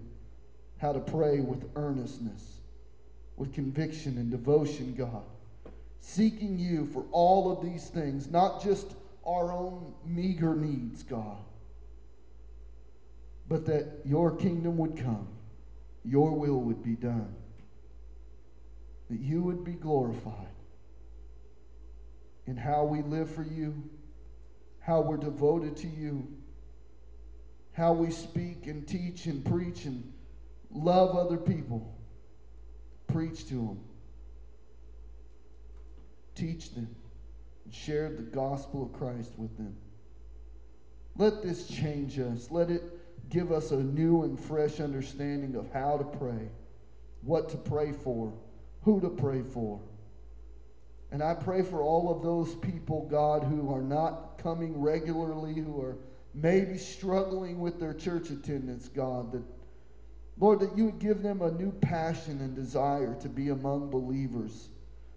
how 0.78 0.92
to 0.92 1.00
pray 1.00 1.40
with 1.40 1.68
earnestness, 1.74 2.60
with 3.36 3.52
conviction 3.52 4.18
and 4.18 4.30
devotion, 4.30 4.94
God. 4.94 5.24
Seeking 6.00 6.58
you 6.58 6.86
for 6.86 7.04
all 7.12 7.50
of 7.50 7.64
these 7.64 7.88
things, 7.88 8.30
not 8.30 8.62
just 8.62 8.94
our 9.24 9.52
own 9.52 9.94
meager 10.04 10.54
needs, 10.54 11.02
God, 11.02 11.38
but 13.52 13.66
that 13.66 14.00
your 14.06 14.34
kingdom 14.34 14.78
would 14.78 14.96
come, 14.96 15.28
your 16.06 16.30
will 16.30 16.58
would 16.58 16.82
be 16.82 16.94
done, 16.94 17.34
that 19.10 19.20
you 19.20 19.42
would 19.42 19.62
be 19.62 19.74
glorified 19.74 20.54
in 22.46 22.56
how 22.56 22.82
we 22.84 23.02
live 23.02 23.28
for 23.30 23.42
you, 23.42 23.74
how 24.80 25.02
we're 25.02 25.18
devoted 25.18 25.76
to 25.76 25.86
you, 25.86 26.26
how 27.74 27.92
we 27.92 28.10
speak 28.10 28.66
and 28.68 28.88
teach 28.88 29.26
and 29.26 29.44
preach 29.44 29.84
and 29.84 30.10
love 30.70 31.14
other 31.14 31.36
people. 31.36 31.94
Preach 33.06 33.46
to 33.48 33.54
them, 33.54 33.80
teach 36.34 36.72
them, 36.74 36.88
and 37.66 37.74
share 37.74 38.08
the 38.08 38.22
gospel 38.22 38.82
of 38.82 38.94
Christ 38.94 39.32
with 39.36 39.54
them. 39.58 39.76
Let 41.18 41.42
this 41.42 41.68
change 41.68 42.18
us. 42.18 42.50
Let 42.50 42.70
it 42.70 42.82
give 43.32 43.50
us 43.50 43.70
a 43.70 43.76
new 43.76 44.24
and 44.24 44.38
fresh 44.38 44.78
understanding 44.78 45.56
of 45.56 45.72
how 45.72 45.96
to 45.96 46.04
pray, 46.18 46.50
what 47.22 47.48
to 47.48 47.56
pray 47.56 47.90
for, 47.90 48.32
who 48.82 49.00
to 49.00 49.08
pray 49.08 49.42
for. 49.42 49.80
And 51.10 51.22
I 51.22 51.34
pray 51.34 51.62
for 51.62 51.82
all 51.82 52.14
of 52.14 52.22
those 52.22 52.54
people, 52.56 53.08
God, 53.10 53.42
who 53.42 53.72
are 53.74 53.82
not 53.82 54.38
coming 54.38 54.78
regularly, 54.78 55.54
who 55.54 55.80
are 55.80 55.96
maybe 56.34 56.76
struggling 56.76 57.58
with 57.58 57.80
their 57.80 57.94
church 57.94 58.30
attendance, 58.30 58.88
God, 58.88 59.32
that, 59.32 59.42
Lord, 60.38 60.60
that 60.60 60.76
you 60.76 60.86
would 60.86 60.98
give 60.98 61.22
them 61.22 61.40
a 61.40 61.50
new 61.50 61.72
passion 61.72 62.40
and 62.40 62.54
desire 62.54 63.14
to 63.20 63.28
be 63.28 63.48
among 63.48 63.90
believers 63.90 64.68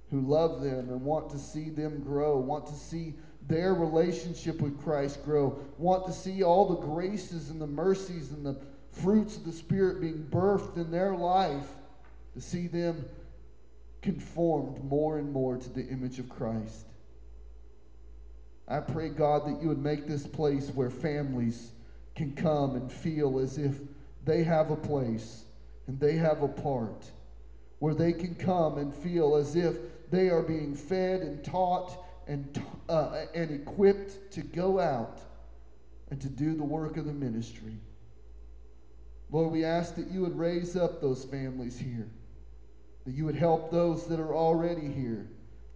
who 0.10 0.22
love 0.22 0.62
them 0.62 0.90
and 0.90 1.02
want 1.02 1.30
to 1.32 1.40
see 1.40 1.70
them 1.70 2.02
grow, 2.02 2.38
want 2.38 2.68
to 2.68 2.76
see 2.76 3.16
their 3.48 3.74
relationship 3.74 4.62
with 4.62 4.82
Christ 4.82 5.24
grow, 5.24 5.60
want 5.78 6.06
to 6.08 6.14
see 6.14 6.44
all 6.44 6.68
the 6.68 6.88
graces 6.88 7.50
and 7.50 7.62
the 7.62 7.68
mercies 7.68 8.32
and 8.32 8.46
the 8.46 8.58
fruits 8.92 9.38
of 9.38 9.46
the 9.46 9.52
Spirit 9.52 10.02
being 10.02 10.28
birthed 10.30 10.78
in 10.78 10.90
their 10.90 11.16
life, 11.16 11.68
to 12.34 12.42
see 12.42 12.68
them 12.68 13.06
conformed 14.02 14.84
more 14.84 15.18
and 15.18 15.32
more 15.32 15.58
to 15.58 15.70
the 15.70 15.86
image 15.88 16.20
of 16.20 16.30
Christ. 16.30 16.86
I 18.68 18.80
pray, 18.80 19.10
God, 19.10 19.46
that 19.48 19.62
you 19.62 19.68
would 19.68 19.82
make 19.82 20.08
this 20.08 20.26
place 20.26 20.70
where 20.70 20.90
families 20.90 21.72
can 22.16 22.34
come 22.34 22.76
and 22.76 22.92
feel 22.92 23.40
as 23.40 23.58
if 23.58 23.80
they 24.24 24.44
have 24.44 24.72
a 24.72 24.76
place 24.76 25.44
and 25.88 26.00
they 26.00 26.14
have 26.14 26.42
a 26.42 26.48
part, 26.48 27.06
where 27.80 27.94
they 27.94 28.12
can 28.12 28.34
come 28.34 28.78
and 28.78 28.94
feel 28.94 29.36
as 29.36 29.56
if 29.56 29.78
they 30.10 30.30
are 30.30 30.42
being 30.42 30.74
fed 30.74 31.22
and 31.22 31.44
taught 31.44 32.05
and, 32.28 32.62
uh, 32.90 33.26
and 33.34 33.52
equipped 33.52 34.32
to 34.34 34.42
go 34.42 34.80
out 34.80 35.20
and 36.10 36.20
to 36.22 36.30
do 36.30 36.56
the 36.56 36.64
work 36.64 36.98
of 36.98 37.06
the 37.06 37.14
ministry. 37.14 37.78
Lord, 39.32 39.52
we 39.52 39.66
ask 39.66 39.96
that 39.96 40.12
you 40.12 40.22
would 40.22 40.38
raise 40.38 40.76
up 40.76 41.02
those 41.02 41.26
families 41.26 41.78
here, 41.78 42.08
that 43.06 43.14
you 43.14 43.26
would 43.26 43.36
help 43.36 43.72
those 43.72 44.08
that 44.08 44.20
are 44.20 44.36
already 44.36 44.88
here 44.88 45.28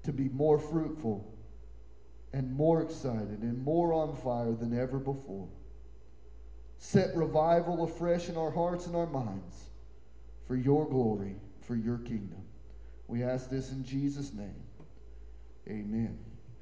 to 0.04 0.12
be 0.12 0.30
more 0.30 0.60
fruitful 0.60 1.34
and 2.32 2.52
more 2.54 2.82
excited 2.82 3.40
and 3.42 3.64
more 3.64 3.92
on 3.92 4.16
fire 4.16 4.54
than 4.54 4.78
ever 4.80 5.00
before. 5.00 5.48
Set 6.78 7.16
revival 7.16 7.84
afresh 7.84 8.30
in 8.30 8.38
our 8.38 8.52
hearts 8.52 8.86
and 8.86 8.96
our 8.96 9.08
minds 9.08 9.70
for 10.48 10.56
your 10.56 10.88
glory, 10.88 11.36
for 11.62 11.76
your 11.76 11.98
kingdom. 11.98 12.42
We 13.08 13.24
ask 13.24 13.50
this 13.50 13.72
in 13.72 13.84
Jesus' 13.84 14.34
name. 14.34 14.64
Amen. 15.68 16.18